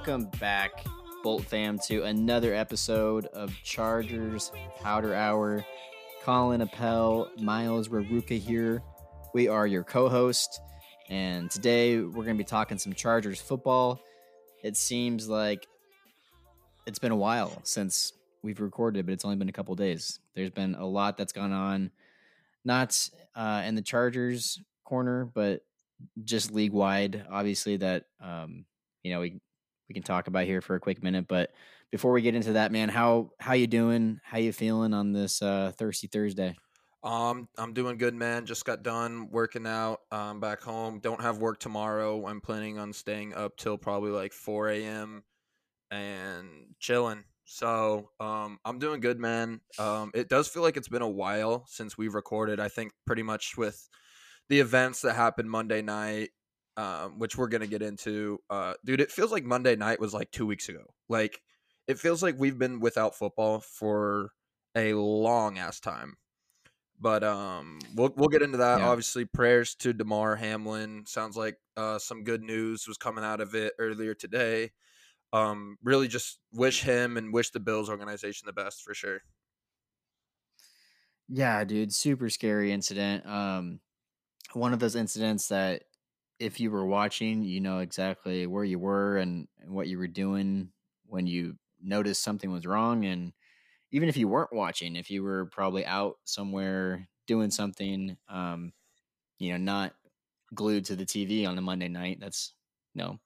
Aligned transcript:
welcome 0.00 0.30
back, 0.40 0.82
Bolt 1.22 1.44
fam, 1.44 1.78
to 1.80 2.04
another 2.04 2.54
episode 2.54 3.26
of 3.26 3.54
Chargers 3.62 4.50
Powder 4.80 5.14
Hour. 5.14 5.62
Colin 6.22 6.62
Appel, 6.62 7.30
Miles 7.38 7.88
Raruka 7.88 8.38
here. 8.38 8.82
We 9.34 9.46
are 9.48 9.66
your 9.66 9.84
co 9.84 10.08
host, 10.08 10.62
and 11.10 11.50
today 11.50 11.98
we're 11.98 12.24
going 12.24 12.38
to 12.38 12.42
be 12.42 12.44
talking 12.44 12.78
some 12.78 12.94
Chargers 12.94 13.42
football. 13.42 14.00
It 14.62 14.74
seems 14.78 15.28
like 15.28 15.66
it's 16.86 16.98
been 16.98 17.12
a 17.12 17.16
while 17.16 17.60
since 17.64 18.14
we've 18.42 18.60
recorded, 18.60 19.04
but 19.04 19.12
it's 19.12 19.26
only 19.26 19.36
been 19.36 19.50
a 19.50 19.52
couple 19.52 19.74
days. 19.74 20.18
There's 20.34 20.48
been 20.48 20.76
a 20.76 20.86
lot 20.86 21.18
that's 21.18 21.34
gone 21.34 21.52
on, 21.52 21.90
not 22.64 23.10
uh, 23.34 23.64
in 23.66 23.74
the 23.74 23.82
Chargers 23.82 24.62
corner, 24.82 25.26
but 25.26 25.60
just 26.24 26.52
league 26.52 26.72
wide. 26.72 27.26
Obviously, 27.30 27.76
that 27.76 28.06
um, 28.22 28.64
you 29.02 29.12
know 29.12 29.20
we 29.20 29.42
we 29.90 29.94
can 29.94 30.04
talk 30.04 30.28
about 30.28 30.44
here 30.46 30.60
for 30.60 30.76
a 30.76 30.80
quick 30.80 31.02
minute. 31.02 31.26
But 31.26 31.52
before 31.90 32.12
we 32.12 32.22
get 32.22 32.36
into 32.36 32.52
that, 32.52 32.70
man, 32.70 32.88
how 32.88 33.32
how 33.40 33.54
you 33.54 33.66
doing? 33.66 34.20
How 34.22 34.38
you 34.38 34.52
feeling 34.52 34.94
on 34.94 35.12
this 35.12 35.42
uh, 35.42 35.72
thirsty 35.76 36.06
Thursday? 36.06 36.56
Um, 37.02 37.48
I'm 37.58 37.72
doing 37.72 37.98
good, 37.98 38.14
man. 38.14 38.46
Just 38.46 38.64
got 38.64 38.84
done 38.84 39.30
working 39.30 39.66
out. 39.66 40.00
Um, 40.12 40.38
back 40.38 40.60
home. 40.60 41.00
Don't 41.00 41.20
have 41.20 41.38
work 41.38 41.58
tomorrow. 41.58 42.24
I'm 42.26 42.40
planning 42.40 42.78
on 42.78 42.92
staying 42.92 43.34
up 43.34 43.56
till 43.56 43.76
probably 43.78 44.12
like 44.12 44.32
4 44.32 44.68
a.m. 44.68 45.24
and 45.90 46.74
chilling. 46.78 47.24
So, 47.44 48.10
um, 48.20 48.60
I'm 48.64 48.78
doing 48.78 49.00
good, 49.00 49.18
man. 49.18 49.60
Um, 49.78 50.12
it 50.14 50.28
does 50.28 50.46
feel 50.46 50.62
like 50.62 50.76
it's 50.76 50.88
been 50.88 51.02
a 51.02 51.08
while 51.08 51.64
since 51.66 51.98
we've 51.98 52.14
recorded. 52.14 52.60
I 52.60 52.68
think 52.68 52.92
pretty 53.06 53.24
much 53.24 53.56
with 53.56 53.88
the 54.48 54.60
events 54.60 55.00
that 55.02 55.16
happened 55.16 55.50
Monday 55.50 55.82
night, 55.82 56.30
um, 56.80 57.18
which 57.18 57.36
we're 57.36 57.48
gonna 57.48 57.66
get 57.66 57.82
into. 57.82 58.38
Uh, 58.48 58.72
dude, 58.84 59.02
it 59.02 59.12
feels 59.12 59.30
like 59.30 59.44
Monday 59.44 59.76
night 59.76 60.00
was 60.00 60.14
like 60.14 60.30
two 60.30 60.46
weeks 60.46 60.68
ago. 60.70 60.94
Like, 61.08 61.42
it 61.86 61.98
feels 61.98 62.22
like 62.22 62.36
we've 62.38 62.58
been 62.58 62.80
without 62.80 63.14
football 63.14 63.60
for 63.60 64.32
a 64.74 64.94
long 64.94 65.58
ass 65.58 65.78
time. 65.78 66.16
But 66.98 67.22
um, 67.22 67.80
we'll 67.94 68.14
we'll 68.16 68.28
get 68.28 68.42
into 68.42 68.58
that. 68.58 68.80
Yeah. 68.80 68.88
Obviously, 68.88 69.26
prayers 69.26 69.74
to 69.76 69.92
Damar 69.92 70.36
Hamlin. 70.36 71.04
Sounds 71.06 71.36
like 71.36 71.56
uh, 71.76 71.98
some 71.98 72.24
good 72.24 72.42
news 72.42 72.86
was 72.88 72.96
coming 72.96 73.24
out 73.24 73.42
of 73.42 73.54
it 73.54 73.74
earlier 73.78 74.14
today. 74.14 74.70
Um, 75.34 75.76
really, 75.82 76.08
just 76.08 76.38
wish 76.52 76.82
him 76.82 77.18
and 77.18 77.32
wish 77.32 77.50
the 77.50 77.60
Bills 77.60 77.90
organization 77.90 78.46
the 78.46 78.52
best 78.52 78.82
for 78.82 78.94
sure. 78.94 79.20
Yeah, 81.28 81.62
dude, 81.64 81.92
super 81.92 82.28
scary 82.30 82.72
incident. 82.72 83.24
Um, 83.26 83.80
one 84.52 84.72
of 84.72 84.80
those 84.80 84.96
incidents 84.96 85.48
that 85.48 85.84
if 86.40 86.60
you 86.60 86.72
were 86.72 86.86
watching, 86.86 87.44
you 87.44 87.60
know 87.60 87.80
exactly 87.80 88.46
where 88.48 88.64
you 88.64 88.80
were 88.80 89.18
and, 89.18 89.48
and 89.60 89.72
what 89.72 89.88
you 89.88 89.98
were 89.98 90.08
doing 90.08 90.72
when 91.06 91.28
you 91.28 91.58
noticed 91.82 92.24
something 92.24 92.50
was 92.52 92.66
wrong. 92.66 93.06
And 93.06 93.34
even 93.92 94.08
if 94.08 94.16
you 94.16 94.28
weren't 94.28 94.52
watching, 94.54 94.96
if 94.96 95.10
you 95.10 95.22
were 95.24 95.46
probably 95.46 95.86
out 95.86 96.18
somewhere 96.24 97.08
doing 97.26 97.50
something, 97.50 98.18
um, 98.28 98.72
you 99.38 99.52
know, 99.52 99.58
not 99.58 99.94
glued 100.54 100.86
to 100.86 100.96
the 100.96 101.06
TV 101.06 101.46
on 101.46 101.58
a 101.58 101.62
Monday 101.62 101.88
night, 101.88 102.20
that's 102.20 102.54
you 102.94 103.02
know 103.02 103.20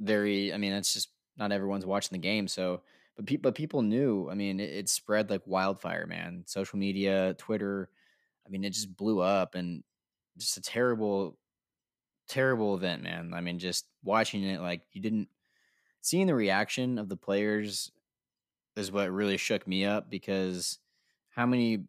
very. 0.00 0.52
I 0.52 0.56
mean, 0.58 0.72
that's 0.72 0.92
just 0.92 1.10
not 1.36 1.52
everyone's 1.52 1.86
watching 1.86 2.14
the 2.14 2.22
game. 2.22 2.48
So, 2.48 2.82
but 3.16 3.26
people, 3.26 3.42
but 3.50 3.56
people 3.56 3.82
knew. 3.82 4.28
I 4.30 4.34
mean, 4.34 4.60
it, 4.60 4.70
it 4.70 4.88
spread 4.88 5.30
like 5.30 5.42
wildfire, 5.46 6.06
man. 6.06 6.44
Social 6.46 6.78
media, 6.78 7.34
Twitter. 7.38 7.90
I 8.46 8.50
mean, 8.50 8.64
it 8.64 8.70
just 8.70 8.96
blew 8.96 9.20
up, 9.20 9.54
and 9.54 9.84
just 10.38 10.56
a 10.58 10.62
terrible, 10.62 11.38
terrible 12.28 12.74
event, 12.74 13.02
man. 13.02 13.32
I 13.34 13.40
mean, 13.40 13.58
just 13.58 13.86
watching 14.02 14.44
it, 14.44 14.60
like 14.60 14.82
you 14.92 15.00
didn't 15.00 15.28
seeing 16.00 16.26
the 16.26 16.34
reaction 16.34 16.98
of 16.98 17.08
the 17.08 17.16
players 17.16 17.90
is 18.76 18.92
what 18.92 19.10
really 19.10 19.36
shook 19.36 19.66
me 19.66 19.84
up 19.84 20.10
because 20.10 20.78
how 21.30 21.46
many 21.46 21.84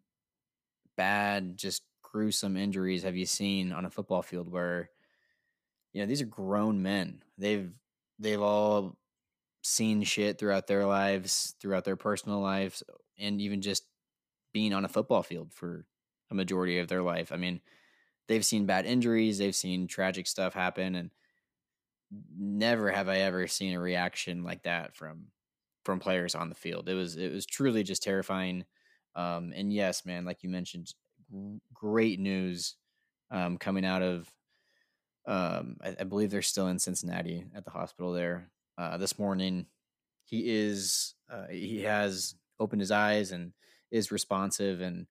bad, 0.96 1.58
just 1.58 1.84
gruesome 2.02 2.56
injuries 2.56 3.04
have 3.04 3.16
you 3.16 3.26
seen 3.26 3.72
on 3.74 3.86
a 3.86 3.90
football 3.90 4.22
field 4.22 4.50
where 4.50 4.90
you 5.92 6.02
know 6.02 6.08
these 6.08 6.22
are 6.22 6.26
grown 6.26 6.82
men. 6.82 7.22
They've 7.38 7.72
they've 8.20 8.42
all 8.42 8.98
seen 9.64 10.04
shit 10.04 10.38
throughout 10.38 10.68
their 10.68 10.86
lives, 10.86 11.56
throughout 11.60 11.84
their 11.84 11.96
personal 11.96 12.40
lives, 12.40 12.84
and 13.18 13.42
even 13.42 13.62
just 13.62 13.84
being 14.54 14.74
on 14.74 14.86
a 14.86 14.90
football 14.90 15.24
field 15.24 15.52
for 15.54 15.86
a 16.32 16.36
majority 16.36 16.80
of 16.80 16.88
their 16.88 17.02
life. 17.02 17.32
I 17.32 17.38
mean, 17.38 17.62
they've 18.28 18.46
seen 18.46 18.66
bad 18.66 18.86
injuries, 18.86 19.38
they've 19.38 19.56
seen 19.56 19.88
tragic 19.88 20.28
stuff 20.28 20.54
happen, 20.54 20.96
and 20.96 21.12
never 22.38 22.92
have 22.92 23.10
I 23.10 23.20
ever 23.20 23.48
seen 23.48 23.74
a 23.74 23.80
reaction 23.80 24.44
like 24.44 24.64
that 24.64 24.96
from 24.96 25.28
from 25.84 26.00
players 26.00 26.36
on 26.36 26.50
the 26.50 26.56
field. 26.56 26.90
It 26.90 26.94
was 26.94 27.16
it 27.16 27.32
was 27.32 27.46
truly 27.46 27.84
just 27.84 28.04
terrifying. 28.04 28.66
Um, 29.16 29.54
and 29.56 29.72
yes, 29.72 30.06
man, 30.06 30.26
like 30.26 30.44
you 30.44 30.50
mentioned, 30.50 30.94
great 31.74 32.20
news 32.20 32.76
um, 33.32 33.58
coming 33.58 33.86
out 33.86 34.02
of. 34.02 34.30
Um, 35.28 35.78
I, 35.84 35.96
I 36.02 36.04
believe 36.04 36.30
they're 36.30 36.44
still 36.44 36.68
in 36.68 36.78
Cincinnati 36.78 37.46
at 37.56 37.66
the 37.66 37.72
hospital 37.72 38.14
there 38.14 38.52
uh, 38.78 38.98
this 38.98 39.18
morning. 39.18 39.66
He 40.24 40.52
is 40.56 41.16
uh, 41.30 41.48
he 41.50 41.82
has 41.84 42.36
opened 42.60 42.82
his 42.82 42.92
eyes 42.92 43.32
and 43.32 43.54
is 43.92 44.12
responsive 44.12 44.82
and 44.82 45.08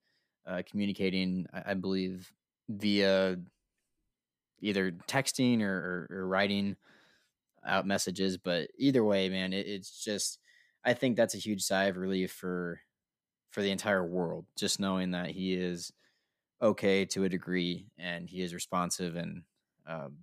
uh, 0.47 0.63
communicating. 0.69 1.47
I, 1.53 1.71
I 1.71 1.75
believe 1.75 2.33
via 2.69 3.37
either 4.61 4.93
texting 5.07 5.63
or, 5.63 6.09
or, 6.11 6.19
or 6.19 6.27
writing 6.27 6.77
out 7.67 7.87
messages. 7.87 8.37
But 8.39 8.69
either 8.79 9.05
way, 9.05 9.29
man, 9.29 9.53
it, 9.53 9.67
it's 9.67 10.03
just 10.03 10.39
I 10.85 10.95
think 10.95 11.17
that's 11.17 11.35
a 11.35 11.39
huge 11.39 11.63
sigh 11.63 11.85
of 11.85 11.97
relief 11.97 12.33
for 12.33 12.81
for 13.51 13.63
the 13.63 13.71
entire 13.71 14.05
world, 14.05 14.47
just 14.57 14.81
knowing 14.81 15.13
that 15.13 15.31
he 15.31 15.55
is 15.55 15.93
okay 16.61 17.05
to 17.05 17.25
a 17.25 17.29
degree 17.29 17.87
and 17.99 18.29
he 18.29 18.43
is 18.43 18.55
responsive 18.55 19.17
and 19.17 19.43
um, 19.87 20.17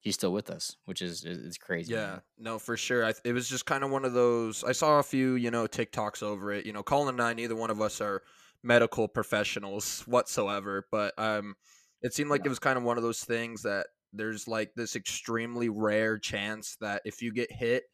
he's 0.00 0.14
still 0.14 0.32
with 0.32 0.50
us, 0.50 0.76
which 0.86 1.02
is 1.02 1.24
is 1.24 1.58
crazy. 1.58 1.94
Yeah, 1.94 2.20
no, 2.38 2.58
for 2.58 2.76
sure. 2.76 3.04
I, 3.04 3.14
it 3.24 3.32
was 3.32 3.48
just 3.48 3.66
kind 3.66 3.84
of 3.84 3.90
one 3.90 4.04
of 4.04 4.12
those. 4.12 4.64
I 4.64 4.72
saw 4.72 4.98
a 4.98 5.02
few, 5.02 5.34
you 5.34 5.50
know, 5.50 5.66
TikToks 5.66 6.22
over 6.22 6.52
it. 6.52 6.66
You 6.66 6.72
know, 6.72 6.82
Colin 6.82 7.14
and 7.14 7.22
I, 7.22 7.32
neither 7.32 7.56
one 7.56 7.70
of 7.70 7.80
us 7.80 8.00
are 8.00 8.22
medical 8.62 9.08
professionals 9.08 10.02
whatsoever, 10.06 10.86
but 10.90 11.14
um, 11.18 11.54
it 12.02 12.14
seemed 12.14 12.30
like 12.30 12.42
Yeah. 12.42 12.46
it 12.46 12.48
was 12.48 12.58
kind 12.58 12.78
of 12.78 12.84
one 12.84 12.96
of 12.96 13.02
those 13.02 13.24
things 13.24 13.62
that 13.62 13.88
there's 14.12 14.46
like 14.46 14.72
this 14.76 14.94
extremely 14.96 15.68
rare 15.68 16.18
chance 16.18 16.76
that 16.80 17.02
if 17.04 17.22
you 17.22 17.32
get 17.32 17.50
hit 17.50 17.84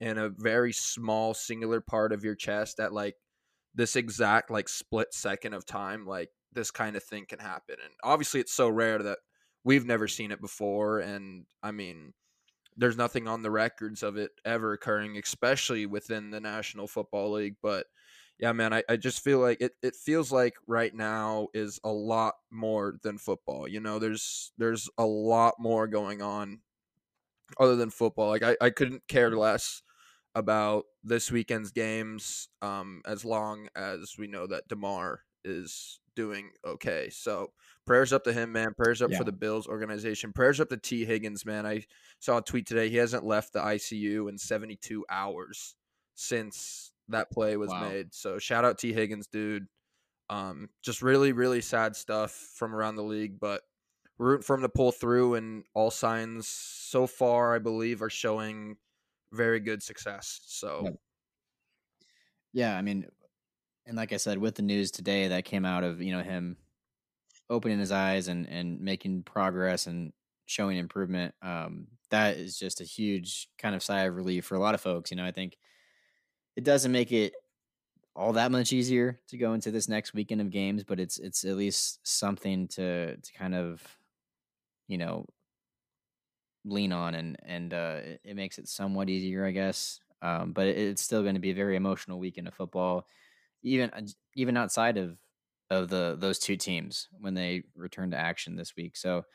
in 0.00 0.18
a 0.18 0.28
very 0.28 0.72
small 0.72 1.34
singular 1.34 1.80
part 1.80 2.12
of 2.12 2.24
your 2.24 2.34
chest 2.34 2.80
at 2.80 2.92
like 2.92 3.14
this 3.74 3.96
exact 3.96 4.50
like 4.50 4.68
split 4.68 5.12
second 5.12 5.54
of 5.54 5.64
time, 5.66 6.06
like 6.06 6.30
this 6.52 6.70
kind 6.70 6.96
of 6.96 7.02
thing 7.04 7.26
can 7.26 7.38
happen. 7.38 7.76
And 7.82 7.92
obviously, 8.02 8.40
it's 8.40 8.54
so 8.54 8.68
rare 8.68 8.98
that 8.98 9.18
we've 9.64 9.86
never 9.86 10.08
seen 10.08 10.32
it 10.32 10.40
before. 10.40 11.00
And 11.00 11.46
I 11.62 11.70
mean, 11.72 12.14
there's 12.76 12.96
nothing 12.96 13.26
on 13.28 13.42
the 13.42 13.50
records 13.50 14.02
of 14.02 14.16
it 14.16 14.32
ever 14.44 14.72
occurring, 14.72 15.16
especially 15.18 15.86
within 15.86 16.30
the 16.30 16.40
National 16.40 16.86
Football 16.86 17.32
League. 17.32 17.56
But 17.62 17.86
yeah, 18.38 18.52
man, 18.52 18.72
I, 18.72 18.82
I 18.88 18.96
just 18.96 19.22
feel 19.22 19.40
like 19.40 19.60
it, 19.60 19.72
it 19.82 19.96
feels 19.96 20.30
like 20.30 20.54
right 20.66 20.94
now 20.94 21.48
is 21.54 21.80
a 21.84 21.90
lot 21.92 22.34
more 22.50 22.96
than 23.02 23.18
football. 23.18 23.66
You 23.68 23.80
know, 23.80 23.98
there's 23.98 24.52
there's 24.58 24.88
a 24.98 25.04
lot 25.06 25.54
more 25.58 25.86
going 25.88 26.22
on 26.22 26.60
other 27.58 27.76
than 27.76 27.90
football. 27.90 28.28
Like 28.28 28.42
I, 28.42 28.56
I 28.60 28.70
couldn't 28.70 29.08
care 29.08 29.30
less 29.30 29.82
about 30.34 30.84
this 31.02 31.32
weekend's 31.32 31.72
games 31.72 32.48
um 32.62 33.00
as 33.06 33.24
long 33.24 33.66
as 33.74 34.14
we 34.18 34.26
know 34.28 34.46
that 34.46 34.68
Damar 34.68 35.22
is 35.44 36.00
doing 36.14 36.50
okay. 36.64 37.08
So 37.10 37.52
prayers 37.86 38.12
up 38.12 38.24
to 38.24 38.32
him, 38.32 38.52
man. 38.52 38.74
Prayers 38.76 39.00
up 39.02 39.10
Yeah. 39.10 39.18
for 39.18 39.24
the 39.24 39.32
Bills 39.32 39.66
organization. 39.66 40.32
Prayers 40.32 40.60
up 40.60 40.68
to 40.68 40.76
Tee 40.76 41.04
Higgins, 41.04 41.46
man. 41.46 41.66
I 41.66 41.84
saw 42.18 42.38
a 42.38 42.42
tweet 42.42 42.66
today. 42.66 42.88
He 42.88 42.96
hasn't 42.96 43.24
left 43.24 43.52
the 43.52 43.60
ICU 43.60 44.28
in 44.28 44.36
72 44.36 45.04
hours 45.08 45.76
since 46.14 46.92
that 47.08 47.30
play 47.30 47.56
was 47.56 47.74
Wow. 47.74 47.76
made. 47.76 48.14
So 48.14 48.38
shout 48.38 48.64
out 48.64 48.78
Tee 48.78 48.92
Higgins, 48.92 49.26
dude. 49.26 49.68
Um, 50.30 50.70
just 50.82 51.02
really, 51.02 51.32
really 51.32 51.60
sad 51.62 51.96
stuff 51.96 52.32
from 52.32 52.74
around 52.74 52.96
the 52.96 53.04
league, 53.04 53.40
but 53.40 53.62
we're 54.18 54.28
rooting 54.32 54.44
for 54.44 54.56
him 54.56 54.62
to 54.62 54.68
pull 54.68 54.92
through, 54.92 55.34
and 55.36 55.64
all 55.74 55.90
signs 55.90 56.48
so 56.48 57.06
far, 57.06 57.54
I 57.54 57.60
believe, 57.60 58.02
are 58.02 58.10
showing 58.10 58.78
very 59.32 59.60
good 59.60 59.82
success. 59.82 60.40
So 60.46 60.88
Yep. 60.88 60.98
Yeah, 62.52 62.76
I 62.76 62.82
mean, 62.82 63.08
and 63.86 63.96
like 63.96 64.12
I 64.12 64.16
said, 64.18 64.38
with 64.38 64.56
the 64.56 64.62
news 64.62 64.90
today 64.90 65.28
that 65.28 65.44
came 65.44 65.64
out 65.64 65.84
of 65.84 66.02
you 66.02 66.12
know 66.12 66.22
him 66.22 66.58
opening 67.50 67.80
his 67.80 67.92
eyes 67.92 68.28
and 68.28 68.48
and 68.48 68.80
making 68.80 69.24
progress 69.24 69.86
and 69.86 70.12
showing 70.46 70.78
improvement, 70.78 71.34
um, 71.42 71.88
that 72.10 72.38
is 72.38 72.58
just 72.58 72.80
a 72.80 72.84
huge 72.84 73.48
kind 73.58 73.74
of 73.76 73.82
sigh 73.84 74.02
of 74.04 74.14
relief 74.16 74.46
for 74.46 74.56
a 74.56 74.60
lot 74.60 74.74
of 74.76 74.82
folks. 74.82 75.10
You 75.10 75.16
know, 75.18 75.26
I 75.26 75.32
think 75.32 75.58
it 76.58 76.64
doesn't 76.64 76.90
make 76.90 77.12
it 77.12 77.34
all 78.16 78.32
that 78.32 78.50
much 78.50 78.72
easier 78.72 79.20
to 79.28 79.36
go 79.36 79.52
into 79.52 79.70
this 79.70 79.88
next 79.88 80.12
weekend 80.12 80.40
of 80.40 80.50
games, 80.50 80.82
but 80.82 80.98
it's 80.98 81.20
it's 81.20 81.44
at 81.44 81.56
least 81.56 82.00
something 82.02 82.66
to 82.66 83.16
to 83.16 83.32
kind 83.32 83.54
of 83.54 83.80
you 84.88 84.98
know 84.98 85.24
lean 86.64 86.90
on 86.90 87.14
and 87.14 87.36
and 87.44 87.72
uh, 87.72 88.00
it, 88.02 88.20
it 88.24 88.34
makes 88.34 88.58
it 88.58 88.66
somewhat 88.66 89.08
easier, 89.08 89.46
I 89.46 89.52
guess. 89.52 90.00
Um, 90.20 90.50
but 90.50 90.66
it, 90.66 90.76
it's 90.76 91.00
still 91.00 91.22
going 91.22 91.36
to 91.36 91.40
be 91.40 91.52
a 91.52 91.54
very 91.54 91.76
emotional 91.76 92.18
weekend 92.18 92.48
of 92.48 92.54
football, 92.54 93.06
even 93.62 93.90
uh, 93.90 94.00
even 94.34 94.56
outside 94.56 94.96
of 94.96 95.16
of 95.70 95.88
the 95.88 96.16
those 96.18 96.40
two 96.40 96.56
teams 96.56 97.06
when 97.20 97.34
they 97.34 97.62
return 97.76 98.10
to 98.10 98.16
action 98.16 98.56
this 98.56 98.74
week. 98.74 98.96
So 98.96 99.26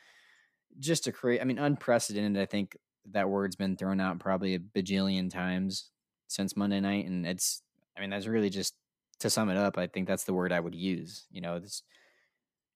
just 0.78 1.04
to 1.04 1.12
create, 1.12 1.40
I 1.40 1.44
mean, 1.44 1.58
unprecedented. 1.58 2.42
I 2.42 2.44
think 2.44 2.76
that 3.12 3.30
word's 3.30 3.56
been 3.56 3.78
thrown 3.78 3.98
out 3.98 4.18
probably 4.18 4.56
a 4.56 4.58
bajillion 4.58 5.30
times 5.30 5.90
since 6.28 6.56
Monday 6.56 6.80
night, 6.80 7.06
and 7.06 7.26
it's. 7.26 7.62
I 7.96 8.00
mean, 8.00 8.10
that's 8.10 8.26
really 8.26 8.50
just 8.50 8.74
to 9.20 9.30
sum 9.30 9.50
it 9.50 9.56
up. 9.56 9.78
I 9.78 9.86
think 9.86 10.08
that's 10.08 10.24
the 10.24 10.34
word 10.34 10.52
I 10.52 10.58
would 10.58 10.74
use. 10.74 11.26
You 11.30 11.40
know, 11.40 11.60
this 11.60 11.82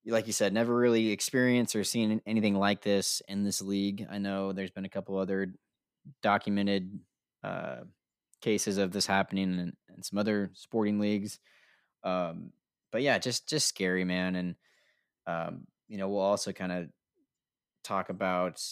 like 0.06 0.26
you 0.26 0.32
said, 0.32 0.52
never 0.52 0.74
really 0.74 1.10
experienced 1.10 1.76
or 1.76 1.84
seen 1.84 2.20
anything 2.26 2.54
like 2.54 2.82
this 2.82 3.22
in 3.28 3.44
this 3.44 3.60
league. 3.60 4.06
I 4.10 4.18
know 4.18 4.52
there's 4.52 4.70
been 4.70 4.84
a 4.84 4.90
couple 4.90 5.18
other 5.18 5.52
documented 6.22 6.98
uh, 7.44 7.80
cases 8.40 8.78
of 8.78 8.92
this 8.92 9.06
happening 9.06 9.52
in, 9.52 9.76
in 9.94 10.02
some 10.02 10.18
other 10.18 10.50
sporting 10.54 10.98
leagues. 10.98 11.38
Um, 12.04 12.52
but 12.90 13.02
yeah, 13.02 13.18
just 13.18 13.48
just 13.48 13.68
scary, 13.68 14.04
man. 14.04 14.36
And 14.36 14.54
um, 15.26 15.66
you 15.88 15.98
know, 15.98 16.08
we'll 16.08 16.20
also 16.20 16.52
kind 16.52 16.72
of 16.72 16.88
talk 17.84 18.08
about 18.08 18.62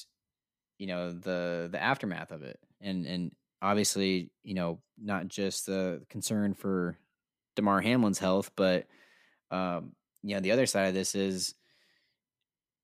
you 0.79 0.87
know 0.87 1.13
the 1.13 1.69
the 1.71 1.83
aftermath 1.83 2.31
of 2.31 2.43
it, 2.43 2.59
and 2.81 3.05
and 3.07 3.33
obviously, 3.63 4.31
you 4.43 4.55
know, 4.55 4.81
not 5.03 5.29
just 5.29 5.67
the 5.67 6.03
concern 6.09 6.55
for 6.55 6.97
Damar 7.55 7.81
Hamlin's 7.81 8.19
health, 8.19 8.51
but 8.57 8.87
um, 9.51 9.93
you 10.23 10.35
know, 10.35 10.41
the 10.41 10.53
other 10.53 10.67
side 10.67 10.89
of 10.89 10.95
this 10.95 11.15
is 11.15 11.55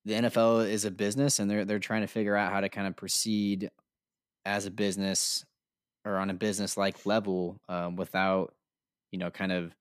the 0.05 0.15
NFL 0.15 0.69
is 0.69 0.85
a 0.85 0.91
business 0.91 1.39
and 1.39 1.51
they're 1.51 1.65
they're 1.65 1.79
trying 1.79 2.03
to 2.03 2.07
figure 2.07 2.37
out 2.37 2.53
how 2.53 2.61
to 2.61 2.69
kind 2.69 2.87
of 2.87 2.97
proceed 2.97 3.71
as 4.45 4.67
a 4.67 4.71
business 4.71 5.45
or 6.05 6.17
on 6.17 6.31
a 6.31 6.35
business 6.35 6.77
like 6.77 7.07
level 7.07 7.61
um, 7.69 7.97
without 7.97 8.55
you 9.11 9.19
know 9.19 9.31
kind 9.31 9.53
of 9.53 9.75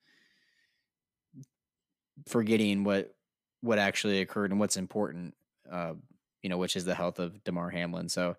forgetting 2.28 2.84
what 2.84 3.14
what 3.62 3.80
actually 3.80 4.22
occurred 4.22 4.52
and 4.52 4.60
what's 4.60 4.78
important 4.78 5.34
uh, 5.72 5.94
you 6.42 6.50
know 6.50 6.58
which 6.58 6.76
is 6.76 6.86
the 6.86 6.96
health 6.96 7.20
of 7.20 7.44
Damar 7.44 7.70
Hamlin. 7.70 8.10
So 8.10 8.36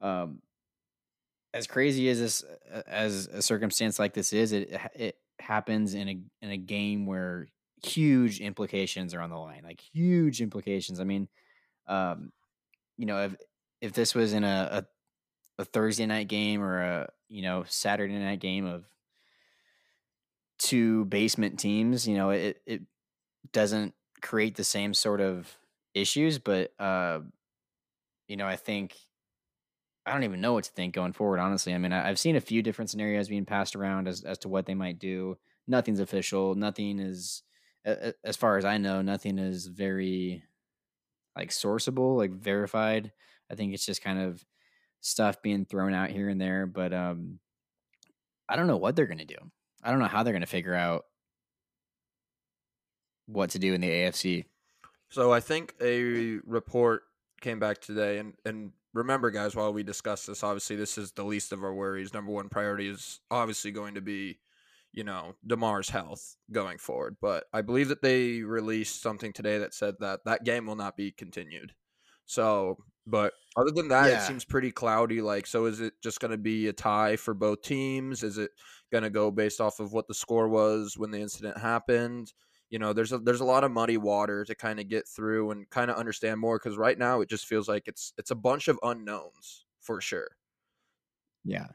um, 0.00 0.40
as 1.54 1.66
crazy 1.66 2.08
as 2.08 2.18
this 2.18 2.44
uh, 2.72 2.82
as 2.86 3.26
a 3.26 3.42
circumstance 3.42 3.98
like 3.98 4.14
this 4.14 4.32
is 4.32 4.52
it 4.52 4.70
it 4.94 5.16
happens 5.38 5.94
in 5.94 6.08
a 6.08 6.18
in 6.40 6.50
a 6.50 6.56
game 6.56 7.06
where 7.06 7.48
huge 7.84 8.40
implications 8.40 9.14
are 9.14 9.20
on 9.20 9.30
the 9.30 9.36
line, 9.38 9.62
like 9.64 9.80
huge 9.80 10.40
implications. 10.40 11.00
I 11.00 11.04
mean, 11.04 11.28
um, 11.86 12.32
you 12.96 13.06
know, 13.06 13.24
if 13.24 13.36
if 13.80 13.92
this 13.92 14.14
was 14.14 14.32
in 14.32 14.44
a, 14.44 14.86
a, 15.58 15.62
a 15.62 15.64
Thursday 15.64 16.06
night 16.06 16.28
game 16.28 16.62
or 16.62 16.80
a 16.80 17.12
you 17.28 17.42
know 17.42 17.64
Saturday 17.66 18.16
night 18.18 18.40
game 18.40 18.66
of 18.66 18.84
two 20.58 21.04
basement 21.06 21.58
teams, 21.58 22.06
you 22.06 22.16
know, 22.16 22.30
it 22.30 22.62
it 22.66 22.82
doesn't 23.52 23.94
create 24.20 24.56
the 24.56 24.64
same 24.64 24.94
sort 24.94 25.20
of 25.20 25.58
issues, 25.94 26.38
but 26.38 26.72
uh, 26.78 27.20
you 28.28 28.36
know, 28.36 28.46
I 28.46 28.56
think 28.56 28.96
I 30.04 30.12
don't 30.12 30.24
even 30.24 30.40
know 30.40 30.54
what 30.54 30.64
to 30.64 30.72
think 30.72 30.94
going 30.94 31.12
forward. 31.12 31.38
Honestly, 31.38 31.74
I 31.74 31.78
mean, 31.78 31.92
I, 31.92 32.08
I've 32.08 32.18
seen 32.18 32.36
a 32.36 32.40
few 32.40 32.62
different 32.62 32.90
scenarios 32.90 33.28
being 33.28 33.44
passed 33.44 33.76
around 33.76 34.08
as 34.08 34.24
as 34.24 34.38
to 34.38 34.48
what 34.48 34.66
they 34.66 34.74
might 34.74 34.98
do. 34.98 35.38
Nothing's 35.68 36.00
official. 36.00 36.54
Nothing 36.54 36.98
is 36.98 37.42
as 37.84 38.36
far 38.36 38.56
as 38.58 38.64
I 38.64 38.78
know, 38.78 39.02
nothing 39.02 39.38
is 39.38 39.66
very 39.66 40.44
like 41.36 41.50
sourceable, 41.50 42.16
like 42.16 42.30
verified. 42.32 43.12
I 43.50 43.54
think 43.54 43.74
it's 43.74 43.86
just 43.86 44.02
kind 44.02 44.20
of 44.20 44.44
stuff 45.00 45.42
being 45.42 45.64
thrown 45.64 45.94
out 45.94 46.10
here 46.10 46.28
and 46.28 46.40
there, 46.40 46.66
but 46.66 46.92
um 46.92 47.38
I 48.48 48.56
don't 48.56 48.66
know 48.66 48.76
what 48.76 48.96
they're 48.96 49.06
going 49.06 49.18
to 49.18 49.24
do. 49.24 49.36
I 49.82 49.90
don't 49.90 50.00
know 50.00 50.06
how 50.06 50.22
they're 50.22 50.32
going 50.32 50.42
to 50.42 50.46
figure 50.46 50.74
out 50.74 51.06
what 53.26 53.50
to 53.50 53.58
do 53.58 53.72
in 53.72 53.80
the 53.80 53.88
AFC. 53.88 54.44
So 55.08 55.32
I 55.32 55.40
think 55.40 55.74
a 55.80 56.38
report 56.44 57.04
came 57.40 57.58
back 57.58 57.80
today 57.80 58.18
and 58.18 58.34
and 58.44 58.72
remember 58.94 59.30
guys 59.30 59.54
while 59.56 59.72
we 59.72 59.82
discuss 59.82 60.26
this 60.26 60.42
obviously 60.42 60.76
this 60.76 60.98
is 60.98 61.12
the 61.12 61.24
least 61.24 61.52
of 61.52 61.62
our 61.64 61.74
worries. 61.74 62.12
Number 62.14 62.32
1 62.32 62.48
priority 62.48 62.88
is 62.88 63.20
obviously 63.30 63.70
going 63.70 63.94
to 63.94 64.00
be 64.02 64.38
you 64.92 65.04
know 65.04 65.34
Damar's 65.46 65.88
health 65.88 66.36
going 66.50 66.78
forward. 66.78 67.16
But 67.20 67.44
I 67.52 67.62
believe 67.62 67.88
that 67.88 68.02
they 68.02 68.42
released 68.42 69.00
something 69.02 69.32
today 69.32 69.58
that 69.58 69.74
said 69.74 69.94
that 70.00 70.20
that 70.26 70.44
game 70.44 70.66
will 70.66 70.76
not 70.76 70.96
be 70.96 71.10
continued. 71.12 71.72
So, 72.26 72.76
but 73.06 73.32
other 73.56 73.70
than 73.70 73.88
that, 73.88 74.10
Yeah. 74.10 74.22
it 74.22 74.26
seems 74.26 74.44
pretty 74.44 74.70
cloudy. 74.70 75.20
Like, 75.20 75.46
so 75.46 75.64
is 75.66 75.80
it 75.80 75.94
just 76.02 76.20
going 76.20 76.30
to 76.30 76.38
be 76.38 76.68
a 76.68 76.72
tie 76.72 77.16
for 77.16 77.34
both 77.34 77.62
teams? 77.62 78.22
Is 78.22 78.38
it 78.38 78.50
going 78.92 79.02
to 79.04 79.10
go 79.10 79.30
based 79.30 79.60
off 79.60 79.80
of 79.80 79.92
what 79.92 80.06
the 80.08 80.14
score 80.14 80.48
was 80.48 80.96
when 80.96 81.10
the 81.10 81.20
incident 81.20 81.58
happened? 81.58 82.32
You 82.72 82.78
know, 82.78 82.94
there's 82.94 83.12
a 83.12 83.18
there's 83.18 83.42
a 83.42 83.44
lot 83.44 83.64
of 83.64 83.70
muddy 83.70 83.98
water 83.98 84.46
to 84.46 84.54
kind 84.54 84.80
of 84.80 84.88
get 84.88 85.06
through 85.06 85.50
and 85.50 85.68
kind 85.68 85.90
of 85.90 85.98
understand 85.98 86.40
more 86.40 86.58
because 86.58 86.78
right 86.78 86.98
now 86.98 87.20
it 87.20 87.28
just 87.28 87.44
feels 87.44 87.68
like 87.68 87.86
it's 87.86 88.14
it's 88.16 88.30
a 88.30 88.34
bunch 88.34 88.66
of 88.66 88.78
unknowns 88.82 89.66
for 89.82 90.00
sure. 90.00 90.38
Yeah. 91.44 91.66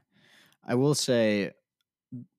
I 0.65 0.73
will 0.73 0.95
say 0.95 1.51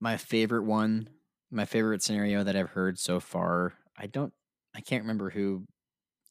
my 0.01 0.17
favorite 0.17 0.65
one, 0.65 1.09
my 1.53 1.67
favorite 1.67 2.03
scenario 2.03 2.43
that 2.43 2.57
I've 2.57 2.71
heard 2.71 2.99
so 2.99 3.21
far, 3.21 3.75
I 3.97 4.09
don't 4.09 4.33
I 4.75 4.81
can't 4.81 5.05
remember 5.05 5.31
who 5.31 5.65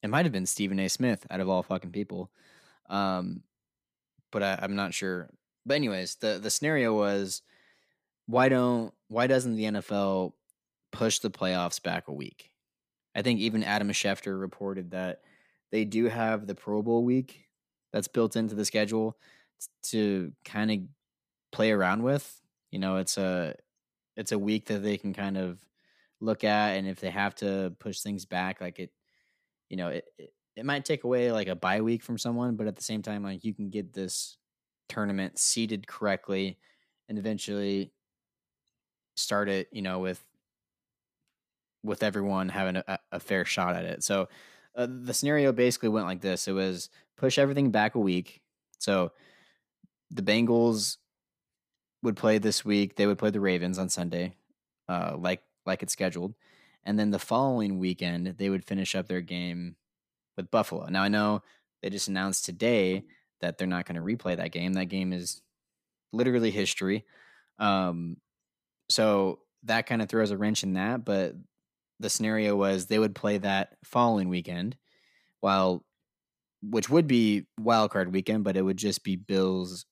it 0.03 0.09
might 0.09 0.25
have 0.25 0.33
been 0.33 0.45
Stephen 0.45 0.79
A. 0.81 0.89
Smith 0.89 1.25
out 1.31 1.39
of 1.39 1.47
all 1.47 1.63
fucking 1.63 1.93
people. 1.93 2.29
Um 2.89 3.43
but 4.33 4.43
I, 4.43 4.59
I'm 4.61 4.75
not 4.75 4.93
sure. 4.93 5.29
But 5.65 5.75
anyways, 5.75 6.15
the 6.15 6.39
the 6.43 6.49
scenario 6.49 6.93
was 6.93 7.41
why 8.25 8.49
don't 8.49 8.93
why 9.07 9.27
doesn't 9.27 9.55
the 9.55 9.63
NFL 9.63 10.33
push 10.97 11.19
the 11.19 11.29
playoffs 11.29 11.81
back 11.81 12.07
a 12.07 12.13
week? 12.13 12.51
I 13.15 13.21
think 13.21 13.39
even 13.39 13.63
Adam 13.63 13.89
Schefter 13.89 14.39
reported 14.39 14.91
that 14.91 15.21
they 15.71 15.85
do 15.85 16.05
have 16.05 16.47
the 16.47 16.55
Pro 16.55 16.81
Bowl 16.81 17.03
week 17.03 17.45
that's 17.93 18.07
built 18.07 18.35
into 18.35 18.55
the 18.55 18.65
schedule 18.65 19.17
to 19.83 20.33
kind 20.43 20.71
of 20.71 20.79
play 21.51 21.71
around 21.71 22.01
with. 22.03 22.41
You 22.71 22.79
know, 22.79 22.97
it's 22.97 23.17
a 23.17 23.55
it's 24.15 24.31
a 24.31 24.39
week 24.39 24.65
that 24.65 24.83
they 24.83 24.97
can 24.97 25.13
kind 25.13 25.37
of 25.37 25.59
look 26.19 26.43
at, 26.43 26.77
and 26.77 26.87
if 26.87 26.99
they 26.99 27.11
have 27.11 27.35
to 27.35 27.75
push 27.79 27.99
things 27.99 28.25
back, 28.25 28.59
like 28.59 28.79
it, 28.79 28.91
you 29.69 29.77
know, 29.77 29.89
it 29.89 30.05
it, 30.17 30.33
it 30.55 30.65
might 30.65 30.85
take 30.85 31.03
away 31.03 31.31
like 31.31 31.47
a 31.47 31.55
bye 31.55 31.81
week 31.81 32.01
from 32.01 32.17
someone, 32.17 32.55
but 32.55 32.65
at 32.67 32.75
the 32.75 32.83
same 32.83 33.03
time, 33.03 33.23
like 33.23 33.43
you 33.43 33.53
can 33.53 33.69
get 33.69 33.93
this 33.93 34.37
tournament 34.89 35.37
seated 35.37 35.85
correctly, 35.85 36.57
and 37.07 37.19
eventually 37.19 37.93
start 39.15 39.47
it. 39.47 39.69
You 39.71 39.83
know, 39.83 39.99
with 39.99 40.23
with 41.83 42.03
everyone 42.03 42.49
having 42.49 42.77
a, 42.77 42.99
a 43.11 43.19
fair 43.19 43.45
shot 43.45 43.75
at 43.75 43.85
it. 43.85 44.03
So 44.03 44.29
uh, 44.75 44.87
the 44.89 45.13
scenario 45.13 45.51
basically 45.51 45.89
went 45.89 46.05
like 46.05 46.21
this: 46.21 46.47
it 46.47 46.53
was 46.53 46.89
push 47.17 47.37
everything 47.37 47.71
back 47.71 47.95
a 47.95 47.99
week. 47.99 48.41
So 48.79 49.11
the 50.11 50.21
Bengals 50.21 50.97
would 52.03 52.15
play 52.15 52.37
this 52.37 52.63
week. 52.63 52.95
They 52.95 53.07
would 53.07 53.17
play 53.17 53.31
the 53.31 53.39
Ravens 53.39 53.79
on 53.79 53.89
Sunday, 53.89 54.35
uh, 54.87 55.15
like 55.17 55.41
like 55.65 55.83
it's 55.83 55.93
scheduled, 55.93 56.35
and 56.83 56.97
then 56.97 57.11
the 57.11 57.19
following 57.19 57.79
weekend 57.79 58.35
they 58.37 58.49
would 58.49 58.65
finish 58.65 58.95
up 58.95 59.07
their 59.07 59.21
game 59.21 59.75
with 60.35 60.51
Buffalo. 60.51 60.87
Now 60.87 61.03
I 61.03 61.09
know 61.09 61.43
they 61.81 61.89
just 61.89 62.07
announced 62.07 62.45
today 62.45 63.03
that 63.41 63.57
they're 63.57 63.67
not 63.67 63.85
going 63.85 63.95
to 63.95 64.01
replay 64.01 64.37
that 64.37 64.51
game. 64.51 64.73
That 64.73 64.85
game 64.85 65.13
is 65.13 65.41
literally 66.11 66.51
history. 66.51 67.05
Um, 67.59 68.17
so 68.89 69.39
that 69.63 69.85
kind 69.85 70.01
of 70.01 70.09
throws 70.09 70.31
a 70.31 70.37
wrench 70.37 70.63
in 70.63 70.73
that. 70.73 71.05
But 71.05 71.35
the 71.99 72.09
scenario 72.09 72.55
was 72.55 72.85
they 72.85 72.99
would 72.99 73.15
play 73.15 73.37
that 73.39 73.77
following 73.83 74.29
weekend, 74.29 74.77
while 75.41 75.83
which 76.61 76.89
would 76.89 77.07
be 77.07 77.47
wild 77.59 77.91
card 77.91 78.11
weekend, 78.11 78.43
but 78.43 78.57
it 78.57 78.61
would 78.61 78.77
just 78.77 79.03
be 79.03 79.15
Bills 79.15 79.85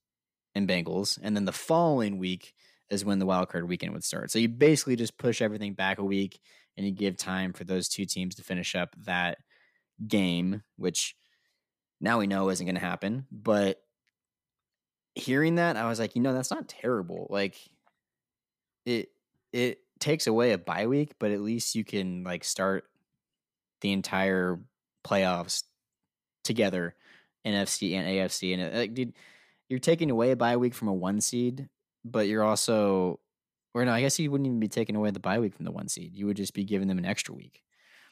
and 0.56 0.68
Bengals, 0.68 1.20
and 1.22 1.36
then 1.36 1.46
the 1.46 1.52
following 1.52 2.18
week 2.18 2.54
is 2.90 3.04
when 3.04 3.20
the 3.20 3.26
wild 3.26 3.50
card 3.50 3.68
weekend 3.68 3.94
would 3.94 4.04
start. 4.04 4.32
So 4.32 4.40
you 4.40 4.48
basically 4.48 4.96
just 4.96 5.18
push 5.18 5.42
everything 5.42 5.74
back 5.74 5.98
a 5.98 6.04
week, 6.04 6.40
and 6.78 6.86
you 6.86 6.92
give 6.92 7.18
time 7.18 7.54
for 7.54 7.64
those 7.64 7.88
two 7.90 8.06
teams 8.06 8.36
to 8.36 8.44
finish 8.44 8.76
up 8.76 8.96
that 9.06 9.38
game, 10.08 10.64
which 10.78 11.16
now 12.02 12.20
we 12.20 12.28
know 12.28 12.50
isn't 12.50 12.66
going 12.66 12.76
to 12.76 12.82
happen. 12.82 13.26
But 13.32 13.82
hearing 15.16 15.56
that, 15.56 15.78
I 15.78 15.88
was 15.88 16.00
like, 16.00 16.16
you 16.16 16.22
know, 16.22 16.34
that's 16.34 16.52
not 16.52 16.68
terrible. 16.68 17.28
Like 17.30 17.58
it 18.86 19.10
it 19.52 19.80
takes 20.00 20.28
away 20.28 20.52
a 20.52 20.58
bye 20.58 20.88
week, 20.88 21.14
but 21.20 21.32
at 21.32 21.42
least 21.42 21.76
you 21.76 21.84
can 21.84 22.24
like 22.24 22.44
start 22.44 22.86
the 23.82 23.92
entire 23.92 24.60
playoffs 25.06 25.64
together, 26.44 26.96
NFC 27.46 27.94
and 27.94 28.08
AFC, 28.08 28.54
and 28.54 28.74
uh, 28.74 28.78
like, 28.78 28.94
dude, 28.94 29.14
you're 29.70 29.80
taking 29.80 30.12
away 30.12 30.32
a 30.32 30.36
bye 30.36 30.58
week 30.58 30.74
from 30.74 30.88
a 30.88 30.94
one 30.94 31.22
seed, 31.22 31.70
but 32.04 32.28
you're 32.28 32.44
also 32.44 33.20
or 33.76 33.84
no, 33.84 33.92
I 33.92 34.00
guess 34.00 34.18
you 34.18 34.32
wouldn't 34.32 34.48
even 34.48 34.60
be 34.60 34.70
taking 34.70 34.96
away 34.96 35.12
the 35.12 35.20
bye 35.20 35.40
week 35.40 35.54
from 35.54 35.66
the 35.66 35.72
one 35.72 35.90
seed. 35.90 36.16
You 36.16 36.28
would 36.28 36.38
just 36.38 36.54
be 36.54 36.64
giving 36.64 36.88
them 36.88 36.98
an 36.98 37.06
extra 37.06 37.36
week. 37.36 37.62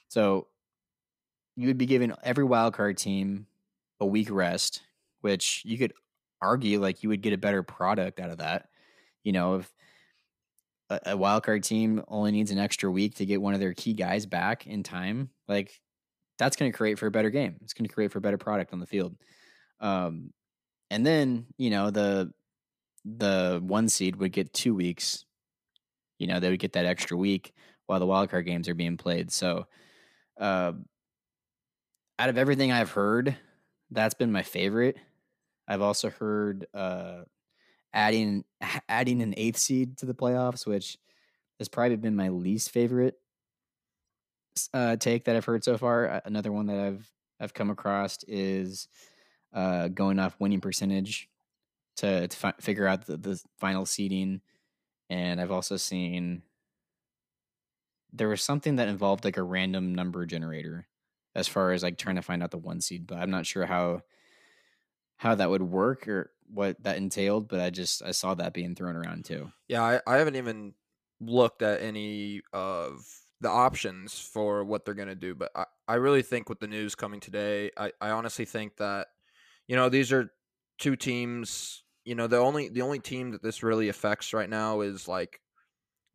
So 0.09 0.47
you 1.55 1.67
would 1.67 1.77
be 1.77 1.85
giving 1.85 2.13
every 2.21 2.43
wild 2.43 2.73
card 2.73 2.97
team 2.97 3.47
a 4.01 4.05
week 4.05 4.29
rest, 4.29 4.81
which 5.21 5.61
you 5.63 5.77
could 5.77 5.93
argue 6.41 6.81
like 6.81 7.01
you 7.01 7.09
would 7.09 7.21
get 7.21 7.31
a 7.31 7.37
better 7.37 7.63
product 7.63 8.19
out 8.19 8.29
of 8.29 8.39
that. 8.39 8.67
You 9.23 9.31
know, 9.31 9.55
if 9.55 9.73
a, 10.89 11.17
wild 11.17 11.43
card 11.43 11.63
team 11.63 12.03
only 12.07 12.31
needs 12.31 12.51
an 12.51 12.59
extra 12.59 12.91
week 12.91 13.15
to 13.15 13.25
get 13.25 13.41
one 13.41 13.53
of 13.53 13.59
their 13.59 13.73
key 13.73 13.93
guys 13.93 14.25
back 14.25 14.67
in 14.67 14.83
time, 14.83 15.29
like 15.47 15.81
that's 16.37 16.55
going 16.55 16.71
to 16.71 16.77
create 16.77 16.99
for 16.99 17.07
a 17.07 17.11
better 17.11 17.29
game. 17.29 17.55
It's 17.61 17.73
going 17.73 17.87
to 17.87 17.93
create 17.93 18.11
for 18.11 18.19
a 18.19 18.21
better 18.21 18.37
product 18.37 18.73
on 18.73 18.79
the 18.79 18.85
field. 18.85 19.15
Um, 19.79 20.31
and 20.89 21.05
then 21.05 21.47
you 21.57 21.69
know 21.69 21.89
the 21.89 22.31
the 23.05 23.61
one 23.63 23.89
seed 23.89 24.15
would 24.17 24.31
get 24.31 24.53
two 24.53 24.75
weeks. 24.75 25.25
You 26.19 26.27
know 26.27 26.39
they 26.39 26.49
would 26.49 26.59
get 26.59 26.73
that 26.73 26.85
extra 26.85 27.17
week 27.17 27.53
while 27.87 27.99
the 27.99 28.05
wild 28.05 28.29
card 28.29 28.45
games 28.45 28.69
are 28.69 28.75
being 28.75 28.97
played. 28.97 29.31
So, 29.31 29.67
uh, 30.39 30.73
out 32.19 32.29
of 32.29 32.37
everything 32.37 32.71
I've 32.71 32.91
heard, 32.91 33.35
that's 33.91 34.13
been 34.13 34.31
my 34.31 34.43
favorite. 34.43 34.97
I've 35.67 35.81
also 35.81 36.09
heard 36.09 36.67
uh, 36.73 37.23
adding 37.93 38.43
adding 38.89 39.21
an 39.21 39.33
eighth 39.37 39.57
seed 39.57 39.97
to 39.97 40.05
the 40.05 40.13
playoffs, 40.13 40.65
which 40.65 40.97
has 41.59 41.67
probably 41.67 41.97
been 41.97 42.15
my 42.15 42.29
least 42.29 42.71
favorite 42.71 43.19
uh, 44.73 44.95
take 44.97 45.25
that 45.25 45.35
I've 45.35 45.45
heard 45.45 45.63
so 45.63 45.77
far. 45.77 46.21
Another 46.25 46.51
one 46.51 46.67
that 46.67 46.79
I've 46.79 47.11
I've 47.39 47.53
come 47.53 47.69
across 47.69 48.23
is 48.27 48.87
uh, 49.53 49.87
going 49.89 50.19
off 50.19 50.35
winning 50.39 50.61
percentage 50.61 51.29
to 51.97 52.27
to 52.27 52.37
fi- 52.37 52.53
figure 52.59 52.87
out 52.87 53.05
the, 53.05 53.17
the 53.17 53.41
final 53.57 53.85
seeding, 53.85 54.41
and 55.09 55.41
I've 55.41 55.51
also 55.51 55.77
seen 55.77 56.43
there 58.11 58.29
was 58.29 58.43
something 58.43 58.75
that 58.75 58.87
involved 58.87 59.25
like 59.25 59.37
a 59.37 59.43
random 59.43 59.95
number 59.95 60.25
generator 60.25 60.87
as 61.35 61.47
far 61.47 61.71
as 61.71 61.81
like 61.81 61.97
trying 61.97 62.15
to 62.15 62.21
find 62.21 62.43
out 62.43 62.51
the 62.51 62.57
one 62.57 62.79
seed, 62.79 63.07
but 63.07 63.17
I'm 63.17 63.31
not 63.31 63.47
sure 63.47 63.65
how 63.65 64.01
how 65.23 65.35
that 65.35 65.49
would 65.49 65.63
work 65.63 66.05
or 66.09 66.31
what 66.53 66.83
that 66.83 66.97
entailed. 66.97 67.47
But 67.47 67.61
I 67.61 67.69
just 67.69 68.03
I 68.03 68.11
saw 68.11 68.35
that 68.35 68.53
being 68.53 68.75
thrown 68.75 68.97
around 68.97 69.23
too. 69.23 69.51
Yeah, 69.69 69.81
I, 69.81 70.01
I 70.05 70.17
haven't 70.17 70.35
even 70.35 70.73
looked 71.21 71.61
at 71.61 71.81
any 71.81 72.41
of 72.51 73.05
the 73.39 73.49
options 73.49 74.19
for 74.19 74.65
what 74.65 74.83
they're 74.83 74.93
gonna 74.93 75.15
do, 75.15 75.33
but 75.33 75.49
I, 75.55 75.65
I 75.87 75.95
really 75.95 76.23
think 76.23 76.49
with 76.49 76.59
the 76.59 76.67
news 76.67 76.93
coming 76.93 77.21
today, 77.21 77.71
I, 77.77 77.93
I 78.01 78.09
honestly 78.09 78.43
think 78.43 78.75
that, 78.77 79.07
you 79.67 79.77
know, 79.77 79.87
these 79.87 80.11
are 80.11 80.31
two 80.77 80.97
teams, 80.97 81.83
you 82.03 82.15
know, 82.15 82.27
the 82.27 82.37
only 82.37 82.67
the 82.67 82.81
only 82.81 82.99
team 82.99 83.31
that 83.31 83.41
this 83.41 83.63
really 83.63 83.87
affects 83.87 84.33
right 84.33 84.49
now 84.49 84.81
is 84.81 85.07
like 85.07 85.39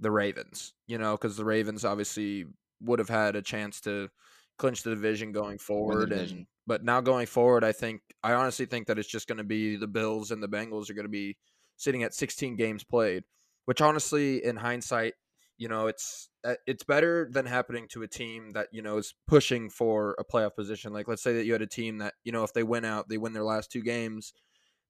the 0.00 0.10
Ravens, 0.10 0.74
you 0.86 0.98
know, 0.98 1.12
because 1.12 1.38
the 1.38 1.46
Ravens 1.46 1.82
obviously 1.82 2.44
would 2.82 2.98
have 2.98 3.08
had 3.08 3.36
a 3.36 3.42
chance 3.42 3.80
to 3.80 4.10
clinch 4.58 4.82
the 4.82 4.90
division 4.90 5.32
going 5.32 5.58
forward 5.58 6.12
and 6.12 6.46
but 6.66 6.84
now 6.84 7.00
going 7.00 7.26
forward 7.26 7.64
I 7.64 7.72
think 7.72 8.02
I 8.22 8.34
honestly 8.34 8.66
think 8.66 8.86
that 8.88 8.98
it's 8.98 9.08
just 9.08 9.28
going 9.28 9.38
to 9.38 9.44
be 9.44 9.76
the 9.76 9.86
Bills 9.86 10.30
and 10.30 10.42
the 10.42 10.48
Bengals 10.48 10.90
are 10.90 10.94
going 10.94 11.06
to 11.06 11.10
be 11.10 11.36
sitting 11.76 12.02
at 12.02 12.14
16 12.14 12.56
games 12.56 12.84
played 12.84 13.24
which 13.64 13.80
honestly 13.80 14.44
in 14.44 14.56
hindsight 14.56 15.14
you 15.58 15.68
know 15.68 15.88
it's 15.88 16.28
uh, 16.44 16.54
it's 16.66 16.84
better 16.84 17.28
than 17.30 17.44
happening 17.44 17.88
to 17.88 18.02
a 18.02 18.08
team 18.08 18.52
that 18.52 18.68
you 18.72 18.80
know 18.80 18.96
is 18.96 19.12
pushing 19.26 19.68
for 19.68 20.14
a 20.18 20.24
playoff 20.24 20.54
position. 20.54 20.92
Like 20.92 21.08
let's 21.08 21.22
say 21.22 21.34
that 21.34 21.44
you 21.44 21.52
had 21.52 21.62
a 21.62 21.66
team 21.66 21.98
that 21.98 22.14
you 22.24 22.32
know 22.32 22.44
if 22.44 22.52
they 22.52 22.62
win 22.62 22.84
out 22.84 23.08
they 23.08 23.18
win 23.18 23.32
their 23.32 23.44
last 23.44 23.70
two 23.70 23.82
games 23.82 24.32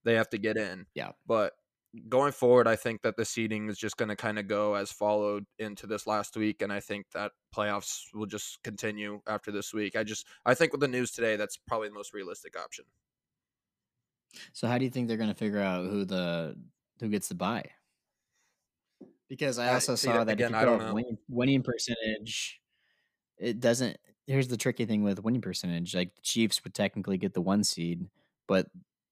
they 0.04 0.14
have 0.14 0.28
to 0.30 0.38
get 0.38 0.56
in. 0.56 0.87
Yeah. 0.94 1.10
but 1.26 1.52
going 2.09 2.33
forward 2.33 2.68
i 2.68 2.76
think 2.76 3.00
that 3.02 3.16
the 3.16 3.25
seeding 3.25 3.68
is 3.68 3.78
just 3.78 3.97
going 3.97 4.09
to 4.11 4.16
kind 4.16 4.38
of 4.38 4.47
go 4.47 4.75
as 4.75 4.92
followed 4.92 5.47
into 5.59 5.87
this 5.87 6.07
last 6.07 6.37
week 6.37 6.61
and 6.61 6.73
i 6.73 6.80
think 6.80 7.07
that 7.12 7.33
playoffs 7.54 8.02
will 8.12 8.26
just 8.26 8.62
continue 8.62 9.21
after 9.26 9.50
this 9.50 9.73
week 9.73 9.97
i 9.97 10.04
just 10.04 10.26
i 10.45 10.54
think 10.54 10.71
with 10.73 10.80
the 10.83 10.88
news 10.88 11.11
today 11.11 11.37
that's 11.37 11.57
probably 11.57 11.88
the 11.88 11.95
most 11.95 12.12
realistic 12.12 12.59
option 12.59 12.85
So 14.52 14.68
how 14.68 14.78
do 14.78 14.85
you 14.85 14.90
think 14.90 15.09
they're 15.09 15.16
going 15.16 15.28
to 15.30 15.35
figure 15.35 15.61
out 15.61 15.87
who 15.87 16.04
the 16.04 16.57
who 17.00 17.09
gets 17.09 17.28
the 17.28 17.35
buy? 17.35 17.71
Because 19.28 19.59
I 19.59 19.68
I- 19.68 19.75
also 19.75 19.95
see, 19.95 20.12
saw 20.12 20.25
that 20.25 20.40
again, 20.40 20.54
if 20.54 20.61
you 20.61 20.78
know. 20.78 20.95
winning, 20.95 21.18
winning 21.28 21.62
percentage, 21.62 22.61
it 23.38 23.61
doesn't. 23.61 23.99
Here's 24.26 24.49
the 24.49 24.57
tricky 24.59 24.87
thing 24.87 25.02
with 25.04 25.21
winning 25.25 25.42
percentage: 25.42 25.95
like 25.95 26.14
the 26.16 26.23
Chiefs 26.23 26.62
would 26.64 26.75
technically 26.75 27.18
get 27.18 27.35
the 27.35 27.42
one 27.42 27.64
seed, 27.64 28.09
but 28.49 28.68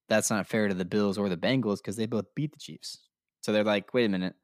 that's 0.08 0.30
not 0.30 0.46
fair 0.46 0.68
to 0.68 0.74
the 0.74 0.84
Bills 0.84 1.18
or 1.18 1.28
the 1.28 1.36
Bengals 1.36 1.78
because 1.78 1.96
they 1.96 2.06
both 2.06 2.26
beat 2.34 2.52
the 2.52 2.58
Chiefs. 2.58 2.98
So 3.40 3.52
they're 3.52 3.64
like, 3.64 3.92
wait 3.94 4.06
a 4.06 4.08
minute, 4.08 4.34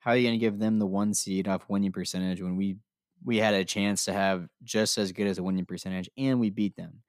how 0.00 0.12
are 0.12 0.16
you 0.16 0.26
going 0.26 0.38
to 0.38 0.44
give 0.44 0.58
them 0.58 0.78
the 0.78 0.86
one 0.86 1.14
seed 1.14 1.48
off 1.48 1.68
winning 1.68 1.92
percentage 1.92 2.42
when 2.42 2.56
we 2.56 2.76
we 3.22 3.36
had 3.36 3.52
a 3.52 3.64
chance 3.64 4.06
to 4.06 4.12
have 4.14 4.48
just 4.62 4.96
as 4.96 5.12
good 5.12 5.26
as 5.26 5.38
a 5.38 5.42
winning 5.42 5.66
percentage 5.66 6.08
and 6.16 6.40
we 6.40 6.50
beat 6.50 6.76
them? 6.76 7.02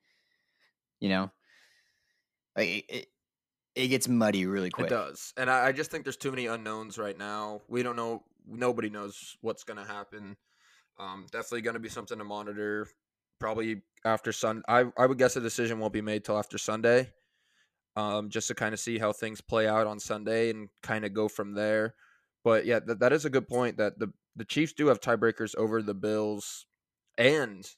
You 0.99 1.09
know, 1.09 1.31
like 2.55 2.67
it, 2.67 2.85
it, 2.89 3.07
it 3.75 3.87
gets 3.87 4.07
muddy 4.07 4.45
really 4.45 4.69
quick. 4.69 4.87
It 4.87 4.89
does, 4.91 5.33
and 5.37 5.49
I, 5.49 5.67
I 5.67 5.71
just 5.71 5.89
think 5.89 6.03
there's 6.03 6.17
too 6.17 6.31
many 6.31 6.45
unknowns 6.47 6.97
right 6.97 7.17
now. 7.17 7.61
We 7.67 7.81
don't 7.81 7.95
know. 7.95 8.23
Nobody 8.45 8.89
knows 8.89 9.37
what's 9.41 9.63
going 9.63 9.77
to 9.77 9.91
happen. 9.91 10.35
Um, 10.99 11.25
definitely 11.31 11.61
going 11.61 11.75
to 11.75 11.79
be 11.79 11.89
something 11.89 12.17
to 12.17 12.23
monitor. 12.23 12.87
Probably 13.39 13.81
after 14.05 14.31
Sun. 14.31 14.61
I 14.67 14.85
I 14.97 15.07
would 15.07 15.17
guess 15.17 15.35
a 15.35 15.41
decision 15.41 15.79
won't 15.79 15.93
be 15.93 16.01
made 16.01 16.23
till 16.23 16.37
after 16.37 16.59
Sunday. 16.59 17.09
Um, 17.95 18.29
just 18.29 18.47
to 18.47 18.55
kind 18.55 18.73
of 18.73 18.79
see 18.79 18.99
how 18.99 19.11
things 19.11 19.41
play 19.41 19.67
out 19.67 19.85
on 19.85 19.99
Sunday 19.99 20.49
and 20.49 20.69
kind 20.81 21.03
of 21.03 21.13
go 21.13 21.27
from 21.27 21.53
there. 21.53 21.95
But 22.43 22.65
yeah, 22.65 22.79
that, 22.79 22.99
that 22.99 23.11
is 23.11 23.25
a 23.25 23.29
good 23.29 23.47
point. 23.47 23.77
That 23.77 23.99
the 23.99 24.13
the 24.35 24.45
Chiefs 24.45 24.71
do 24.73 24.87
have 24.87 25.01
tiebreakers 25.01 25.55
over 25.57 25.81
the 25.81 25.93
Bills, 25.93 26.65
and 27.17 27.69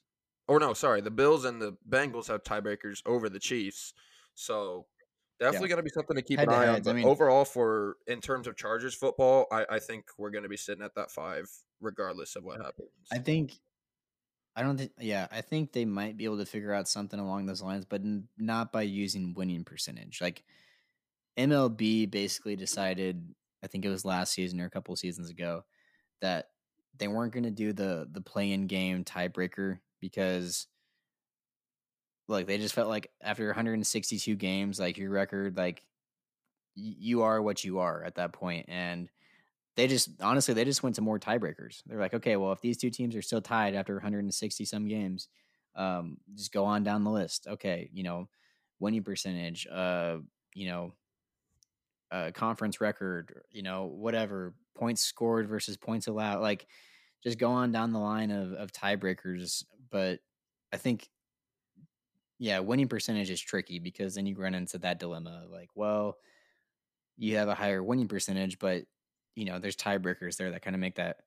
or 0.46 0.60
no, 0.60 0.72
sorry, 0.72 1.00
the 1.00 1.10
Bills 1.10 1.44
and 1.44 1.60
the 1.60 1.76
Bengals 1.88 2.28
have 2.28 2.44
tiebreakers 2.44 3.02
over 3.06 3.28
the 3.28 3.40
Chiefs. 3.40 3.92
So 4.36 4.86
definitely 5.40 5.68
going 5.68 5.78
to 5.78 5.82
be 5.82 5.90
something 5.90 6.16
to 6.16 6.22
keep 6.22 6.38
an 6.38 6.48
eye 6.48 6.52
on. 6.52 6.58
Head-to-heads, 6.60 6.88
I 6.88 6.92
mean- 6.92 7.06
overall, 7.06 7.44
for 7.44 7.96
in 8.06 8.20
terms 8.20 8.46
of 8.46 8.56
Chargers 8.56 8.94
football, 8.94 9.46
I, 9.50 9.66
I 9.68 9.78
think 9.80 10.06
we're 10.16 10.30
going 10.30 10.44
to 10.44 10.48
be 10.48 10.56
sitting 10.56 10.84
at 10.84 10.94
that 10.94 11.10
five, 11.10 11.50
regardless 11.80 12.36
of 12.36 12.44
what 12.44 12.60
happens. 12.60 12.88
I 13.12 13.18
think 13.18 13.58
I 14.56 14.62
don't 14.62 14.76
think 14.76 14.92
yeah, 14.98 15.26
I 15.32 15.40
think 15.40 15.72
they 15.72 15.84
might 15.84 16.16
be 16.16 16.24
able 16.24 16.38
to 16.38 16.46
figure 16.46 16.72
out 16.72 16.88
something 16.88 17.18
along 17.18 17.46
those 17.46 17.62
lines, 17.62 17.84
but 17.84 18.02
n- 18.02 18.28
not 18.38 18.72
by 18.72 18.82
using 18.82 19.34
winning 19.34 19.64
percentage. 19.64 20.20
Like 20.20 20.44
MLB 21.36 22.06
basically 22.06 22.56
decided, 22.56 23.34
I 23.62 23.66
think 23.68 23.84
it 23.84 23.90
was 23.90 24.04
last 24.04 24.32
season 24.32 24.60
or 24.60 24.66
a 24.66 24.70
couple 24.70 24.94
seasons 24.96 25.30
ago, 25.30 25.64
that 26.20 26.50
they 26.98 27.08
weren't 27.08 27.32
going 27.34 27.44
to 27.44 27.50
do 27.50 27.72
the 27.72 28.08
the 28.10 28.20
play-in 28.22 28.66
game 28.68 29.04
tiebreaker 29.04 29.80
because 30.00 30.68
like 32.28 32.46
they 32.46 32.58
just 32.58 32.74
felt 32.74 32.88
like 32.88 33.10
after 33.20 33.46
162 33.46 34.36
games, 34.36 34.78
like 34.80 34.96
your 34.98 35.10
record 35.10 35.56
like 35.56 35.84
y- 36.76 36.96
you 36.98 37.22
are 37.22 37.42
what 37.42 37.64
you 37.64 37.80
are 37.80 38.04
at 38.04 38.16
that 38.16 38.32
point 38.32 38.66
and 38.68 39.10
they 39.76 39.86
just 39.86 40.10
honestly 40.20 40.54
they 40.54 40.64
just 40.64 40.82
went 40.82 40.96
to 40.96 41.02
more 41.02 41.18
tiebreakers. 41.18 41.82
They're 41.86 41.98
like, 41.98 42.14
okay, 42.14 42.36
well, 42.36 42.52
if 42.52 42.60
these 42.60 42.76
two 42.76 42.90
teams 42.90 43.16
are 43.16 43.22
still 43.22 43.40
tied 43.40 43.74
after 43.74 43.94
160 43.94 44.64
some 44.64 44.86
games, 44.88 45.28
um, 45.74 46.18
just 46.34 46.52
go 46.52 46.64
on 46.64 46.84
down 46.84 47.04
the 47.04 47.10
list. 47.10 47.46
Okay, 47.48 47.90
you 47.92 48.02
know, 48.02 48.28
winning 48.78 49.02
percentage, 49.02 49.66
uh, 49.66 50.18
you 50.54 50.68
know, 50.68 50.92
uh, 52.10 52.30
conference 52.32 52.80
record, 52.80 53.42
you 53.50 53.62
know, 53.62 53.86
whatever 53.86 54.54
points 54.76 55.02
scored 55.02 55.48
versus 55.48 55.76
points 55.76 56.06
allowed. 56.06 56.40
Like, 56.40 56.66
just 57.22 57.38
go 57.38 57.50
on 57.50 57.72
down 57.72 57.92
the 57.92 57.98
line 57.98 58.30
of 58.30 58.52
of 58.52 58.72
tiebreakers. 58.72 59.64
But 59.90 60.20
I 60.72 60.76
think, 60.76 61.08
yeah, 62.38 62.60
winning 62.60 62.88
percentage 62.88 63.30
is 63.30 63.40
tricky 63.40 63.78
because 63.78 64.14
then 64.14 64.26
you 64.26 64.36
run 64.36 64.54
into 64.54 64.78
that 64.78 64.98
dilemma. 64.98 65.46
Like, 65.50 65.70
well, 65.74 66.18
you 67.16 67.36
have 67.36 67.48
a 67.48 67.54
higher 67.54 67.82
winning 67.82 68.08
percentage, 68.08 68.58
but 68.58 68.84
you 69.34 69.44
know, 69.44 69.58
there's 69.58 69.76
tiebreakers 69.76 70.36
there 70.36 70.50
that 70.50 70.62
kind 70.62 70.76
of 70.76 70.80
make 70.80 70.96
that 70.96 71.18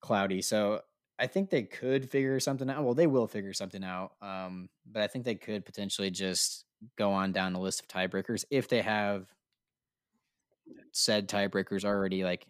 cloudy. 0.00 0.42
So 0.42 0.80
I 1.18 1.26
think 1.26 1.50
they 1.50 1.62
could 1.62 2.10
figure 2.10 2.38
something 2.40 2.68
out. 2.68 2.84
Well, 2.84 2.94
they 2.94 3.06
will 3.06 3.26
figure 3.26 3.52
something 3.52 3.82
out. 3.82 4.12
Um, 4.20 4.68
but 4.90 5.02
I 5.02 5.06
think 5.06 5.24
they 5.24 5.34
could 5.34 5.64
potentially 5.64 6.10
just 6.10 6.64
go 6.96 7.12
on 7.12 7.32
down 7.32 7.52
the 7.52 7.58
list 7.58 7.80
of 7.80 7.88
tiebreakers 7.88 8.44
if 8.50 8.68
they 8.68 8.82
have 8.82 9.26
said 10.92 11.28
tiebreakers 11.28 11.84
already 11.84 12.24
like 12.24 12.46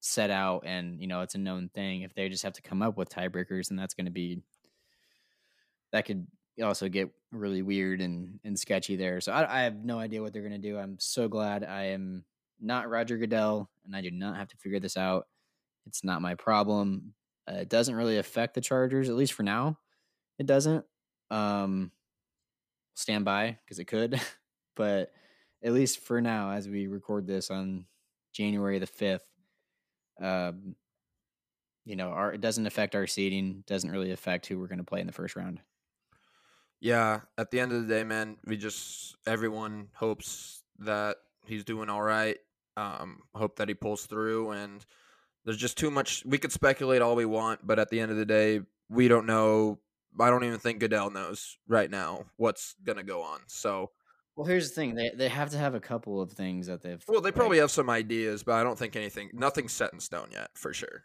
set 0.00 0.30
out 0.30 0.64
and 0.66 1.00
you 1.00 1.06
know 1.06 1.20
it's 1.20 1.36
a 1.36 1.38
known 1.38 1.68
thing. 1.68 2.02
If 2.02 2.14
they 2.14 2.28
just 2.28 2.42
have 2.42 2.54
to 2.54 2.62
come 2.62 2.82
up 2.82 2.96
with 2.96 3.08
tiebreakers, 3.08 3.70
and 3.70 3.78
that's 3.78 3.94
going 3.94 4.06
to 4.06 4.12
be 4.12 4.42
that 5.92 6.04
could 6.04 6.26
also 6.62 6.88
get 6.88 7.10
really 7.30 7.62
weird 7.62 8.00
and 8.00 8.40
and 8.44 8.58
sketchy 8.58 8.96
there. 8.96 9.20
So 9.20 9.32
I, 9.32 9.60
I 9.60 9.62
have 9.62 9.84
no 9.84 9.98
idea 9.98 10.20
what 10.20 10.32
they're 10.32 10.42
going 10.42 10.60
to 10.60 10.68
do. 10.70 10.78
I'm 10.78 10.98
so 10.98 11.28
glad 11.28 11.64
I 11.64 11.84
am 11.86 12.24
not 12.62 12.88
Roger 12.88 13.18
Goodell, 13.18 13.68
and 13.84 13.94
I 13.94 14.00
do 14.00 14.10
not 14.10 14.36
have 14.36 14.48
to 14.48 14.56
figure 14.56 14.80
this 14.80 14.96
out. 14.96 15.26
It's 15.86 16.04
not 16.04 16.22
my 16.22 16.34
problem. 16.34 17.14
Uh, 17.50 17.56
it 17.56 17.68
doesn't 17.68 17.94
really 17.94 18.18
affect 18.18 18.54
the 18.54 18.60
Chargers, 18.60 19.08
at 19.08 19.16
least 19.16 19.32
for 19.32 19.42
now. 19.42 19.78
It 20.38 20.46
doesn't. 20.46 20.84
Um, 21.30 21.90
stand 22.94 23.24
by 23.24 23.58
because 23.64 23.78
it 23.78 23.86
could, 23.86 24.20
but 24.76 25.12
at 25.62 25.72
least 25.72 26.00
for 26.00 26.20
now, 26.20 26.50
as 26.50 26.68
we 26.68 26.86
record 26.86 27.26
this 27.26 27.50
on 27.50 27.86
January 28.32 28.78
the 28.78 28.86
fifth, 28.86 29.24
um, 30.20 30.76
you 31.84 31.96
know, 31.96 32.10
our 32.10 32.32
it 32.32 32.40
doesn't 32.40 32.66
affect 32.66 32.94
our 32.94 33.06
seeding. 33.06 33.64
Doesn't 33.66 33.90
really 33.90 34.12
affect 34.12 34.46
who 34.46 34.58
we're 34.58 34.68
going 34.68 34.78
to 34.78 34.84
play 34.84 35.00
in 35.00 35.06
the 35.06 35.12
first 35.12 35.36
round. 35.36 35.60
Yeah, 36.80 37.20
at 37.38 37.50
the 37.50 37.60
end 37.60 37.72
of 37.72 37.82
the 37.82 37.94
day, 37.94 38.04
man, 38.04 38.36
we 38.44 38.56
just 38.56 39.16
everyone 39.26 39.88
hopes 39.94 40.62
that 40.78 41.16
he's 41.46 41.64
doing 41.64 41.88
all 41.88 42.02
right. 42.02 42.38
Um, 42.76 43.22
hope 43.34 43.56
that 43.56 43.68
he 43.68 43.74
pulls 43.74 44.06
through, 44.06 44.52
and 44.52 44.84
there's 45.44 45.58
just 45.58 45.76
too 45.76 45.90
much. 45.90 46.24
We 46.24 46.38
could 46.38 46.52
speculate 46.52 47.02
all 47.02 47.14
we 47.16 47.26
want, 47.26 47.66
but 47.66 47.78
at 47.78 47.90
the 47.90 48.00
end 48.00 48.10
of 48.10 48.16
the 48.16 48.24
day, 48.24 48.60
we 48.88 49.08
don't 49.08 49.26
know. 49.26 49.78
I 50.18 50.30
don't 50.30 50.44
even 50.44 50.58
think 50.58 50.78
Goodell 50.80 51.10
knows 51.10 51.58
right 51.66 51.90
now 51.90 52.26
what's 52.36 52.74
gonna 52.82 53.02
go 53.02 53.22
on. 53.22 53.40
So, 53.48 53.90
Well, 54.36 54.46
here's 54.46 54.68
the 54.70 54.74
thing: 54.74 54.94
they 54.94 55.10
they 55.10 55.28
have 55.28 55.50
to 55.50 55.58
have 55.58 55.74
a 55.74 55.80
couple 55.80 56.20
of 56.20 56.32
things 56.32 56.66
that 56.68 56.82
they've. 56.82 57.02
well, 57.08 57.20
they 57.20 57.28
like- 57.28 57.34
probably 57.34 57.58
have 57.58 57.70
some 57.70 57.90
ideas, 57.90 58.42
but 58.42 58.54
I 58.54 58.62
don't 58.62 58.78
think 58.78 58.96
anything, 58.96 59.30
nothing's 59.34 59.72
set 59.72 59.92
in 59.92 60.00
stone 60.00 60.28
yet 60.32 60.50
for 60.54 60.72
sure. 60.72 61.04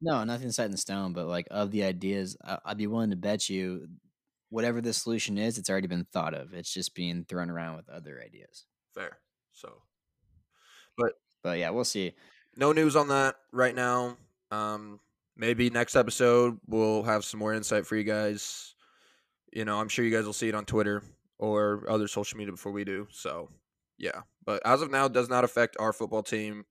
No, 0.00 0.24
nothing's 0.24 0.56
set 0.56 0.70
in 0.70 0.76
stone, 0.76 1.12
but 1.12 1.26
like 1.26 1.46
of 1.50 1.70
the 1.70 1.84
ideas, 1.84 2.36
I- 2.44 2.58
I'd 2.64 2.78
be 2.78 2.86
willing 2.88 3.10
to 3.10 3.16
bet 3.16 3.48
you 3.48 3.88
whatever 4.50 4.80
the 4.80 4.92
solution 4.92 5.38
is, 5.38 5.58
it's 5.58 5.70
already 5.70 5.86
been 5.88 6.04
thought 6.04 6.34
of. 6.34 6.52
It's 6.54 6.72
just 6.72 6.94
being 6.94 7.24
thrown 7.24 7.50
around 7.50 7.76
with 7.76 7.88
other 7.88 8.20
ideas. 8.24 8.66
Fair. 8.92 9.18
So, 9.52 9.82
But 10.96 11.12
but 11.42 11.58
yeah, 11.58 11.70
we'll 11.70 11.84
see. 11.84 12.14
no 12.56 12.72
news 12.72 12.96
on 12.96 13.08
that 13.08 13.36
right 13.52 13.74
now. 13.74 14.16
Um, 14.50 15.00
maybe 15.36 15.70
next 15.70 15.96
episode 15.96 16.58
we'll 16.66 17.02
have 17.02 17.24
some 17.24 17.40
more 17.40 17.54
insight 17.54 17.86
for 17.86 17.96
you 17.96 18.04
guys. 18.04 18.74
You 19.52 19.64
know, 19.64 19.80
I'm 19.80 19.88
sure 19.88 20.04
you 20.04 20.14
guys 20.14 20.24
will 20.24 20.32
see 20.32 20.48
it 20.48 20.54
on 20.54 20.64
Twitter 20.64 21.02
or 21.38 21.84
other 21.88 22.08
social 22.08 22.38
media 22.38 22.52
before 22.52 22.72
we 22.72 22.84
do. 22.84 23.06
So, 23.10 23.50
yeah. 23.98 24.22
But 24.44 24.62
as 24.64 24.82
of 24.82 24.90
now, 24.90 25.06
it 25.06 25.12
does 25.12 25.28
not 25.28 25.44
affect 25.44 25.76
our 25.78 25.92
football 25.92 26.22
team 26.22 26.64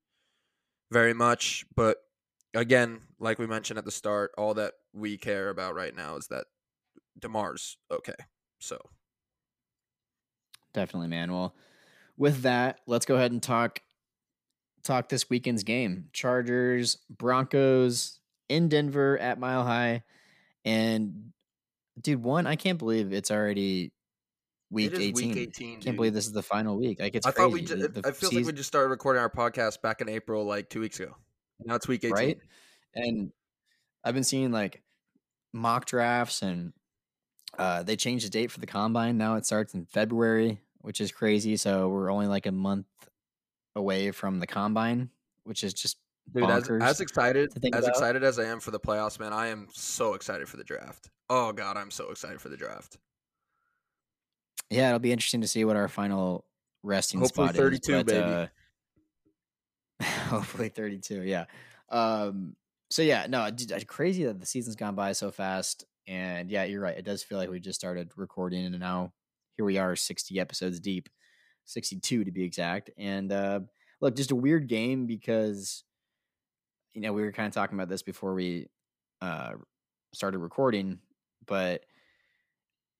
very 0.91 1.13
much. 1.13 1.65
But 1.75 1.97
again, 2.53 3.01
like 3.19 3.39
we 3.39 3.47
mentioned 3.47 3.77
at 3.77 3.85
the 3.85 3.91
start, 3.91 4.31
all 4.37 4.53
that 4.55 4.73
we 4.93 5.17
care 5.17 5.49
about 5.49 5.75
right 5.75 5.95
now 5.95 6.17
is 6.17 6.27
that 6.27 6.45
Damar's 7.19 7.77
okay. 7.91 8.15
So, 8.59 8.77
Definitely, 10.73 11.09
man. 11.09 11.31
Well, 11.31 11.55
with 12.17 12.41
that, 12.41 12.79
let's 12.87 13.05
go 13.05 13.15
ahead 13.15 13.31
and 13.31 13.41
talk 13.41 13.79
talk 14.83 15.09
this 15.09 15.29
weekend's 15.29 15.63
game. 15.63 16.09
Chargers, 16.13 16.97
Broncos 17.09 18.19
in 18.49 18.69
Denver 18.69 19.17
at 19.17 19.39
Mile 19.39 19.63
High. 19.63 20.03
And 20.65 21.31
dude, 22.01 22.23
one, 22.23 22.47
I 22.47 22.55
can't 22.55 22.77
believe 22.79 23.11
it's 23.13 23.31
already 23.31 23.91
week 24.69 24.87
it 24.87 24.93
is 24.93 24.99
18. 24.99 25.29
week 25.29 25.37
18. 25.37 25.81
Can't 25.81 25.95
believe 25.95 26.13
this 26.13 26.25
is 26.25 26.31
the 26.33 26.43
final 26.43 26.77
week. 26.77 26.99
Like 26.99 27.15
it's 27.15 27.25
I 27.27 27.31
crazy. 27.31 27.43
thought 27.45 27.53
we 27.53 27.61
just, 27.61 27.93
The- 27.93 28.09
it 28.09 28.15
feels 28.15 28.33
like 28.33 28.45
we 28.45 28.53
just 28.53 28.67
started 28.67 28.89
recording 28.89 29.21
our 29.21 29.29
podcast 29.29 29.81
back 29.81 30.01
in 30.01 30.09
April, 30.09 30.45
like 30.45 30.69
two 30.69 30.79
weeks 30.79 30.99
ago. 30.99 31.15
Now 31.65 31.75
it's 31.75 31.87
week 31.87 32.03
18. 32.03 32.13
right? 32.13 32.37
And 32.95 33.31
I've 34.03 34.13
been 34.13 34.23
seeing 34.23 34.51
like 34.51 34.81
mock 35.53 35.85
drafts 35.85 36.41
and 36.41 36.73
uh 37.59 37.83
they 37.83 37.95
changed 37.95 38.25
the 38.25 38.29
date 38.29 38.51
for 38.51 38.59
the 38.59 38.65
combine. 38.67 39.17
Now 39.17 39.35
it 39.35 39.45
starts 39.45 39.73
in 39.73 39.85
February, 39.85 40.59
which 40.81 40.99
is 40.99 41.11
crazy. 41.11 41.55
So 41.57 41.87
we're 41.89 42.11
only 42.11 42.27
like 42.27 42.45
a 42.47 42.51
month 42.51 42.87
away 43.75 44.11
from 44.11 44.39
the 44.39 44.47
combine, 44.47 45.09
which 45.43 45.63
is 45.63 45.73
just 45.73 45.97
Dude, 46.33 46.49
as, 46.49 46.69
as 46.69 47.01
excited 47.01 47.51
to 47.51 47.59
think 47.59 47.75
as 47.75 47.83
about. 47.83 47.95
excited 47.95 48.23
as 48.23 48.39
I 48.39 48.45
am 48.45 48.59
for 48.59 48.71
the 48.71 48.79
playoffs, 48.79 49.19
man, 49.19 49.33
I 49.33 49.47
am 49.47 49.67
so 49.71 50.13
excited 50.13 50.47
for 50.47 50.57
the 50.57 50.63
draft. 50.63 51.09
Oh 51.29 51.51
god, 51.51 51.77
I'm 51.77 51.91
so 51.91 52.11
excited 52.11 52.39
for 52.39 52.49
the 52.49 52.57
draft. 52.57 52.97
Yeah, 54.69 54.87
it'll 54.87 54.99
be 54.99 55.11
interesting 55.11 55.41
to 55.41 55.47
see 55.47 55.65
what 55.65 55.75
our 55.75 55.87
final 55.87 56.45
resting 56.81 57.19
Hopefully 57.19 57.47
spot 57.47 57.55
32, 57.55 57.93
is. 57.93 58.03
but, 58.03 58.07
baby. 58.07 58.49
uh, 60.01 60.03
hopefully 60.29 60.69
32, 60.69 61.23
yeah. 61.23 61.45
Um, 61.89 62.55
so 62.89 63.01
yeah, 63.01 63.27
no, 63.27 63.49
crazy 63.87 64.25
that 64.25 64.39
the 64.39 64.45
season's 64.45 64.75
gone 64.75 64.95
by 64.95 65.11
so 65.13 65.31
fast. 65.31 65.85
And 66.07 66.51
yeah, 66.51 66.65
you're 66.65 66.81
right. 66.81 66.97
It 66.97 67.05
does 67.05 67.23
feel 67.23 67.37
like 67.37 67.49
we 67.49 67.59
just 67.59 67.79
started 67.79 68.11
recording, 68.17 68.65
and 68.65 68.79
now 68.79 69.13
here 69.55 69.65
we 69.65 69.77
are, 69.77 69.95
60 69.95 70.39
episodes 70.39 70.79
deep, 70.79 71.09
62 71.65 72.25
to 72.25 72.31
be 72.31 72.43
exact. 72.43 72.91
And 72.97 73.31
uh, 73.31 73.61
look, 74.01 74.15
just 74.15 74.31
a 74.31 74.35
weird 74.35 74.67
game 74.67 75.05
because 75.05 75.83
you 76.93 77.01
know 77.01 77.13
we 77.13 77.21
were 77.23 77.31
kind 77.31 77.47
of 77.47 77.53
talking 77.53 77.77
about 77.77 77.89
this 77.89 78.03
before 78.03 78.33
we 78.33 78.67
uh, 79.21 79.53
started 80.13 80.39
recording, 80.39 80.99
but 81.45 81.83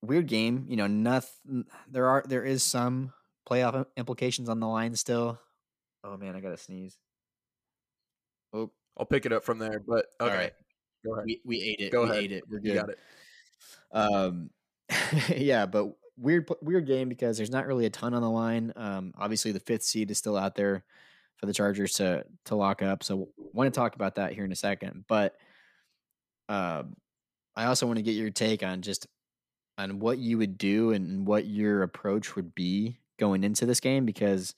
weird 0.02 0.28
game. 0.28 0.66
You 0.68 0.78
know, 0.78 0.88
nothing. 0.88 1.66
There 1.90 2.08
are 2.08 2.24
there 2.28 2.44
is 2.44 2.64
some 2.64 3.14
playoff 3.50 3.86
implications 3.98 4.50
on 4.50 4.60
the 4.60 4.68
line 4.68 4.96
still. 4.96 5.40
Oh 6.04 6.18
man, 6.18 6.36
I 6.36 6.40
gotta 6.42 6.58
sneeze. 6.58 6.98
Oh, 8.54 8.72
I'll 8.98 9.06
pick 9.06 9.26
it 9.26 9.34
up 9.34 9.44
from 9.44 9.60
there, 9.60 9.80
but 9.86 10.06
all 10.20 10.28
okay. 10.28 10.36
right. 10.38 10.54
Go 11.06 11.14
ahead. 11.14 11.26
We 11.26 11.42
we 11.46 11.62
ate 11.62 11.80
it. 11.80 11.92
Go 11.92 12.04
we 12.04 12.10
ahead. 12.10 12.24
ate 12.24 12.32
it. 12.32 12.44
We're 12.50 12.60
You 12.60 12.74
good. 12.74 12.76
got 12.76 12.90
it. 12.90 13.00
Um, 13.92 14.50
yeah, 15.38 15.66
but 15.66 15.94
weird, 16.18 16.50
weird 16.62 16.88
game 16.88 17.10
because 17.10 17.38
there's 17.38 17.52
not 17.52 17.68
really 17.68 17.86
a 17.86 17.90
ton 17.90 18.14
on 18.14 18.22
the 18.22 18.30
line. 18.30 18.74
Um, 18.76 19.14
obviously 19.18 19.52
the 19.52 19.60
fifth 19.60 19.84
seed 19.84 20.12
is 20.12 20.18
still 20.18 20.38
out 20.38 20.56
there 20.56 20.84
for 21.38 21.46
the 21.46 21.54
Chargers 21.54 21.94
to 21.94 22.26
to 22.46 22.56
lock 22.56 22.82
up. 22.82 23.04
So 23.04 23.30
want 23.54 23.74
to 23.74 23.78
talk 23.78 23.96
about 23.96 24.16
that 24.16 24.34
here 24.34 24.46
in 24.46 24.52
a 24.52 24.56
second. 24.56 25.06
But 25.08 25.36
um, 26.50 26.96
I 27.56 27.66
also 27.66 27.86
want 27.86 27.98
to 27.98 28.04
get 28.04 28.16
your 28.16 28.30
take 28.30 28.64
on 28.64 28.82
just 28.82 29.08
on 29.78 30.00
what 30.00 30.18
you 30.20 30.38
would 30.38 30.58
do 30.58 30.92
and 30.92 31.26
what 31.26 31.46
your 31.46 31.84
approach 31.84 32.36
would 32.36 32.54
be 32.54 32.98
going 33.20 33.44
into 33.44 33.66
this 33.66 33.80
game 33.80 34.06
because 34.06 34.56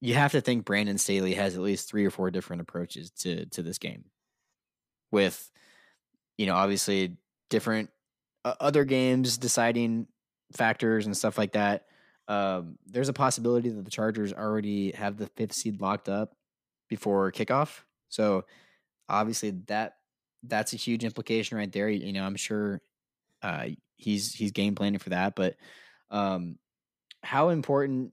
you 0.00 0.14
have 0.14 0.32
to 0.32 0.40
think 0.40 0.64
Brandon 0.64 0.98
Staley 0.98 1.34
has 1.34 1.54
at 1.54 1.60
least 1.60 1.88
three 1.88 2.06
or 2.06 2.10
four 2.10 2.30
different 2.30 2.62
approaches 2.62 3.10
to 3.10 3.46
to 3.46 3.62
this 3.62 3.78
game 3.78 4.04
with 5.10 5.50
you 6.36 6.46
know 6.46 6.54
obviously 6.54 7.16
different 7.50 7.90
uh, 8.44 8.54
other 8.60 8.84
games 8.84 9.38
deciding 9.38 10.06
factors 10.56 11.06
and 11.06 11.16
stuff 11.16 11.38
like 11.38 11.52
that 11.52 11.86
um, 12.28 12.78
there's 12.86 13.08
a 13.08 13.14
possibility 13.14 13.70
that 13.70 13.84
the 13.84 13.90
chargers 13.90 14.32
already 14.32 14.92
have 14.92 15.16
the 15.16 15.28
fifth 15.28 15.54
seed 15.54 15.80
locked 15.80 16.10
up 16.10 16.34
before 16.88 17.32
kickoff. 17.32 17.80
So 18.10 18.44
obviously 19.08 19.50
that 19.66 19.96
that's 20.42 20.72
a 20.72 20.76
huge 20.76 21.04
implication 21.04 21.58
right 21.58 21.72
there 21.72 21.88
you 21.88 22.12
know 22.12 22.22
i'm 22.22 22.36
sure 22.36 22.80
uh, 23.42 23.66
he's 23.96 24.32
he's 24.34 24.52
game 24.52 24.74
planning 24.74 24.98
for 24.98 25.10
that 25.10 25.34
but 25.34 25.56
um, 26.10 26.58
how 27.22 27.50
important 27.50 28.12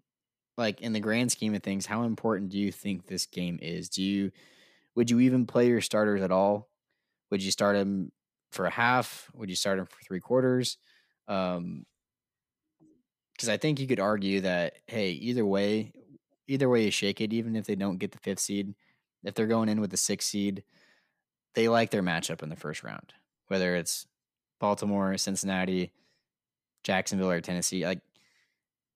like 0.57 0.81
in 0.81 0.93
the 0.93 0.99
grand 0.99 1.31
scheme 1.31 1.55
of 1.55 1.63
things 1.63 1.85
how 1.85 2.03
important 2.03 2.49
do 2.49 2.57
you 2.57 2.71
think 2.71 3.05
this 3.05 3.25
game 3.25 3.59
is? 3.61 3.89
Do 3.89 4.03
you 4.03 4.31
would 4.95 5.09
you 5.09 5.19
even 5.21 5.45
play 5.45 5.67
your 5.67 5.81
starters 5.81 6.21
at 6.21 6.31
all? 6.31 6.69
Would 7.31 7.43
you 7.43 7.51
start 7.51 7.75
him 7.75 8.11
for 8.55 8.65
a 8.65 8.71
half? 8.71 9.29
Would 9.35 9.49
you 9.49 9.55
start 9.55 9.79
him 9.79 9.85
for 9.85 10.03
three 10.03 10.19
quarters? 10.19 10.77
Um, 11.27 11.85
because 13.33 13.49
I 13.49 13.57
think 13.57 13.79
you 13.79 13.87
could 13.87 13.99
argue 13.99 14.41
that 14.41 14.77
hey, 14.87 15.11
either 15.11 15.45
way, 15.45 15.91
either 16.47 16.69
way 16.69 16.85
you 16.85 16.91
shake 16.91 17.19
it, 17.19 17.33
even 17.33 17.55
if 17.55 17.65
they 17.65 17.75
don't 17.75 17.97
get 17.97 18.11
the 18.11 18.17
fifth 18.19 18.39
seed, 18.39 18.73
if 19.23 19.33
they're 19.33 19.47
going 19.47 19.69
in 19.69 19.81
with 19.81 19.91
the 19.91 19.97
sixth 19.97 20.29
seed, 20.29 20.63
they 21.53 21.67
like 21.67 21.89
their 21.89 22.03
matchup 22.03 22.43
in 22.43 22.49
the 22.49 22.55
first 22.55 22.83
round, 22.83 23.13
whether 23.47 23.75
it's 23.75 24.07
Baltimore, 24.59 25.17
Cincinnati, 25.17 25.91
Jacksonville, 26.83 27.31
or 27.31 27.41
Tennessee. 27.41 27.85
Like, 27.85 27.99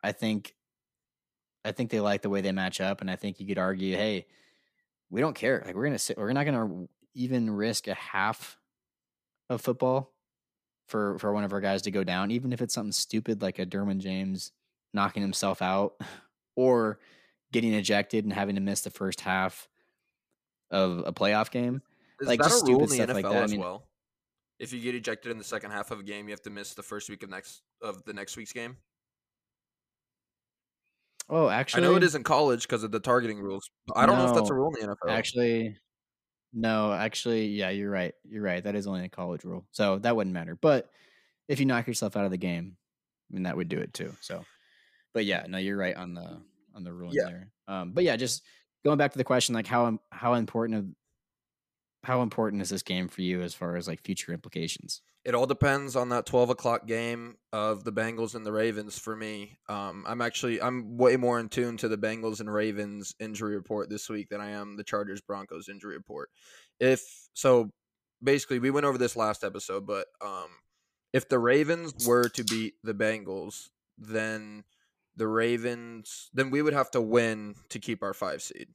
I 0.02 0.12
think, 0.14 0.56
I 1.66 1.72
think 1.74 1.90
they 1.90 2.00
like 2.00 2.22
the 2.22 2.30
way 2.30 2.42
they 2.42 2.52
match 2.52 2.80
up, 2.80 3.02
and 3.02 3.12
I 3.12 3.18
think 3.18 3.40
you 3.40 3.48
could 3.48 3.58
argue, 3.58 3.96
hey, 3.96 4.26
we 5.10 5.20
don't 5.20 5.36
care. 5.36 5.64
Like, 5.66 5.76
we're 5.76 5.86
gonna 5.86 6.00
sit, 6.00 6.18
we're 6.18 6.32
not 6.32 6.46
gonna 6.46 6.88
even 7.14 7.50
risk 7.50 7.88
a 7.88 7.96
half 7.96 8.59
of 9.50 9.62
football 9.62 10.14
for 10.88 11.18
for 11.20 11.34
one 11.34 11.44
of 11.44 11.54
our 11.54 11.62
guys 11.62 11.82
to 11.84 11.92
go 11.92 12.04
down, 12.04 12.32
even 12.32 12.54
if 12.54 12.62
it's 12.62 12.74
something 12.74 12.92
stupid 12.92 13.42
like 13.42 13.60
a 13.60 13.66
Derwin 13.66 14.00
James 14.00 14.52
knocking 14.94 15.22
himself 15.22 15.62
out 15.62 15.94
or 16.56 17.00
getting 17.52 17.74
ejected 17.74 18.26
and 18.26 18.34
having 18.34 18.56
to 18.56 18.62
miss 18.62 18.82
the 18.82 18.90
first 18.90 19.22
half 19.22 19.68
of 20.72 21.04
a 21.06 21.14
playoff 21.14 21.52
game. 21.52 21.82
Is 22.20 22.28
like, 22.28 22.40
that 22.40 22.50
just 22.50 22.68
a 22.68 22.72
rule 22.72 22.84
in 22.84 22.90
the 22.90 22.98
NFL 22.98 23.14
like 23.14 23.26
that. 23.26 23.36
I 23.36 23.44
as 23.44 23.52
mean- 23.52 23.62
well? 23.62 23.86
If 24.60 24.74
you 24.74 24.82
get 24.82 24.94
ejected 24.94 25.32
in 25.32 25.38
the 25.38 25.44
second 25.44 25.72
half 25.72 25.90
of 25.90 26.02
a 26.02 26.04
game, 26.04 26.28
you 26.28 26.32
have 26.32 26.42
to 26.42 26.50
miss 26.50 26.74
the 26.74 26.84
first 26.84 27.10
week 27.10 27.24
of 27.24 27.30
next 27.30 27.62
of 27.82 28.04
the 28.04 28.12
next 28.12 28.36
week's 28.36 28.52
game. 28.52 28.76
Oh, 31.30 31.48
actually, 31.48 31.84
I 31.84 31.88
know 31.88 31.96
it 31.96 32.04
is 32.04 32.14
in 32.14 32.24
college 32.24 32.64
because 32.64 32.84
of 32.84 32.92
the 32.92 33.00
targeting 33.00 33.40
rules. 33.40 33.70
But 33.88 33.98
I 33.98 34.06
don't 34.06 34.18
know 34.18 34.28
if 34.28 34.34
that's 34.34 34.50
a 34.50 34.54
rule 34.54 34.76
in 34.76 34.86
the 34.86 34.94
NFL. 34.94 35.12
Actually, 35.12 35.78
no, 36.54 36.92
actually, 36.94 37.48
yeah, 37.48 37.70
you're 37.70 37.92
right. 37.92 38.14
You're 38.24 38.44
right. 38.44 38.64
That 38.64 38.76
is 38.76 38.88
only 38.88 39.06
a 39.06 39.10
college 39.10 39.44
rule, 39.44 39.66
so 39.72 40.00
that 40.00 40.16
wouldn't 40.16 40.34
matter. 40.34 40.58
But 40.60 40.90
if 41.48 41.60
you 41.60 41.66
knock 41.66 41.88
yourself 41.88 42.16
out 42.18 42.26
of 42.26 42.32
the 42.32 42.38
game, 42.38 42.76
I 43.30 43.34
mean 43.34 43.44
that 43.44 43.58
would 43.58 43.70
do 43.70 43.78
it 43.80 43.94
too. 43.94 44.14
So, 44.22 44.44
but 45.14 45.26
yeah, 45.26 45.46
no, 45.48 45.58
you're 45.58 45.78
right 45.78 45.96
on 45.96 46.14
the 46.14 46.42
on 46.76 46.84
the 46.84 46.94
ruling 46.94 47.16
Yeah. 47.18 47.26
there. 47.26 47.52
Um, 47.68 47.92
but 47.92 48.04
yeah, 48.04 48.16
just 48.16 48.44
going 48.84 48.98
back 48.98 49.12
to 49.12 49.18
the 49.18 49.24
question, 49.24 49.56
like 49.56 49.68
how 49.68 50.00
how 50.12 50.34
important 50.36 50.80
of 50.80 50.86
how 52.04 52.22
important 52.22 52.62
is 52.62 52.70
this 52.70 52.84
game 52.84 53.08
for 53.08 53.22
you 53.22 53.42
as 53.42 53.54
far 53.54 53.76
as 53.76 53.88
like 53.88 54.02
future 54.02 54.32
implications? 54.32 55.02
It 55.26 55.36
all 55.36 55.46
depends 55.46 55.96
on 55.96 56.10
that 56.10 56.26
twelve 56.26 56.50
o'clock 56.50 56.88
game 56.88 57.36
of 57.52 57.84
the 57.84 57.92
Bengals 57.92 58.36
and 58.36 58.46
the 58.46 58.54
Ravens. 58.54 58.98
For 58.98 59.16
me, 59.16 59.60
um, 59.68 60.06
I'm 60.08 60.22
actually 60.22 60.62
I'm 60.62 60.98
way 60.98 61.18
more 61.18 61.40
in 61.40 61.50
tune 61.50 61.78
to 61.78 61.90
the 61.90 61.98
Bengals 61.98 62.40
and 62.40 62.52
Ravens 62.52 63.14
injury 63.20 63.56
report 63.56 63.90
this 63.90 64.10
week 64.10 64.30
than 64.30 64.40
I 64.40 64.52
am 64.52 64.78
the 64.78 64.84
Chargers 64.84 65.22
Broncos 65.22 65.68
injury 65.68 65.96
report. 65.96 66.30
If 66.80 67.02
so, 67.34 67.72
basically 68.24 68.60
we 68.60 68.72
went 68.72 68.86
over 68.86 68.98
this 68.98 69.18
last 69.18 69.44
episode, 69.44 69.86
but 69.86 70.08
um, 70.22 70.48
if 71.12 71.28
the 71.28 71.40
Ravens 71.40 72.08
were 72.08 72.30
to 72.30 72.44
beat 72.46 72.76
the 72.84 72.94
Bengals, 72.94 73.70
then 73.98 74.64
the 75.18 75.28
Ravens 75.28 76.30
then 76.34 76.50
we 76.50 76.62
would 76.62 76.74
have 76.74 76.92
to 76.92 77.02
win 77.02 77.56
to 77.70 77.80
keep 77.80 78.04
our 78.04 78.14
five 78.14 78.42
seed. 78.42 78.70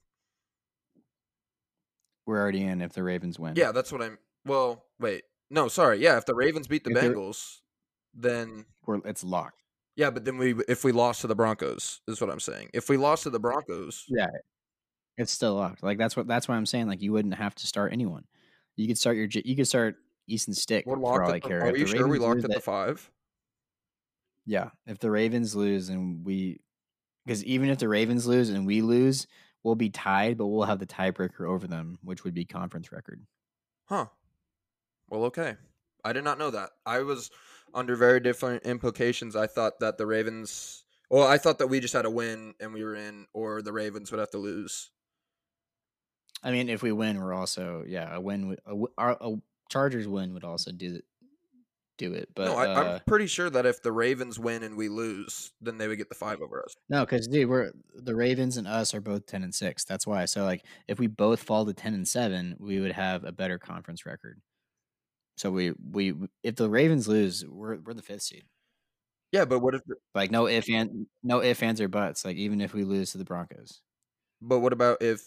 We're 2.26 2.40
already 2.40 2.62
in 2.62 2.80
if 2.80 2.92
the 2.92 3.02
Ravens 3.02 3.38
win. 3.38 3.54
Yeah, 3.56 3.72
that's 3.72 3.92
what 3.92 4.02
I'm. 4.02 4.18
Well, 4.46 4.84
wait, 4.98 5.24
no, 5.50 5.68
sorry. 5.68 5.98
Yeah, 5.98 6.16
if 6.16 6.26
the 6.26 6.34
Ravens 6.34 6.66
beat 6.66 6.84
the 6.84 6.90
If 6.90 6.96
Bengals, 6.98 7.58
then 8.14 8.66
We're, 8.86 9.00
it's 9.04 9.24
locked. 9.24 9.62
yeah, 9.96 10.10
but 10.10 10.24
then 10.24 10.38
we 10.38 10.54
if 10.68 10.84
we 10.84 10.92
lost 10.92 11.20
to 11.22 11.26
the 11.26 11.34
Broncos 11.34 12.00
is 12.08 12.20
what 12.20 12.30
I'm 12.30 12.40
saying. 12.40 12.70
If 12.74 12.88
we 12.88 12.96
lost 12.96 13.24
to 13.24 13.30
the 13.30 13.40
Broncos, 13.40 14.04
Yeah, 14.08 14.28
it's 15.16 15.32
still 15.32 15.54
locked. 15.54 15.82
Like 15.82 15.98
that's 15.98 16.16
what 16.16 16.26
that's 16.26 16.48
why 16.48 16.56
I'm 16.56 16.66
saying. 16.66 16.88
Like 16.88 17.02
you 17.02 17.12
wouldn't 17.12 17.34
have 17.34 17.54
to 17.56 17.66
start 17.66 17.92
anyone. 17.92 18.24
You 18.76 18.86
could 18.88 18.98
start 18.98 19.16
your 19.16 19.28
you 19.32 19.54
could 19.56 19.68
start 19.68 19.96
Easton 20.26 20.54
Stick 20.54 20.84
we're 20.86 20.96
locked. 20.96 21.28
At 21.28 21.42
the, 21.42 21.48
care. 21.48 21.62
are 21.62 21.76
you 21.76 21.86
sure 21.86 22.08
we 22.08 22.18
locked 22.18 22.44
at 22.44 22.50
the 22.50 22.60
five? 22.60 23.10
Yeah, 24.46 24.70
if 24.86 24.98
the 24.98 25.10
Ravens 25.10 25.54
lose 25.54 25.88
and 25.88 26.24
we, 26.24 26.60
because 27.24 27.42
even 27.44 27.70
if 27.70 27.78
the 27.78 27.88
Ravens 27.88 28.26
lose 28.26 28.50
and 28.50 28.66
we 28.66 28.82
lose, 28.82 29.26
we'll 29.64 29.74
be 29.74 29.90
tied, 29.90 30.38
but 30.38 30.46
we'll 30.46 30.66
have 30.66 30.78
the 30.78 30.86
tiebreaker 30.86 31.48
over 31.48 31.66
them, 31.66 31.98
which 32.04 32.22
would 32.22 32.34
be 32.34 32.44
conference 32.44 32.92
record. 32.92 33.20
Huh. 33.86 34.06
Well, 35.10 35.24
okay. 35.24 35.56
I 36.04 36.12
did 36.12 36.22
not 36.24 36.38
know 36.38 36.50
that. 36.50 36.70
I 36.86 37.00
was 37.00 37.30
under 37.72 37.96
very 37.96 38.20
different 38.20 38.62
implications. 38.64 39.34
I 39.34 39.46
thought 39.46 39.80
that 39.80 39.98
the 39.98 40.06
Ravens. 40.06 40.84
Well, 41.10 41.26
I 41.26 41.38
thought 41.38 41.58
that 41.58 41.66
we 41.66 41.80
just 41.80 41.94
had 41.94 42.04
a 42.06 42.10
win 42.10 42.54
and 42.60 42.72
we 42.72 42.84
were 42.84 42.94
in, 42.94 43.26
or 43.34 43.62
the 43.62 43.72
Ravens 43.72 44.10
would 44.10 44.20
have 44.20 44.30
to 44.30 44.38
lose. 44.38 44.90
I 46.42 46.50
mean, 46.50 46.68
if 46.68 46.82
we 46.82 46.92
win, 46.92 47.20
we're 47.20 47.32
also 47.34 47.84
yeah 47.86 48.14
a 48.14 48.20
win. 48.20 48.48
would- 48.48 48.60
A, 48.66 48.74
our, 48.98 49.16
a 49.20 49.36
Chargers 49.70 50.06
win 50.06 50.34
would 50.34 50.44
also 50.44 50.72
do 50.72 50.96
it. 50.96 51.04
Do 51.96 52.12
it, 52.12 52.28
but 52.34 52.46
no, 52.46 52.56
I, 52.56 52.66
uh, 52.66 52.94
I'm 52.94 53.00
pretty 53.06 53.28
sure 53.28 53.48
that 53.50 53.66
if 53.66 53.80
the 53.80 53.92
Ravens 53.92 54.36
win 54.36 54.64
and 54.64 54.76
we 54.76 54.88
lose, 54.88 55.52
then 55.60 55.78
they 55.78 55.86
would 55.86 55.96
get 55.98 56.08
the 56.08 56.16
five 56.16 56.42
over 56.42 56.60
us. 56.60 56.74
No, 56.88 57.04
because 57.04 57.28
dude, 57.28 57.48
we're 57.48 57.70
the 57.94 58.16
Ravens 58.16 58.56
and 58.56 58.66
us 58.66 58.94
are 58.94 59.00
both 59.00 59.26
ten 59.26 59.44
and 59.44 59.54
six. 59.54 59.84
That's 59.84 60.04
why. 60.04 60.24
So 60.24 60.42
like, 60.42 60.64
if 60.88 60.98
we 60.98 61.06
both 61.06 61.44
fall 61.44 61.64
to 61.64 61.72
ten 61.72 61.94
and 61.94 62.06
seven, 62.06 62.56
we 62.58 62.80
would 62.80 62.90
have 62.90 63.22
a 63.22 63.30
better 63.30 63.60
conference 63.60 64.04
record. 64.04 64.40
So 65.36 65.52
we 65.52 65.72
we 65.92 66.14
if 66.42 66.56
the 66.56 66.68
Ravens 66.68 67.06
lose, 67.06 67.44
we're 67.46 67.76
we're 67.76 67.94
the 67.94 68.02
fifth 68.02 68.22
seed. 68.22 68.44
Yeah, 69.30 69.44
but 69.44 69.60
what 69.60 69.74
if? 69.76 69.82
Like 70.16 70.32
no 70.32 70.46
if 70.46 70.68
and 70.68 71.06
no 71.22 71.40
if 71.42 71.62
ands 71.62 71.80
or 71.80 71.88
buts. 71.88 72.24
Like 72.24 72.36
even 72.36 72.60
if 72.60 72.74
we 72.74 72.82
lose 72.82 73.12
to 73.12 73.18
the 73.18 73.24
Broncos, 73.24 73.82
But 74.40 74.60
what 74.60 74.72
about 74.72 75.00
if? 75.00 75.22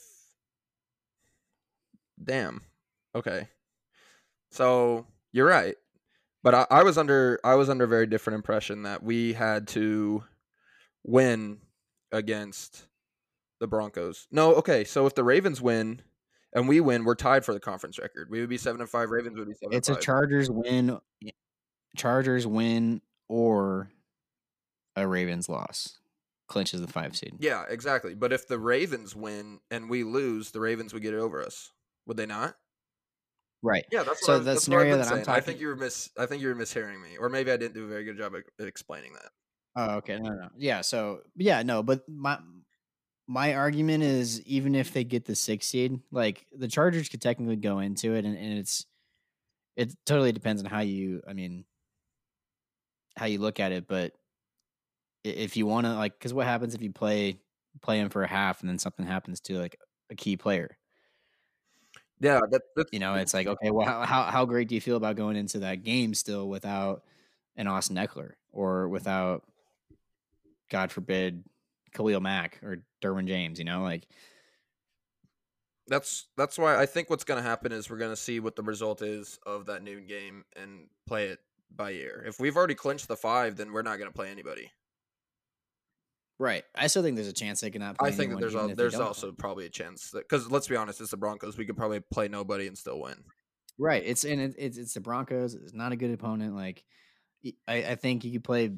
Damn. 2.22 2.62
Okay. 3.16 3.48
So 4.52 5.06
you're 5.32 5.48
right, 5.48 5.76
but 6.48 6.56
I, 6.72 6.80
I 6.80 6.84
was 6.84 6.98
under 6.98 7.42
I 7.44 7.56
was 7.56 7.70
under 7.70 7.84
a 7.84 7.88
very 7.90 8.08
different 8.08 8.36
impression 8.36 8.84
that 8.84 9.04
we 9.04 9.34
had 9.34 9.68
to 9.70 10.24
win 11.04 11.58
against 12.14 12.86
the 13.60 13.68
Broncos. 13.68 14.28
No, 14.32 14.54
okay. 14.56 14.86
So 14.86 15.06
if 15.08 15.14
the 15.14 15.26
Ravens 15.26 15.62
win 15.62 16.02
and 16.54 16.70
we 16.70 16.80
win, 16.80 17.04
we're 17.04 17.16
tied 17.16 17.44
for 17.44 17.54
the 17.54 17.60
conference 17.60 18.00
record. 18.00 18.30
We 18.30 18.40
would 18.40 18.48
be 18.48 18.58
seven 18.58 18.80
and 18.80 18.90
five. 18.90 19.10
Ravens 19.10 19.38
would 19.38 19.50
be 19.50 19.56
seven. 19.56 19.76
it's 19.76 19.90
a. 19.90 19.98
Chargers 19.98 20.50
win, 20.50 20.98
Chargers 21.98 22.48
win 22.48 23.02
or 23.28 23.92
a 24.96 25.06
Ravens 25.06 25.50
loss 25.50 26.00
clinches 26.48 26.80
the 26.80 26.88
five 26.88 27.18
seed. 27.18 27.34
Yeah, 27.40 27.66
exactly. 27.68 28.16
But 28.16 28.32
if 28.32 28.48
the 28.48 28.58
Ravens 28.58 29.14
win 29.14 29.60
and 29.70 29.90
we 29.90 30.06
lose, 30.06 30.52
the 30.52 30.62
Ravens 30.62 30.94
would 30.94 31.04
get 31.04 31.14
it 31.14 31.20
over 31.20 31.44
us. 31.44 31.74
Would 32.06 32.16
they 32.16 32.26
not? 32.26 32.56
Right. 33.64 33.86
Yeah, 33.92 34.04
that's 34.04 34.22
So 34.22 34.34
what 34.34 34.42
I, 34.42 34.44
the 34.44 34.52
that's 34.52 34.64
scenario 34.64 34.98
that 34.98 35.08
I'm 35.08 35.24
saying. 35.24 35.30
I 35.30 35.42
think 35.42 35.60
you 35.60 35.68
were 35.68 35.76
mis. 35.76 36.10
I 36.18 36.26
think 36.26 36.42
you 36.42 36.50
were 36.50 36.56
mishearing 36.56 37.02
me, 37.02 37.18
or 37.18 37.30
maybe 37.30 37.52
I 37.52 37.58
didn't 37.58 37.74
do 37.74 37.86
a 37.86 37.88
very 37.88 38.04
good 38.04 38.18
job 38.18 38.34
at 38.36 38.68
explaining 38.68 39.14
that. 39.14 39.32
Oh, 39.76 39.96
okay. 39.98 40.18
No, 40.18 40.30
no, 40.30 40.36
no. 40.36 40.50
Yeah. 40.58 40.82
So, 40.82 41.22
yeah, 41.36 41.64
no. 41.64 41.84
But 41.84 42.08
my 42.10 42.40
my 43.28 43.56
argument 43.56 44.04
is, 44.04 44.42
even 44.44 44.76
if 44.76 44.94
they 44.94 45.04
get 45.04 45.26
the 45.26 45.36
six 45.36 45.68
seed, 45.68 46.00
like 46.12 46.46
the 46.52 46.68
Chargers 46.68 47.10
could 47.10 47.22
technically 47.22 47.58
go 47.58 47.80
into 47.80 48.14
it, 48.16 48.26
and, 48.26 48.38
and 48.38 48.58
it's 48.58 48.86
it 49.76 49.94
totally 50.06 50.32
depends 50.32 50.64
on 50.64 50.70
how 50.70 50.82
you, 50.82 51.22
I 51.28 51.34
mean, 51.34 51.66
how 53.16 53.26
you 53.26 53.40
look 53.40 53.60
at 53.60 53.72
it. 53.72 53.88
But 53.88 54.14
if 55.24 55.58
you 55.58 55.66
want 55.66 55.86
to, 55.86 55.96
like, 55.96 56.14
because 56.14 56.34
what 56.34 56.46
happens 56.48 56.76
if 56.76 56.82
you 56.82 56.92
play 56.92 57.42
play 57.82 58.00
him 58.00 58.10
for 58.10 58.24
a 58.24 58.28
half 58.28 58.62
and 58.62 58.70
then 58.70 58.80
something 58.80 59.06
happens 59.06 59.40
to 59.42 59.60
like 59.60 59.80
a 60.10 60.16
key 60.16 60.38
player? 60.38 60.78
Yeah, 62.20 62.40
that, 62.50 62.62
that's 62.76 62.90
You 62.92 63.00
know, 63.00 63.16
it's 63.16 63.34
like, 63.34 63.48
okay, 63.48 63.70
well, 63.72 63.86
how, 63.86 64.02
how 64.04 64.24
how 64.24 64.46
great 64.46 64.68
do 64.68 64.76
you 64.76 64.82
feel 64.82 64.98
about 64.98 65.16
going 65.16 65.36
into 65.36 65.60
that 65.60 65.84
game 65.84 66.14
still 66.14 66.50
without 66.50 67.04
an 67.56 67.68
Austin 67.68 67.96
Ekeler 67.96 68.32
or 68.52 68.88
without, 68.90 69.44
God 70.70 70.92
forbid, 70.92 71.44
Khalil 71.94 72.20
Mack 72.20 72.60
or 72.64 72.84
Derwin 73.02 73.28
James? 73.28 73.60
You 73.60 73.66
know, 73.66 73.84
like 73.84 74.08
that's 75.88 76.28
that's 76.36 76.58
why 76.58 76.78
I 76.78 76.86
think 76.86 77.10
what's 77.10 77.24
going 77.24 77.42
to 77.42 77.48
happen 77.48 77.72
is 77.72 77.90
we're 77.90 77.98
going 77.98 78.12
to 78.12 78.16
see 78.16 78.40
what 78.40 78.56
the 78.56 78.64
result 78.64 79.02
is 79.02 79.40
of 79.46 79.68
that 79.68 79.84
noon 79.84 80.08
game 80.08 80.44
and 80.56 80.88
play 81.08 81.28
it 81.28 81.40
by 81.76 81.92
ear. 81.92 82.24
If 82.28 82.40
we've 82.40 82.58
already 82.58 82.76
clinched 82.76 83.08
the 83.08 83.16
five, 83.16 83.58
then 83.58 83.72
we're 83.72 83.84
not 83.84 83.98
going 83.98 84.10
to 84.10 84.16
play 84.16 84.30
anybody. 84.30 84.72
Right. 86.40 86.64
I 86.76 86.88
still 86.88 87.04
think 87.04 87.16
there's 87.16 87.28
a 87.28 87.34
chance 87.34 87.62
they 87.62 87.70
cannot. 87.70 87.98
Play 87.98 88.10
I 88.10 88.12
think 88.12 88.32
that 88.32 88.40
there's 88.40 88.54
even 88.54 88.66
al- 88.66 88.72
if 88.72 88.78
they 88.78 88.84
there's 88.84 88.96
also 88.96 89.32
probably 89.32 89.66
a 89.66 89.70
chance 89.70 90.12
that 90.12 90.28
because 90.28 90.50
let's 90.50 90.68
be 90.68 90.76
honest, 90.76 91.02
it's 91.02 91.12
the 91.12 91.18
Broncos. 91.18 91.58
We 91.58 91.66
could 91.66 91.78
probably 91.78 92.00
play 92.00 92.28
nobody 92.28 92.68
and 92.68 92.78
still 92.78 93.00
win. 93.00 93.16
right. 93.78 94.04
It's 94.06 94.24
and 94.24 94.42
it, 94.42 94.56
it's 94.58 94.78
it's 94.78 94.94
the 94.94 95.02
Broncos. 95.02 95.54
It's 95.54 95.74
not 95.74 95.92
a 95.92 95.96
good 95.96 96.12
opponent. 96.12 96.56
Like 96.56 96.84
I, 97.68 97.76
I 97.76 97.96
think 97.96 98.24
you 98.24 98.32
could 98.32 98.44
play 98.44 98.72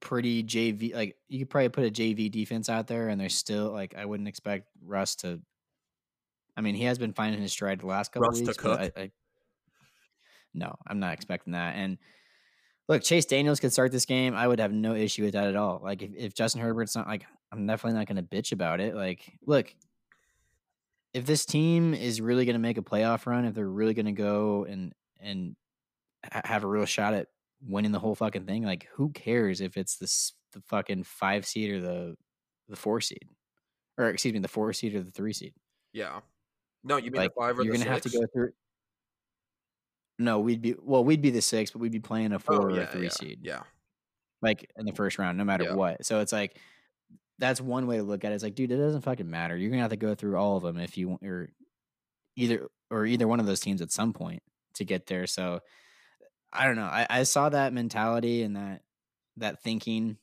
pretty 0.00 0.42
JV. 0.42 0.94
Like 0.94 1.16
you 1.28 1.40
could 1.40 1.50
probably 1.50 1.68
put 1.70 1.84
a 1.84 1.90
JV 1.90 2.30
defense 2.30 2.68
out 2.68 2.86
there, 2.86 3.08
and 3.08 3.20
there's 3.20 3.34
still 3.34 3.70
like 3.70 3.94
I 3.96 4.04
wouldn't 4.04 4.28
expect 4.28 4.68
Russ 4.84 5.16
to. 5.16 5.40
I 6.56 6.62
mean, 6.62 6.74
he 6.74 6.84
has 6.84 6.98
been 6.98 7.12
finding 7.12 7.40
his 7.40 7.52
stride 7.52 7.80
the 7.80 7.86
last 7.86 8.12
couple 8.12 8.28
Russ 8.28 8.40
to 8.40 8.46
weeks. 8.46 8.56
but 8.56 8.62
cook? 8.62 8.92
I, 8.96 9.00
I, 9.00 9.10
no, 10.52 10.76
I'm 10.86 10.98
not 10.98 11.14
expecting 11.14 11.52
that. 11.52 11.76
And 11.76 11.98
look, 12.90 13.04
Chase 13.04 13.24
Daniels 13.24 13.60
could 13.60 13.72
start 13.72 13.92
this 13.92 14.04
game. 14.04 14.34
I 14.34 14.48
would 14.48 14.58
have 14.58 14.72
no 14.72 14.96
issue 14.96 15.22
with 15.22 15.34
that 15.34 15.46
at 15.46 15.54
all. 15.54 15.80
Like 15.82 16.02
if, 16.02 16.10
if 16.16 16.34
Justin 16.34 16.60
Herbert's 16.60 16.96
not 16.96 17.06
like, 17.06 17.24
I'm 17.52 17.64
definitely 17.64 17.96
not 17.96 18.08
going 18.08 18.16
to 18.16 18.22
bitch 18.36 18.50
about 18.50 18.80
it. 18.80 18.96
Like, 18.96 19.32
look, 19.46 19.72
if 21.14 21.24
this 21.24 21.46
team 21.46 21.94
is 21.94 22.20
really 22.20 22.44
going 22.44 22.54
to 22.54 22.60
make 22.60 22.78
a 22.78 22.82
playoff 22.82 23.26
run, 23.26 23.44
if 23.44 23.54
they're 23.54 23.68
really 23.68 23.94
going 23.94 24.06
to 24.06 24.12
go 24.12 24.64
and 24.68 24.92
and 25.20 25.54
ha- 26.30 26.42
have 26.44 26.64
a 26.64 26.66
real 26.66 26.84
shot 26.84 27.14
at 27.14 27.28
winning 27.62 27.92
the 27.92 28.00
whole 28.00 28.16
fucking 28.16 28.44
thing, 28.44 28.64
like 28.64 28.88
who 28.94 29.10
cares 29.10 29.60
if 29.60 29.76
it's 29.76 29.96
this 29.96 30.32
the 30.52 30.60
fucking 30.62 31.04
five 31.04 31.46
seed 31.46 31.70
or 31.70 31.80
the 31.80 32.16
the 32.68 32.76
four 32.76 33.00
seed, 33.00 33.24
or 33.98 34.08
excuse 34.08 34.34
me, 34.34 34.40
the 34.40 34.48
four 34.48 34.72
seed 34.72 34.96
or 34.96 35.02
the 35.02 35.12
three 35.12 35.32
seed? 35.32 35.54
Yeah. 35.92 36.20
No, 36.82 36.96
you 36.96 37.12
mean 37.12 37.22
like 37.22 37.34
the 37.34 37.40
five 37.40 37.56
or 37.56 37.62
the 37.62 37.62
seed. 37.62 37.66
you're 37.66 37.78
the 37.78 37.84
gonna 37.84 37.94
have 37.94 38.02
to 38.02 38.10
go 38.10 38.26
through. 38.32 38.50
No, 40.20 40.38
we'd 40.40 40.60
be 40.62 40.74
well, 40.80 41.02
we'd 41.04 41.22
be 41.22 41.30
the 41.30 41.40
six, 41.42 41.70
but 41.70 41.78
we'd 41.80 41.92
be 41.92 42.00
playing 42.00 42.32
a 42.32 42.38
four 42.38 42.70
Oh, 42.70 42.74
or 42.74 42.76
yeah, 42.76 42.82
a 42.82 42.86
three 42.86 43.04
yeah, 43.04 43.08
seed, 43.08 43.40
Yeah. 43.42 43.62
like 44.42 44.70
in 44.76 44.84
the 44.86 44.92
first 44.92 45.18
round, 45.18 45.38
no 45.38 45.44
matter 45.44 45.64
Yeah. 45.64 45.74
what. 45.74 46.04
So 46.04 46.20
it's 46.20 46.32
like 46.32 46.58
that's 47.38 47.60
one 47.60 47.86
way 47.86 47.96
to 47.96 48.02
look 48.02 48.22
at 48.24 48.32
it. 48.32 48.34
It's 48.34 48.44
like, 48.44 48.54
dude, 48.54 48.70
it 48.70 48.76
doesn't 48.76 49.00
fucking 49.00 49.28
matter. 49.28 49.56
You're 49.56 49.70
gonna 49.70 49.82
have 49.82 49.90
to 49.92 49.96
go 49.96 50.14
through 50.14 50.36
all 50.36 50.56
of 50.58 50.62
them 50.62 50.76
if 50.78 50.98
you 50.98 51.08
want, 51.08 51.22
or 51.24 51.50
either 52.36 52.68
or 52.90 53.06
either 53.06 53.26
one 53.26 53.40
of 53.40 53.46
those 53.46 53.60
teams 53.60 53.80
at 53.80 53.90
some 53.90 54.12
point 54.12 54.42
to 54.74 54.84
get 54.84 55.06
there. 55.06 55.26
So 55.26 55.60
I 56.52 56.66
don't 56.66 56.76
know. 56.76 56.82
I, 56.84 57.06
I 57.08 57.22
saw 57.22 57.48
that 57.48 57.72
mentality 57.72 58.42
and 58.42 58.56
that 58.56 58.82
that 59.38 59.62
thinking 59.62 60.18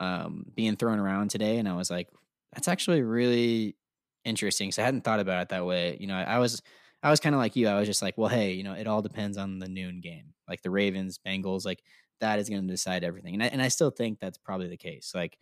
um, 0.00 0.44
being 0.54 0.76
thrown 0.76 0.98
around 0.98 1.30
today, 1.30 1.58
and 1.58 1.68
I 1.68 1.74
was 1.74 1.90
like, 1.90 2.08
that's 2.52 2.68
actually 2.68 3.02
really 3.02 3.76
interesting. 4.24 4.70
So 4.72 4.82
I 4.82 4.84
hadn't 4.84 5.02
thought 5.02 5.20
about 5.20 5.42
it 5.42 5.48
that 5.48 5.64
way. 5.66 5.96
You 5.98 6.06
know, 6.06 6.16
I, 6.16 6.22
I 6.24 6.38
was 6.38 6.62
I 7.04 7.10
was 7.10 7.20
kind 7.20 7.34
of 7.34 7.38
like 7.38 7.54
you. 7.54 7.68
I 7.68 7.78
was 7.78 7.86
just 7.86 8.00
like, 8.00 8.16
well, 8.16 8.30
hey, 8.30 8.52
you 8.52 8.62
know, 8.62 8.72
it 8.72 8.86
all 8.86 9.02
depends 9.02 9.36
on 9.36 9.58
the 9.58 9.68
noon 9.68 10.00
game, 10.00 10.32
like 10.48 10.62
the 10.62 10.70
Ravens, 10.70 11.20
Bengals, 11.24 11.66
like 11.66 11.82
that 12.20 12.38
is 12.38 12.48
going 12.48 12.62
to 12.62 12.72
decide 12.72 13.04
everything. 13.04 13.34
And 13.34 13.42
I, 13.42 13.46
and 13.48 13.60
I 13.60 13.68
still 13.68 13.90
think 13.90 14.18
that's 14.18 14.38
probably 14.38 14.68
the 14.68 14.78
case. 14.78 15.12
Like 15.14 15.36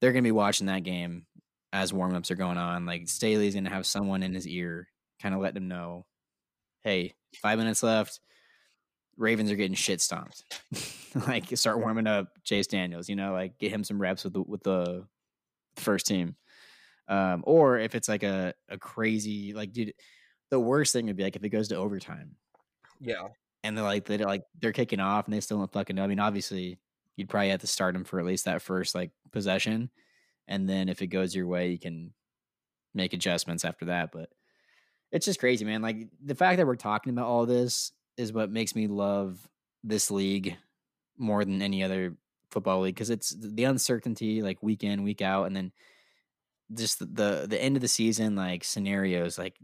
they're 0.00 0.12
going 0.12 0.24
to 0.24 0.26
be 0.26 0.32
watching 0.32 0.68
that 0.68 0.84
game 0.84 1.26
as 1.74 1.92
warmups 1.92 2.30
are 2.30 2.36
going 2.36 2.56
on. 2.56 2.86
Like 2.86 3.06
Staley's 3.06 3.52
going 3.52 3.64
to 3.64 3.70
have 3.70 3.86
someone 3.86 4.22
in 4.22 4.32
his 4.32 4.48
ear, 4.48 4.88
kind 5.20 5.34
of 5.34 5.42
let 5.42 5.52
them 5.52 5.68
know, 5.68 6.06
hey, 6.80 7.14
five 7.36 7.58
minutes 7.58 7.82
left. 7.82 8.20
Ravens 9.18 9.50
are 9.50 9.56
getting 9.56 9.74
shit 9.74 10.00
stomped. 10.00 10.42
like 11.26 11.54
start 11.58 11.80
warming 11.80 12.06
up 12.06 12.28
Chase 12.44 12.66
Daniels, 12.66 13.10
you 13.10 13.16
know, 13.16 13.32
like 13.32 13.58
get 13.58 13.72
him 13.72 13.84
some 13.84 14.00
reps 14.00 14.24
with 14.24 14.32
the 14.32 14.40
with 14.42 14.62
the 14.62 15.04
first 15.76 16.06
team. 16.06 16.36
Um, 17.08 17.42
or 17.46 17.78
if 17.78 17.94
it's 17.94 18.08
like 18.08 18.22
a, 18.22 18.54
a 18.70 18.78
crazy 18.78 19.52
like 19.52 19.72
dude, 19.72 19.92
the 20.50 20.60
worst 20.60 20.92
thing 20.92 21.06
would 21.06 21.16
be 21.16 21.22
like 21.24 21.36
if 21.36 21.44
it 21.44 21.48
goes 21.50 21.68
to 21.68 21.76
overtime 21.76 22.36
Yeah. 23.00 23.28
and 23.64 23.76
they're 23.76 23.84
like 23.84 24.04
they're 24.06 24.18
like 24.18 24.44
they're 24.60 24.72
kicking 24.72 25.00
off 25.00 25.26
and 25.26 25.34
they 25.34 25.40
still 25.40 25.58
don't 25.58 25.72
fucking 25.72 25.96
know. 25.96 26.04
I 26.04 26.06
mean, 26.06 26.20
obviously 26.20 26.78
you'd 27.16 27.28
probably 27.28 27.50
have 27.50 27.60
to 27.60 27.66
start 27.66 27.94
them 27.94 28.04
for 28.04 28.18
at 28.20 28.26
least 28.26 28.44
that 28.44 28.62
first 28.62 28.94
like 28.94 29.10
possession, 29.32 29.90
and 30.46 30.68
then 30.68 30.88
if 30.88 31.02
it 31.02 31.08
goes 31.08 31.34
your 31.34 31.46
way, 31.46 31.70
you 31.70 31.78
can 31.78 32.12
make 32.94 33.12
adjustments 33.12 33.64
after 33.64 33.86
that. 33.86 34.10
But 34.12 34.30
it's 35.12 35.26
just 35.26 35.40
crazy, 35.40 35.64
man. 35.64 35.82
Like 35.82 36.08
the 36.24 36.34
fact 36.34 36.58
that 36.58 36.66
we're 36.66 36.76
talking 36.76 37.12
about 37.12 37.26
all 37.26 37.44
this 37.46 37.92
is 38.16 38.32
what 38.32 38.50
makes 38.50 38.74
me 38.74 38.86
love 38.86 39.38
this 39.84 40.10
league 40.10 40.56
more 41.16 41.44
than 41.44 41.60
any 41.62 41.82
other 41.82 42.16
football 42.50 42.80
league 42.80 42.94
because 42.94 43.10
it's 43.10 43.30
the 43.38 43.64
uncertainty, 43.64 44.40
like 44.42 44.62
week 44.62 44.84
in, 44.84 45.02
week 45.02 45.20
out, 45.22 45.44
and 45.46 45.56
then 45.56 45.72
just 46.74 46.98
the, 47.00 47.06
the 47.06 47.46
the 47.48 47.62
end 47.62 47.76
of 47.76 47.82
the 47.82 47.88
season 47.88 48.36
like 48.36 48.62
scenarios, 48.64 49.38
like 49.38 49.56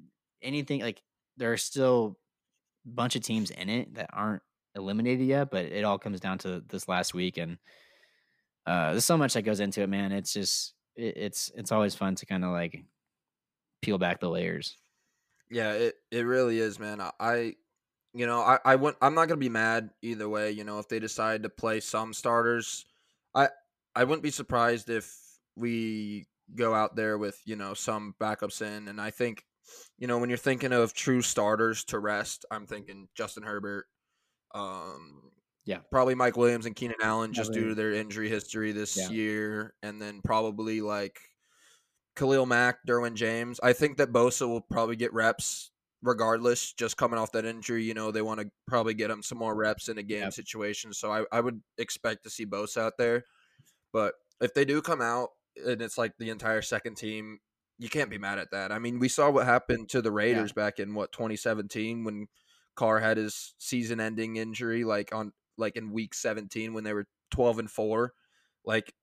anything 0.44 0.80
like 0.80 1.02
there 1.37 1.52
are 1.52 1.57
still 1.57 2.18
a 2.87 2.90
bunch 2.90 3.16
of 3.16 3.22
teams 3.22 3.50
in 3.50 3.68
it 3.68 3.94
that 3.94 4.11
aren't 4.12 4.42
eliminated 4.76 5.26
yet, 5.26 5.50
but 5.50 5.64
it 5.64 5.85
all 5.85 5.98
comes 5.98 6.20
down 6.20 6.38
to 6.38 6.62
this 6.68 6.88
last 6.88 7.14
week 7.14 7.37
and 7.37 7.59
uh 8.66 8.92
there's 8.92 9.04
so 9.04 9.18
much 9.18 9.35
that 9.35 9.42
goes 9.42 9.61
into 9.61 9.83
it, 9.83 9.88
man. 9.88 10.12
It's 10.12 10.33
just 10.33 10.74
it, 10.96 11.16
it's 11.16 11.50
it's 11.57 11.72
always 11.72 11.94
fun 11.94 12.14
to 12.16 12.26
kind 12.26 12.44
of 12.44 12.52
like 12.52 12.85
peel 13.83 13.98
back 13.98 14.20
the 14.20 14.30
layers. 14.30 14.76
Yeah, 15.50 15.72
it, 15.72 15.94
it 16.11 16.22
really 16.22 16.59
is, 16.59 16.78
man. 16.78 17.00
I, 17.00 17.11
I 17.20 17.54
you 18.14 18.26
know, 18.26 18.40
I, 18.40 18.59
I 18.64 18.76
wouldn't 18.76 18.98
I'm 19.02 19.14
not 19.14 19.28
gonna 19.28 19.38
be 19.38 19.48
mad 19.48 19.90
either 20.02 20.28
way, 20.28 20.50
you 20.50 20.64
know, 20.64 20.78
if 20.78 20.88
they 20.88 20.98
decide 20.98 21.42
to 21.42 21.48
play 21.48 21.80
some 21.80 22.12
starters. 22.12 22.87
I 23.35 23.48
I 23.94 24.04
wouldn't 24.04 24.22
be 24.22 24.30
surprised 24.30 24.90
if 24.90 25.12
we 25.57 26.26
go 26.54 26.74
out 26.74 26.96
there 26.96 27.18
with, 27.18 27.40
you 27.44 27.57
know, 27.57 27.74
some 27.74 28.14
backups 28.20 28.62
in. 28.62 28.88
And 28.88 29.00
I 29.00 29.11
think, 29.11 29.44
you 29.98 30.07
know, 30.07 30.18
when 30.18 30.29
you're 30.31 30.38
thinking 30.38 30.72
of 30.72 30.92
true 30.94 31.22
starters 31.22 31.85
to 31.87 31.98
rest, 31.98 32.44
I'm 32.50 32.66
thinking 32.66 33.09
Justin 33.14 33.42
Herbert, 33.44 33.87
um 34.55 35.33
Yeah. 35.64 35.83
probably 35.92 36.14
Mike 36.16 36.37
Williams 36.37 36.66
and 36.66 36.77
Keenan 36.77 36.96
Allen 37.03 37.33
just 37.33 37.53
due 37.53 37.68
to 37.70 37.74
their 37.74 37.92
injury 37.92 38.29
history 38.29 38.72
this 38.72 39.09
Yeah. 39.09 39.09
year, 39.09 39.74
and 39.83 40.03
then 40.03 40.22
probably 40.22 40.81
like 40.83 41.20
Khalil 42.16 42.46
Mack, 42.46 42.85
Derwin 42.87 43.14
James. 43.14 43.59
I 43.62 43.72
think 43.72 43.96
that 43.98 44.12
Bosa 44.12 44.48
will 44.48 44.61
probably 44.61 44.96
get 44.96 45.12
reps 45.12 45.72
regardless, 46.03 46.72
just 46.72 46.96
coming 46.96 47.18
off 47.18 47.33
that 47.33 47.44
injury. 47.44 47.85
You 47.85 47.94
know, 47.94 48.11
they 48.11 48.22
want 48.22 48.40
to 48.40 48.50
probably 48.66 48.94
get 48.94 49.11
him 49.11 49.22
some 49.22 49.38
more 49.38 49.55
reps 49.55 49.88
in 49.88 49.98
a 49.98 50.03
game 50.03 50.31
Yep. 50.31 50.31
situation. 50.31 50.92
So 50.92 51.11
I, 51.11 51.24
I 51.33 51.40
would 51.40 51.62
expect 51.79 52.22
to 52.24 52.31
see 52.31 52.46
Bosa 52.46 52.79
out 52.83 52.98
there. 52.98 53.24
But 53.92 54.14
if 54.40 54.55
they 54.55 54.64
do 54.64 54.83
come 54.83 55.00
out 55.03 55.31
and 55.57 55.83
it's 55.83 55.98
like 55.98 56.14
the 56.18 56.31
entire 56.31 56.62
second 56.62 56.96
team, 56.96 57.40
you 57.85 57.90
can't 57.90 58.09
be 58.09 58.16
mad 58.16 58.38
at 58.38 58.51
that. 58.53 58.73
I 58.73 58.79
mean, 58.79 58.99
we 58.99 59.09
saw 59.11 59.29
what 59.29 59.44
happened 59.44 59.90
to 59.90 60.01
the 60.01 60.11
Raiders 60.11 60.53
back 60.53 60.79
in 60.79 60.94
what 60.94 61.12
2017 61.12 62.03
when 62.03 62.29
Carr 62.77 62.99
had 62.99 63.18
his 63.18 63.53
season-ending 63.59 64.37
injury, 64.37 64.85
like 64.85 65.14
on 65.14 65.33
like 65.59 65.77
in 65.77 65.92
week 65.92 66.14
17 66.14 66.73
when 66.73 66.83
they 66.83 66.94
were 66.94 67.07
12 67.31 67.59
and 67.59 67.70
four. 67.70 68.14
Like, 68.64 68.94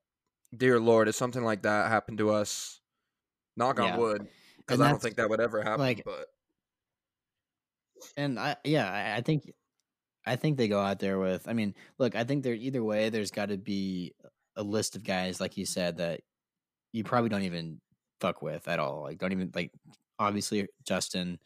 dear 0.57 0.79
Lord, 0.79 1.07
if 1.07 1.13
something 1.13 1.43
like 1.43 1.61
that 1.61 1.91
happened 1.91 2.17
to 2.17 2.31
us, 2.31 2.81
knock 3.55 3.77
Yeah. 3.77 3.93
on 3.93 3.99
wood, 3.99 4.27
because 4.57 4.81
I 4.81 4.89
don't 4.89 4.99
think 4.99 5.17
that 5.17 5.29
would 5.29 5.39
ever 5.39 5.61
happen. 5.61 5.79
like- 5.81 6.01
but 6.03 6.25
and 8.17 8.39
I 8.39 8.55
yeah, 8.63 8.91
I, 8.91 9.17
I 9.17 9.21
think 9.21 9.43
I 10.25 10.37
think 10.37 10.57
they 10.57 10.67
go 10.67 10.79
out 10.79 10.97
there 10.97 11.19
with. 11.19 11.47
I 11.47 11.53
mean, 11.53 11.75
look, 11.99 12.15
I 12.15 12.23
think 12.23 12.43
there 12.43 12.55
either 12.55 12.83
way. 12.83 13.09
There's 13.09 13.29
got 13.29 13.49
to 13.49 13.57
be 13.57 14.15
a 14.55 14.63
list 14.63 14.95
of 14.95 15.03
guys, 15.03 15.39
like 15.39 15.55
you 15.55 15.67
said, 15.67 15.97
that 15.97 16.21
you 16.91 17.03
probably 17.03 17.29
don't 17.29 17.43
even 17.43 17.79
fuck 18.21 18.41
with 18.41 18.67
at 18.67 18.79
all. 18.79 19.01
Like, 19.01 19.17
don't 19.17 19.31
even 19.31 19.51
like. 19.53 19.71
Obviously, 20.19 20.67
Justin. 20.85 21.39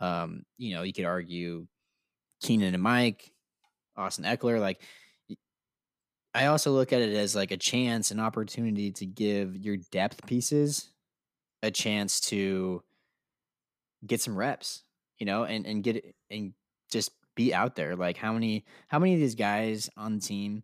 Um, 0.00 0.44
you 0.58 0.74
know, 0.74 0.82
you 0.82 0.92
could 0.92 1.04
argue 1.04 1.66
Keenan 2.42 2.74
and 2.74 2.82
Mike, 2.82 3.32
Austin 3.96 4.24
Ekeler. 4.24 4.58
Like, 4.58 4.80
I 6.34 6.46
also 6.46 6.72
look 6.72 6.92
at 6.92 7.02
it 7.02 7.14
as 7.14 7.34
like 7.34 7.50
a 7.50 7.56
chance, 7.56 8.10
an 8.10 8.20
opportunity 8.20 8.92
to 8.92 9.06
give 9.06 9.56
your 9.56 9.76
depth 9.90 10.26
pieces 10.26 10.90
a 11.62 11.70
chance 11.70 12.20
to 12.20 12.82
get 14.06 14.20
some 14.20 14.36
reps, 14.36 14.82
you 15.18 15.26
know, 15.26 15.44
and 15.44 15.66
and 15.66 15.82
get 15.82 16.14
and 16.30 16.52
just 16.90 17.12
be 17.34 17.52
out 17.52 17.74
there. 17.76 17.96
Like 17.96 18.16
how 18.16 18.32
many 18.32 18.64
how 18.88 18.98
many 18.98 19.14
of 19.14 19.20
these 19.20 19.34
guys 19.34 19.90
on 19.96 20.16
the 20.16 20.20
team 20.20 20.62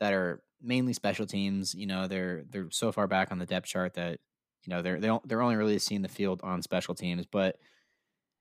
that 0.00 0.12
are 0.12 0.42
mainly 0.62 0.92
special 0.92 1.26
teams, 1.26 1.74
you 1.74 1.86
know, 1.86 2.06
they're 2.06 2.44
they're 2.50 2.70
so 2.70 2.92
far 2.92 3.06
back 3.06 3.32
on 3.32 3.38
the 3.38 3.46
depth 3.46 3.66
chart 3.66 3.94
that 3.94 4.20
you 4.68 4.74
know 4.74 4.82
they're 4.82 5.00
they 5.00 5.06
don't, 5.06 5.26
they're 5.26 5.40
only 5.40 5.56
really 5.56 5.78
seeing 5.78 6.02
the 6.02 6.08
field 6.08 6.40
on 6.44 6.60
special 6.60 6.94
teams, 6.94 7.24
but 7.24 7.56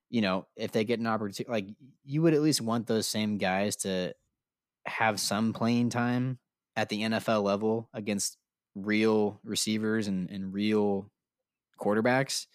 you 0.09 0.19
know, 0.19 0.45
if 0.57 0.73
they 0.73 0.83
get 0.83 0.99
an 0.99 1.07
opportunity, 1.07 1.45
like 1.49 1.67
you 2.03 2.21
would 2.21 2.33
at 2.33 2.41
least 2.41 2.59
want 2.59 2.85
those 2.85 3.07
same 3.07 3.37
guys 3.37 3.77
to 3.77 4.13
have 4.85 5.21
some 5.21 5.53
playing 5.53 5.89
time 5.89 6.37
at 6.75 6.89
the 6.89 7.01
NFL 7.01 7.43
level 7.43 7.89
against 7.93 8.37
real 8.75 9.39
receivers 9.45 10.09
and, 10.09 10.29
and 10.29 10.53
real 10.53 11.09
quarterbacks. 11.79 12.47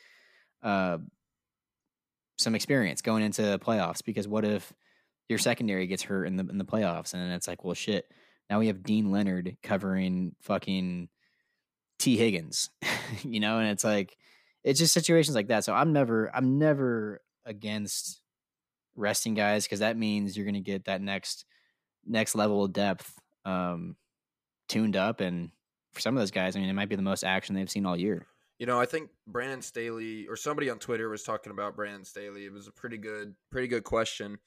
Uh, 0.63 0.99
some 2.39 2.55
experience 2.55 3.01
going 3.01 3.23
into 3.23 3.59
playoffs 3.59 4.05
because 4.05 4.29
what 4.29 4.45
if 4.45 4.71
your 5.31 5.39
secondary 5.39 5.87
gets 5.87 6.03
hurt 6.03 6.27
in 6.27 6.37
the 6.37 6.47
in 6.47 6.59
the 6.59 6.65
playoffs 6.65 7.15
and 7.15 7.33
it's 7.33 7.49
like, 7.49 7.65
well, 7.65 7.73
shit. 7.73 8.05
Now 8.51 8.59
we 8.59 8.67
have 8.67 8.83
Deane 8.83 9.11
Leonard 9.11 9.57
covering 9.63 10.35
fucking 10.43 11.09
Tee 12.03 12.17
Higgins, 12.17 12.69
you 13.23 13.39
know, 13.39 13.59
and 13.61 13.69
it's 13.69 13.85
like 13.85 14.17
it's 14.65 14.81
just 14.81 14.93
situations 14.93 15.37
like 15.37 15.47
that. 15.49 15.63
So 15.65 15.73
I'm 15.73 15.93
never 15.93 16.35
I'm 16.35 16.59
never 16.59 17.21
against 17.47 18.21
resting 18.97 19.35
guys 19.35 19.65
because 19.65 19.79
that 19.79 19.97
means 19.97 20.37
you're 20.37 20.45
going 20.45 20.55
to 20.55 20.61
get 20.61 20.87
that 20.87 21.01
next 21.01 21.45
next 22.05 22.35
level 22.35 22.65
of 22.65 22.73
depth 22.73 23.15
um 23.45 23.95
tuned 24.69 24.97
up 24.97 25.21
and 25.21 25.51
for 25.93 26.01
some 26.01 26.17
of 26.17 26.21
those 26.21 26.33
guys, 26.33 26.57
I 26.57 26.61
mean, 26.61 26.69
it 26.69 26.73
might 26.73 26.89
be 26.89 26.97
the 26.97 27.03
most 27.03 27.23
action 27.23 27.55
they've 27.55 27.71
seen 27.71 27.87
all 27.87 27.97
year. 27.97 28.27
You 28.59 28.67
know, 28.67 28.81
I 28.81 28.87
think 28.87 29.11
Brandon 29.29 29.63
Staley 29.63 30.27
or 30.27 30.35
somebody 30.37 30.71
on 30.71 30.79
Twitter 30.81 31.09
was 31.09 31.23
talking 31.23 31.53
about 31.53 31.77
Brandon 31.77 32.05
Staley. 32.05 32.47
It 32.47 32.53
was 32.53 32.67
a 32.67 32.73
pretty 32.73 32.97
good, 32.97 33.35
pretty 33.51 33.69
good 33.69 33.85
question. 33.85 34.39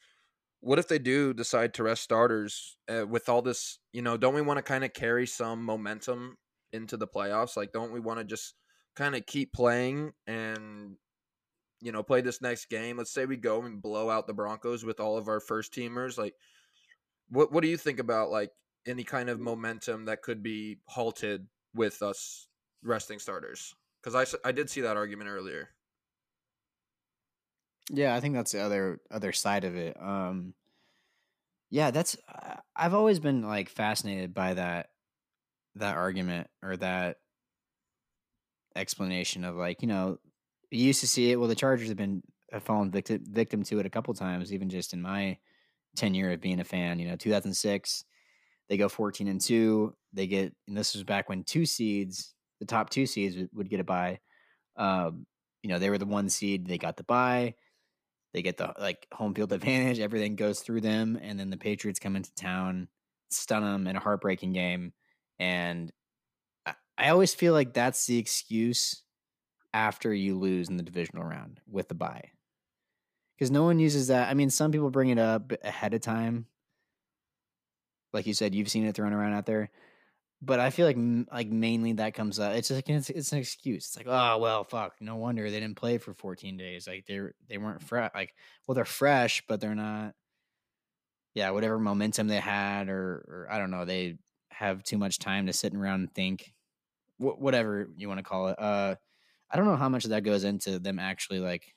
What 0.60 0.80
if 0.80 0.90
they 0.90 1.00
do 1.00 1.34
decide 1.34 1.74
to 1.76 1.84
rest 1.84 2.04
starters 2.04 2.76
uh, 2.90 3.06
with 3.08 3.30
all 3.30 3.42
this? 3.42 3.78
You 3.94 4.02
know, 4.02 4.18
don't 4.18 4.34
we 4.34 4.42
want 4.42 4.58
to 4.58 4.64
kind 4.64 4.84
of 4.84 4.92
carry 4.92 5.26
some 5.26 5.64
momentum 5.64 6.38
into 6.76 6.98
the 6.98 7.08
playoffs? 7.08 7.58
Like, 7.58 7.72
don't 7.72 7.92
we 7.92 8.00
want 8.00 8.20
to 8.20 8.26
just 8.26 8.56
kind 8.96 9.16
of 9.16 9.26
keep 9.26 9.52
playing 9.54 10.14
and 10.28 10.96
you 11.82 11.92
know 11.92 12.04
play 12.04 12.22
this 12.22 12.42
next 12.42 12.70
game? 12.70 12.98
Let's 12.98 13.12
say 13.12 13.26
we 13.26 13.38
go 13.38 13.64
and 13.64 13.82
blow 13.82 14.10
out 14.10 14.28
the 14.28 14.34
Broncos 14.34 14.86
with 14.86 15.00
all 15.00 15.18
of 15.18 15.28
our 15.28 15.40
first 15.40 15.74
teamers. 15.74 16.18
Like, 16.18 16.36
what 17.30 17.52
what 17.52 17.62
do 17.62 17.70
you 17.70 17.78
think 17.78 18.00
about 18.00 18.30
like 18.30 18.52
any 18.86 19.04
kind 19.04 19.30
of 19.30 19.40
momentum 19.40 20.06
that 20.06 20.22
could 20.22 20.44
be 20.44 20.78
halted 20.88 21.48
with 21.74 22.02
us 22.02 22.48
resting 22.84 23.20
starters? 23.20 23.74
Because 24.04 24.36
I 24.44 24.48
I 24.48 24.52
did 24.52 24.70
see 24.70 24.82
that 24.82 24.98
argument 24.98 25.30
earlier. 25.30 25.70
Yeah, 27.90 28.16
I 28.16 28.20
think 28.20 28.36
that's 28.36 28.52
the 28.52 28.62
other 28.62 29.00
other 29.12 29.32
side 29.32 29.64
of 29.64 29.76
it. 29.76 29.96
Um 30.00 30.54
yeah, 31.70 31.92
that's 31.92 32.16
I've 32.76 32.94
always 32.94 33.20
been 33.20 33.42
like 33.42 33.70
fascinated 33.70 34.34
by 34.34 34.54
that 34.54 34.90
that 35.76 35.98
argument 35.98 36.48
or 36.64 36.78
that 36.78 37.18
explanation 38.76 39.44
of 39.44 39.56
like, 39.56 39.82
you 39.82 39.88
know, 39.88 40.18
you 40.72 40.86
used 40.86 41.02
to 41.02 41.08
see 41.08 41.32
it 41.32 41.40
well 41.40 41.48
the 41.48 41.56
Chargers 41.56 41.88
have 41.88 41.98
been 41.98 42.22
have 42.52 42.64
fallen 42.64 42.92
victim 42.92 43.24
victim 43.30 43.64
to 43.64 43.80
it 43.80 43.86
a 43.86 43.90
couple 43.90 44.14
times 44.14 44.54
even 44.54 44.70
just 44.70 44.94
in 44.94 45.02
my 45.02 45.38
tenure 45.96 46.32
of 46.32 46.42
being 46.42 46.60
a 46.60 46.64
fan, 46.64 47.00
you 47.00 47.08
know, 47.08 47.16
2006 47.16 48.06
they 48.68 48.78
go 48.78 48.90
14 48.90 49.28
and 49.28 49.40
2, 49.40 49.96
they 50.14 50.28
get 50.28 50.54
and 50.68 50.76
this 50.76 50.96
was 50.96 51.04
back 51.04 51.30
when 51.30 51.44
two 51.44 51.66
seeds, 51.66 52.34
the 52.60 52.66
top 52.66 52.90
two 52.90 53.06
seeds 53.06 53.38
would, 53.38 53.50
would 53.54 53.70
get 53.70 53.80
a 53.80 53.84
bye. 53.84 54.20
Um 54.76 55.26
you 55.64 55.70
know, 55.70 55.80
they 55.80 55.90
were 55.90 55.98
the 55.98 56.06
one 56.06 56.30
seed, 56.30 56.68
they 56.68 56.78
got 56.78 56.98
the 56.98 57.04
bye 57.04 57.56
they 58.36 58.42
get 58.42 58.58
the 58.58 58.74
like 58.78 59.08
home 59.14 59.34
field 59.34 59.54
advantage. 59.54 60.00
Everything 60.00 60.36
goes 60.36 60.60
through 60.60 60.82
them, 60.82 61.18
and 61.22 61.40
then 61.40 61.50
the 61.50 61.58
Patriots 61.58 62.00
come 62.00 62.18
into 62.18 62.36
town, 62.36 62.90
stun 63.32 63.64
them 63.64 63.88
in 63.88 63.96
a 63.96 64.02
heartbreaking 64.02 64.52
game. 64.52 64.92
And 65.40 65.92
I, 66.98 67.10
always 67.10 67.34
feel 67.34 67.54
like 67.54 67.74
that's 67.74 68.06
the 68.06 68.18
excuse 68.18 69.04
after 69.74 70.14
you 70.14 70.38
lose 70.38 70.70
in 70.70 70.78
the 70.78 70.84
divisional 70.84 71.26
round 71.26 71.60
with 71.70 71.90
the 71.90 71.96
bye, 71.96 72.32
because 73.38 73.52
no 73.52 73.64
one 73.64 73.80
uses 73.80 74.08
that. 74.08 74.30
I 74.30 74.34
mean, 74.34 74.50
some 74.50 74.72
people 74.72 74.90
bring 74.90 75.10
it 75.10 75.20
up 75.20 75.52
ahead 75.64 75.94
of 75.94 76.02
time, 76.02 76.46
like 78.16 78.26
you 78.26 78.34
said, 78.34 78.56
you've 78.56 78.70
seen 78.70 78.86
it 78.86 78.96
thrown 78.96 79.14
around 79.14 79.34
out 79.34 79.46
there. 79.46 79.70
But 80.42 80.60
I 80.60 80.70
feel 80.70 80.86
like 80.86 80.98
like 81.32 81.50
mainly 81.50 81.94
that 81.94 82.14
comes 82.14 82.40
up. 82.40 82.54
It's 82.54 82.72
like 82.72 82.90
it's, 82.90 83.10
it's 83.10 83.32
an 83.32 83.40
excuse. 83.40 83.88
It's 83.88 83.98
like, 83.98 84.08
oh 84.08 84.38
well, 84.38 84.64
fuck. 84.64 84.96
No 85.02 85.18
wonder 85.18 85.50
they 85.50 85.60
didn't 85.60 85.78
play 85.78 85.98
for 85.98 86.14
14 86.14 86.58
days. 86.58 86.88
Like 86.88 87.06
they're 87.08 87.34
they 87.50 87.58
weren't 87.58 87.84
fresh. 87.84 88.12
Like, 88.16 88.34
well, 88.68 88.76
they're 88.76 88.86
fresh, 88.86 89.44
but 89.48 89.60
they're 89.60 89.76
not. 89.76 90.14
Yeah, 91.34 91.50
whatever 91.50 91.78
momentum 91.78 92.28
they 92.28 92.40
had, 92.40 92.90
or 92.90 93.26
or 93.28 93.48
I 93.52 93.58
don't 93.58 93.72
know, 93.72 93.86
they 93.86 94.18
have 94.58 94.84
too 94.84 94.98
much 94.98 95.20
time 95.20 95.48
to 95.48 95.54
sit 95.54 95.74
around 95.76 96.02
and 96.02 96.14
think. 96.14 96.54
Wh- 97.18 97.40
whatever 97.40 97.90
you 97.96 98.08
want 98.08 98.20
to 98.20 98.24
call 98.24 98.48
it. 98.50 98.60
Uh, 98.60 98.96
I 99.52 99.58
don't 99.58 99.66
know 99.66 99.76
how 99.76 99.90
much 99.90 100.04
of 100.06 100.10
that 100.12 100.24
goes 100.24 100.44
into 100.44 100.80
them 100.80 101.00
actually 101.00 101.40
like 101.40 101.76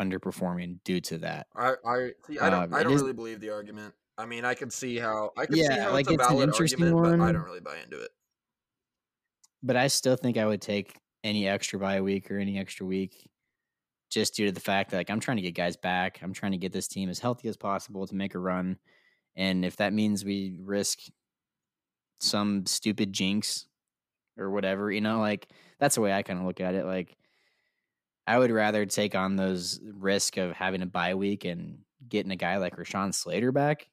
underperforming 0.00 0.78
due 0.84 1.00
to 1.02 1.18
that. 1.18 1.46
I 1.56 1.74
I 1.84 2.10
see. 2.26 2.38
I 2.38 2.50
don't. 2.50 2.64
Um, 2.64 2.74
I 2.74 2.82
don't 2.82 2.92
is- 2.92 3.00
really 3.02 3.12
believe 3.12 3.40
the 3.40 3.50
argument. 3.50 3.94
I 4.18 4.26
mean, 4.26 4.44
I 4.44 4.54
can 4.54 4.70
see 4.70 4.96
how. 4.98 5.30
I 5.36 5.46
can 5.46 5.54
see 5.54 5.62
Yeah, 5.62 5.84
how 5.84 5.92
like, 5.92 6.10
it's 6.10 6.10
a 6.10 6.14
it's 6.14 6.30
an 6.30 6.38
interesting 6.38 6.82
argument, 6.82 7.18
but 7.18 7.26
I 7.26 7.32
don't 7.32 7.44
really 7.44 7.60
buy 7.60 7.76
into 7.82 8.00
it. 8.00 8.10
But 9.62 9.76
I 9.76 9.86
still 9.86 10.16
think 10.16 10.36
I 10.36 10.46
would 10.46 10.60
take 10.60 10.98
any 11.24 11.48
extra 11.48 11.78
bye 11.78 12.00
week 12.00 12.30
or 12.30 12.38
any 12.38 12.58
extra 12.58 12.86
week 12.86 13.28
just 14.10 14.34
due 14.34 14.46
to 14.46 14.52
the 14.52 14.60
fact 14.60 14.90
that 14.90 14.96
like 14.98 15.10
I'm 15.10 15.20
trying 15.20 15.36
to 15.36 15.42
get 15.42 15.54
guys 15.54 15.76
back. 15.76 16.20
I'm 16.22 16.32
trying 16.32 16.52
to 16.52 16.58
get 16.58 16.72
this 16.72 16.88
team 16.88 17.08
as 17.08 17.18
healthy 17.18 17.48
as 17.48 17.56
possible 17.56 18.06
to 18.06 18.14
make 18.14 18.34
a 18.34 18.38
run. 18.38 18.78
And 19.36 19.64
if 19.64 19.76
that 19.76 19.92
means 19.92 20.24
we 20.24 20.54
risk 20.58 20.98
some 22.20 22.66
stupid 22.66 23.12
jinx 23.12 23.66
or 24.38 24.50
whatever, 24.50 24.90
you 24.90 25.00
know, 25.00 25.20
like 25.20 25.48
that's 25.78 25.94
the 25.94 26.00
way 26.00 26.12
I 26.12 26.22
kind 26.22 26.38
of 26.38 26.46
look 26.46 26.60
at 26.60 26.74
it. 26.74 26.84
Like 26.84 27.16
I 28.26 28.38
would 28.38 28.50
rather 28.50 28.86
take 28.86 29.14
on 29.14 29.36
those 29.36 29.80
risk 29.82 30.36
of 30.36 30.52
having 30.52 30.82
a 30.82 30.86
bye 30.86 31.14
week 31.14 31.44
and 31.44 31.78
getting 32.08 32.32
a 32.32 32.36
guy 32.36 32.58
like 32.58 32.76
Rashawn 32.76 33.14
Slater 33.14 33.52
back 33.52 33.88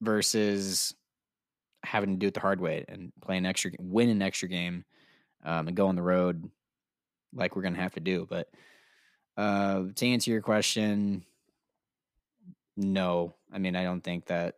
versus 0.00 0.94
having 1.82 2.10
to 2.10 2.16
do 2.16 2.26
it 2.28 2.34
the 2.34 2.40
hard 2.40 2.60
way 2.60 2.84
and 2.88 3.12
play 3.20 3.36
an 3.36 3.46
extra, 3.46 3.72
win 3.78 4.10
an 4.10 4.22
extra 4.22 4.48
game, 4.48 4.84
um, 5.44 5.68
and 5.68 5.76
go 5.76 5.88
on 5.88 5.96
the 5.96 6.02
road 6.02 6.50
like 7.34 7.56
we're 7.56 7.62
gonna 7.62 7.76
have 7.80 7.94
to 7.94 8.00
do. 8.00 8.26
But 8.28 8.48
uh, 9.36 9.84
to 9.94 10.06
answer 10.06 10.30
your 10.30 10.42
question, 10.42 11.24
no. 12.76 13.34
I 13.52 13.58
mean, 13.58 13.76
I 13.76 13.84
don't 13.84 14.02
think 14.02 14.26
that. 14.26 14.56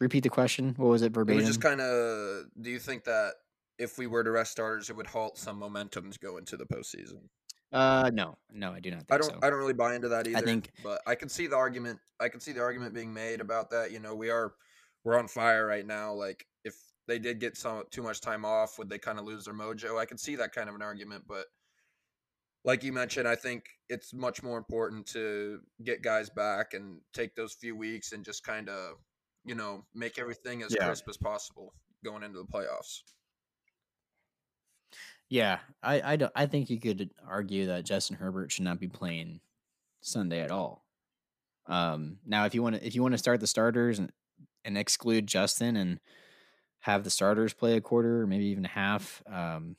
Repeat 0.00 0.22
the 0.22 0.30
question. 0.30 0.74
What 0.76 0.88
was 0.88 1.02
it 1.02 1.06
It 1.06 1.12
verbatim? 1.12 1.38
was 1.38 1.46
just 1.46 1.60
kind 1.60 1.80
of. 1.80 2.44
Do 2.60 2.70
you 2.70 2.78
think 2.78 3.04
that 3.04 3.34
if 3.78 3.98
we 3.98 4.06
were 4.06 4.22
to 4.24 4.30
rest 4.30 4.52
starters, 4.52 4.90
it 4.90 4.96
would 4.96 5.06
halt 5.06 5.38
some 5.38 5.58
momentum 5.58 6.10
to 6.12 6.18
go 6.18 6.36
into 6.36 6.56
the 6.56 6.66
postseason? 6.66 7.28
uh, 7.72 8.10
no, 8.14 8.38
no, 8.50 8.72
I 8.72 8.80
do 8.80 8.90
not 8.90 9.00
think 9.00 9.12
I 9.12 9.18
don't. 9.18 9.30
so. 9.30 9.38
I 9.42 9.50
don't 9.50 9.58
really 9.58 9.74
buy 9.74 9.94
into 9.94 10.08
that 10.08 10.26
either. 10.26 10.38
I 10.38 10.40
think- 10.40 10.70
but 10.82 11.02
I 11.06 11.14
can 11.14 11.28
see 11.28 11.46
the 11.46 11.56
argument. 11.56 11.98
I 12.20 12.28
can 12.28 12.40
see 12.40 12.52
the 12.52 12.60
argument 12.62 12.94
being 12.94 13.12
made 13.12 13.40
about 13.40 13.70
that. 13.70 13.90
You 13.92 13.98
know, 14.00 14.14
we 14.14 14.30
are 14.30 14.54
we're 15.04 15.18
on 15.18 15.28
fire 15.28 15.66
right 15.66 15.86
now. 15.86 16.12
Like 16.12 16.46
if 16.64 16.74
they 17.06 17.18
did 17.18 17.40
get 17.40 17.56
some 17.56 17.84
too 17.90 18.02
much 18.02 18.20
time 18.20 18.44
off, 18.44 18.78
would 18.78 18.88
they 18.88 18.98
kind 18.98 19.18
of 19.18 19.24
lose 19.24 19.44
their 19.44 19.54
mojo? 19.54 19.98
I 19.98 20.04
can 20.06 20.16
see 20.18 20.36
that 20.36 20.52
kind 20.54 20.68
of 20.68 20.74
an 20.74 20.82
argument, 20.82 21.24
but 21.28 21.46
like 22.64 22.82
you 22.82 22.92
mentioned, 22.92 23.26
I 23.28 23.36
think 23.36 23.64
it's 23.88 24.12
much 24.12 24.42
more 24.42 24.58
important 24.58 25.06
to 25.08 25.60
get 25.84 26.02
guys 26.02 26.28
back 26.30 26.74
and 26.74 27.00
take 27.14 27.34
those 27.34 27.54
few 27.54 27.76
weeks 27.76 28.12
and 28.12 28.24
just 28.24 28.42
kind 28.44 28.68
of, 28.68 28.94
you 29.48 29.54
know, 29.54 29.84
make 29.94 30.18
everything 30.18 30.62
as 30.62 30.74
Yeah. 30.74 30.86
crisp 30.86 31.08
as 31.08 31.16
possible 31.16 31.74
going 32.04 32.22
into 32.22 32.38
the 32.38 32.46
playoffs. 32.46 33.02
Yeah, 35.28 35.58
I 35.82 36.12
I 36.12 36.16
don't. 36.16 36.32
I 36.34 36.46
think 36.46 36.70
you 36.70 36.80
could 36.80 37.10
argue 37.26 37.66
that 37.66 37.84
Justin 37.84 38.16
Herbert 38.16 38.50
should 38.50 38.64
not 38.64 38.80
be 38.80 38.88
playing 38.88 39.40
Sunday 40.00 40.40
at 40.40 40.50
all. 40.50 40.86
Um, 41.66 42.18
now, 42.24 42.46
if 42.46 42.54
you 42.54 42.62
want 42.62 42.76
to, 42.76 42.86
if 42.86 42.94
you 42.94 43.02
want 43.02 43.12
to 43.12 43.18
start 43.18 43.40
the 43.40 43.46
starters 43.46 43.98
and 43.98 44.10
and 44.64 44.78
exclude 44.78 45.26
Justin 45.26 45.76
and 45.76 46.00
have 46.80 47.04
the 47.04 47.10
starters 47.10 47.52
play 47.52 47.76
a 47.76 47.80
quarter 47.80 48.22
or 48.22 48.26
maybe 48.26 48.46
even 48.46 48.64
a 48.64 48.68
half, 48.68 49.22
um, 49.26 49.76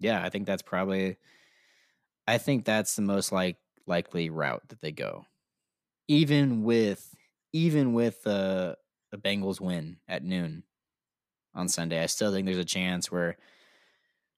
yeah, 0.00 0.22
I 0.22 0.28
think 0.28 0.46
that's 0.46 0.62
probably. 0.62 1.16
I 2.26 2.36
think 2.36 2.66
that's 2.66 2.94
the 2.94 3.02
most 3.02 3.32
like 3.32 3.56
likely 3.86 4.28
route 4.28 4.68
that 4.68 4.82
they 4.82 4.92
go, 4.92 5.24
even 6.08 6.62
with 6.62 7.14
even 7.52 7.92
with 7.92 8.22
the 8.22 8.76
the 9.10 9.18
Bengals 9.18 9.60
win 9.60 9.96
at 10.06 10.22
noon 10.22 10.62
on 11.54 11.68
Sunday. 11.68 12.02
I 12.02 12.06
still 12.06 12.32
think 12.32 12.44
there's 12.46 12.58
a 12.58 12.64
chance 12.64 13.10
where 13.10 13.36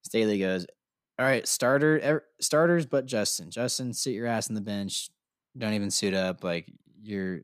Staley 0.02 0.38
goes, 0.38 0.66
"All 1.18 1.26
right, 1.26 1.46
starter 1.46 1.98
ev- 2.00 2.22
starters, 2.40 2.86
but 2.86 3.06
Justin. 3.06 3.50
Justin, 3.50 3.92
sit 3.92 4.14
your 4.14 4.26
ass 4.26 4.48
on 4.48 4.54
the 4.54 4.60
bench. 4.60 5.10
Don't 5.58 5.74
even 5.74 5.90
suit 5.90 6.14
up. 6.14 6.44
Like 6.44 6.70
you're 7.02 7.40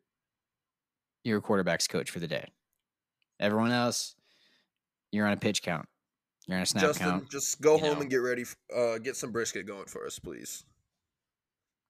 you're 1.24 1.38
a 1.38 1.42
quarterback's 1.42 1.88
coach 1.88 2.10
for 2.10 2.20
the 2.20 2.28
day. 2.28 2.48
Everyone 3.40 3.72
else, 3.72 4.14
you're 5.10 5.26
on 5.26 5.32
a 5.32 5.36
pitch 5.36 5.62
count. 5.62 5.86
You're 6.46 6.56
on 6.56 6.62
a 6.62 6.66
snap 6.66 6.84
Justin, 6.84 7.06
count. 7.10 7.30
just 7.30 7.60
go 7.60 7.74
you 7.74 7.80
home 7.80 7.94
know. 7.94 8.00
and 8.02 8.10
get 8.10 8.18
ready. 8.18 8.44
Uh, 8.74 8.98
get 8.98 9.16
some 9.16 9.32
brisket 9.32 9.66
going 9.66 9.86
for 9.86 10.06
us, 10.06 10.18
please. 10.20 10.64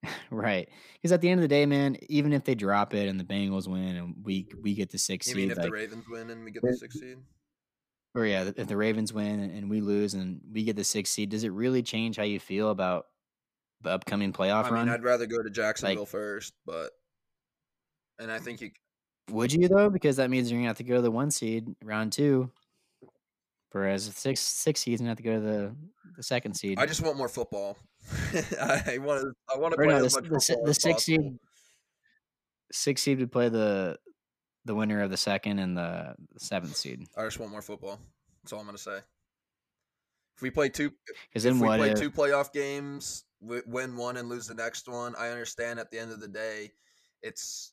right? 0.31 0.69
Because 0.95 1.13
at 1.13 1.21
the 1.21 1.29
end 1.29 1.41
of 1.41 1.43
the 1.43 1.49
day, 1.49 1.67
man, 1.67 1.97
even 2.09 2.33
if 2.33 2.45
they 2.45 2.55
drop 2.55 2.95
it 2.95 3.09
and 3.09 3.19
the 3.19 3.25
Bengals 3.25 3.69
win 3.69 3.97
and 3.97 4.15
we 4.23 4.49
we 4.61 4.75
get 4.75 4.91
the 4.91 4.99
six 4.99 5.27
You 5.27 5.35
seed, 5.35 5.43
mean 5.43 5.51
if 5.51 5.59
like, 5.59 5.67
the 5.67 5.73
Ravens 5.73 6.05
win 6.09 6.31
and 6.31 6.45
we 6.45 6.51
get 6.51 6.63
the 6.63 6.77
sixth 6.77 7.01
seed? 7.01 7.19
or 8.17 8.25
yeah, 8.25 8.51
if 8.57 8.67
the 8.67 8.77
Ravens 8.77 9.13
win 9.13 9.41
and, 9.41 9.53
and 9.53 9.71
we 9.71 9.81
lose 9.81 10.15
and 10.15 10.41
we 10.51 10.65
get 10.65 10.75
the 10.75 10.85
six 10.85 11.11
seed, 11.11 11.29
does 11.29 11.45
it 11.45 11.53
really 11.53 11.83
change 11.83 12.17
how 12.17 12.23
you 12.23 12.41
feel 12.41 12.71
about 12.71 13.07
the 13.83 13.91
upcoming 13.91 14.33
playoff 14.33 14.65
I 14.65 14.71
run? 14.71 14.89
I'd 14.89 15.05
rather 15.05 15.27
go 15.27 15.43
to 15.43 15.51
Jacksonville 15.51 16.07
first, 16.07 16.55
but 16.65 16.93
and 18.19 18.33
I 18.33 18.39
think 18.39 18.63
you. 18.63 18.71
Would 19.31 19.53
you 19.53 19.69
though? 19.69 19.91
Because 19.91 20.17
that 20.17 20.31
means 20.31 20.51
you're 20.51 20.59
gonna 20.59 20.69
have 20.69 20.79
to 20.79 20.85
go 20.85 20.97
to 20.97 21.03
the 21.03 21.11
one 21.11 21.31
seed 21.31 21.75
round 21.85 22.13
two. 22.13 22.51
Whereas 23.73 24.07
the 24.07 24.19
six 24.19 24.41
six 24.41 24.81
seed's 24.81 25.01
gonna 25.01 25.11
have 25.11 25.19
to 25.19 25.23
go 25.23 25.35
to 25.35 25.41
the 25.41 25.77
the 26.17 26.23
second 26.23 26.55
seed. 26.55 26.79
I 26.79 26.87
just 26.87 27.03
want 27.03 27.19
more 27.19 27.29
football. 27.29 27.77
I 28.61 28.99
want 28.99 29.23
to. 29.23 29.33
I 29.53 29.59
want 29.59 29.73
to 29.73 29.77
play 29.77 29.87
no, 29.87 30.05
as 30.05 30.15
the, 30.15 30.23
much 30.23 30.47
the, 30.47 30.57
the 30.63 30.71
as 30.71 30.83
six 30.83 31.05
seed 31.05 31.39
six 32.73 33.03
seed 33.03 33.19
would 33.19 33.33
play 33.33 33.49
the 33.49 33.99
the 34.65 34.75
winner 34.75 35.01
of 35.01 35.11
the 35.11 35.17
second 35.17 35.59
and 35.59 35.77
the, 35.77 36.15
the 36.33 36.41
seventh 36.41 36.77
seed. 36.77 37.07
I 37.17 37.25
just 37.25 37.39
want 37.39 37.53
more 37.53 37.63
football. 37.63 38.01
That's 38.43 38.53
all 38.53 38.61
I'm 38.61 38.67
gonna 38.67 38.79
say. 38.79 38.99
If 40.37 40.43
we 40.43 40.51
play 40.51 40.69
two, 40.69 40.93
Because 41.29 41.45
then 41.45 41.59
we 41.61 41.67
play 41.67 41.91
if 41.91 41.99
two 41.99 42.11
playoff 42.11 42.53
games, 42.53 43.25
win 43.41 43.97
one 43.97 44.19
and 44.19 44.29
lose 44.29 44.47
the 44.47 44.55
next 44.55 44.87
one, 44.87 45.15
I 45.19 45.31
understand. 45.31 45.79
At 45.79 45.91
the 45.91 45.99
end 45.99 46.13
of 46.13 46.21
the 46.21 46.29
day, 46.29 46.73
it's 47.23 47.73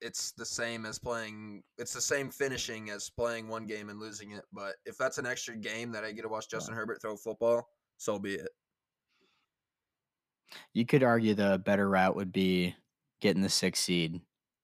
it's 0.00 0.32
the 0.32 0.44
same 0.44 0.86
as 0.86 0.98
playing. 0.98 1.62
It's 1.78 1.92
the 1.92 2.00
same 2.00 2.30
finishing 2.30 2.90
as 2.90 3.10
playing 3.10 3.48
one 3.48 3.66
game 3.66 3.88
and 3.88 3.98
losing 3.98 4.30
it. 4.32 4.44
But 4.52 4.74
if 4.86 4.96
that's 4.98 5.18
an 5.18 5.26
extra 5.26 5.56
game 5.56 5.92
that 5.92 6.04
I 6.04 6.12
get 6.12 6.22
to 6.22 6.28
watch 6.28 6.48
Justin 6.48 6.74
Herbert 6.74 7.02
throw 7.02 7.16
football, 7.16 7.68
so 7.96 8.18
be 8.18 8.34
it. 8.34 8.50
You 10.72 10.84
could 10.86 11.02
argue 11.02 11.34
the 11.34 11.58
better 11.64 11.88
route 11.88 12.16
would 12.16 12.32
be 12.32 12.74
getting 13.20 13.42
the 13.42 13.48
six 13.48 13.80
seed 13.80 14.20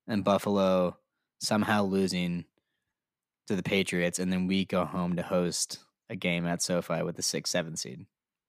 and 0.09 0.25
Buffalo 0.25 0.97
somehow 1.41 1.85
losing 1.85 2.45
to 3.49 3.57
the 3.57 3.63
Patriots, 3.63 4.19
and 4.19 4.33
then 4.33 4.47
we 4.47 4.65
go 4.65 4.85
home 4.85 5.17
to 5.17 5.23
host 5.23 5.79
a 6.11 6.17
game 6.17 6.47
at 6.47 6.63
SoFi 6.63 7.03
with 7.03 7.17
the 7.17 7.23
six 7.23 7.51
seven 7.51 7.77
seed. 7.77 8.07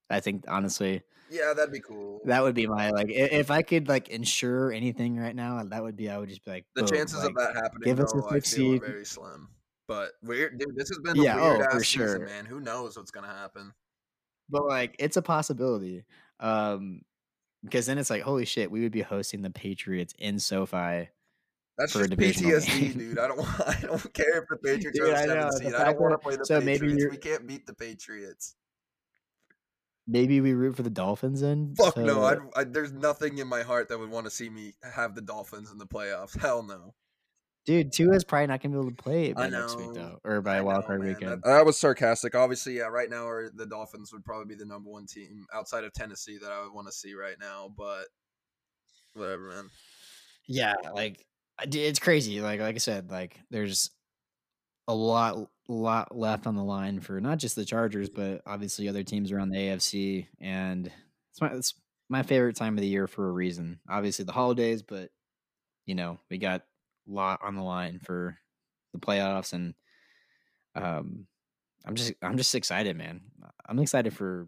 I 0.10 0.20
think 0.22 0.46
honestly, 0.48 1.02
Yeah, 1.30 1.54
that'd 1.54 1.72
be 1.74 1.82
cool. 1.82 2.22
that 2.26 2.42
would 2.44 2.56
be 2.56 2.66
my 2.68 2.92
like 2.92 3.08
if 3.10 3.52
I 3.52 3.62
could 3.62 3.88
like 3.90 4.08
ensure 4.10 4.72
anything 4.72 5.18
right 5.18 5.36
now, 5.36 5.62
that 5.64 5.84
would 5.84 5.96
be 5.98 6.10
I 6.10 6.18
would 6.18 6.30
just 6.30 6.46
be 6.46 6.52
like 6.52 6.66
the 6.76 6.84
boom, 6.84 6.92
chances 6.92 7.20
like, 7.20 7.30
of 7.32 7.36
that 7.36 7.56
happening, 7.56 7.84
give 7.84 8.00
us 8.00 8.14
a 8.14 8.18
though, 8.18 8.28
I 8.30 8.34
six 8.36 8.54
are 8.54 8.56
seed. 8.56 8.82
very 8.82 9.06
slim. 9.06 9.50
But 9.88 10.12
weird, 10.24 10.60
dude. 10.60 10.76
This 10.76 10.90
has 10.90 11.00
been 11.00 11.16
Yeah, 11.16 11.38
a 11.38 11.42
oh, 11.42 11.58
weird 11.58 11.72
for 11.72 11.84
sure. 11.84 12.08
season, 12.08 12.26
man. 12.26 12.46
Who 12.46 12.60
knows 12.60 12.98
what's 12.98 13.12
gonna 13.12 13.28
happen? 13.28 13.74
but 14.50 14.66
like 14.66 14.96
it's 15.00 15.18
a 15.18 15.22
possibility. 15.22 16.06
Um 16.40 17.02
because 17.70 17.86
then 17.86 17.98
it's 17.98 18.10
like, 18.10 18.22
holy 18.24 18.46
shit, 18.46 18.72
we 18.72 18.82
would 18.82 18.92
be 18.92 19.02
hosting 19.02 19.42
the 19.42 19.50
Patriots 19.50 20.14
in 20.18 20.40
SoFi. 20.40 21.10
That's 21.78 21.94
for 21.94 22.04
a 22.04 22.08
just 22.08 22.40
PTSD, 22.42 22.98
dude. 22.98 23.20
I 23.20 23.28
don't. 23.28 23.40
I 23.68 23.80
don't 23.84 24.14
care 24.14 24.40
if 24.42 24.46
the 24.50 24.58
Patriots 24.64 24.98
Dude, 25.00 25.10
are 25.10 25.16
I 25.16 25.26
know, 25.26 25.50
seed. 25.52 25.74
I 25.76 25.84
don't 25.86 26.02
want 26.02 26.14
to 26.14 26.18
play 26.18 26.36
the 26.36 26.46
so 26.46 26.60
maybe 26.60 26.72
Patriots. 26.88 26.98
you're- 27.00 27.12
We 27.12 27.18
can't 27.18 27.46
beat 27.48 27.68
the 27.68 27.74
Patriots. 27.76 28.56
Maybe 30.10 30.40
we 30.40 30.54
root 30.54 30.76
for 30.78 30.84
the 30.84 30.90
Dolphins 30.90 31.42
then. 31.42 31.76
Fuck 31.78 31.98
no. 31.98 32.24
I'd, 32.24 32.38
I, 32.56 32.64
there's 32.64 32.94
nothing 32.94 33.40
in 33.40 33.48
my 33.48 33.62
heart 33.62 33.90
that 33.90 34.00
would 34.00 34.10
want 34.10 34.26
to 34.26 34.30
see 34.32 34.50
me 34.50 34.74
have 34.82 35.16
the 35.16 35.22
Dolphins 35.22 35.70
in 35.70 35.78
the 35.78 35.86
playoffs. 35.86 36.36
Hell 36.40 36.64
no. 36.64 36.94
Dude, 37.68 37.92
Tua's 37.92 38.24
probably 38.24 38.48
not 38.48 38.64
gonna 38.64 38.76
be 38.76 38.80
able 38.80 38.92
to 38.92 39.04
play 39.04 39.26
it 39.26 39.36
by 39.36 39.50
next 39.50 39.78
week 39.78 39.94
though, 39.94 40.18
or 40.24 40.42
by 40.42 40.62
wild 40.62 40.86
card 40.86 41.04
weekend. 41.04 41.32
That, 41.32 41.44
that 41.44 41.66
was 41.66 41.78
sarcastic. 41.78 42.34
Obviously, 42.34 42.78
yeah. 42.78 42.86
Right 42.86 43.10
now, 43.10 43.30
the 43.54 43.66
Dolphins 43.66 44.14
would 44.14 44.24
probably 44.24 44.46
be 44.46 44.58
the 44.58 44.66
number 44.66 44.90
one 44.90 45.06
team 45.06 45.46
outside 45.54 45.84
of 45.84 45.92
Tennessee 45.92 46.38
that 46.42 46.50
I 46.50 46.64
would 46.64 46.72
want 46.72 46.88
to 46.88 46.94
see 46.94 47.14
right 47.14 47.36
now. 47.38 47.70
But 47.78 48.06
whatever, 49.16 49.50
man. 49.50 49.70
Yeah, 50.48 50.76
like 50.94 51.26
it's 51.62 52.00
crazy. 52.00 52.40
Like 52.40 52.62
like 52.62 52.76
I 52.76 52.80
said, 52.80 53.12
like 53.12 53.38
there's 53.52 53.92
a 54.88 54.96
lot 54.96 55.50
lot 55.68 56.16
left 56.16 56.48
on 56.48 56.56
the 56.56 56.64
line 56.64 57.02
for 57.02 57.20
not 57.20 57.38
just 57.38 57.58
the 57.58 57.66
Chargers, 57.66 58.10
but 58.10 58.44
obviously 58.46 58.88
other 58.88 59.04
teams 59.04 59.34
around 59.34 59.50
the 59.50 59.58
AFC. 59.58 60.28
And 60.40 60.90
it's 61.32 61.42
my 61.42 61.50
it's 61.50 61.74
my 62.08 62.24
favorite 62.24 62.56
time 62.56 62.76
of 62.78 62.82
the 62.82 62.88
year 62.88 63.08
for 63.08 63.28
a 63.28 63.34
reason. 63.34 63.82
Obviously 63.90 64.24
the 64.24 64.32
holidays, 64.32 64.84
but 64.84 65.10
you 65.86 65.96
know 65.96 66.18
we 66.30 66.38
got 66.38 66.64
lot 67.08 67.40
on 67.44 67.56
the 67.56 67.64
line 67.64 68.00
for 68.04 68.38
the 68.94 69.00
playoffs, 69.00 69.54
and 69.54 69.74
um, 70.76 71.28
I'm 71.86 71.96
just 71.96 72.14
I'm 72.22 72.38
just 72.38 72.56
excited, 72.56 72.96
man. 72.96 73.22
I'm 73.68 73.80
excited 73.80 74.14
for 74.14 74.48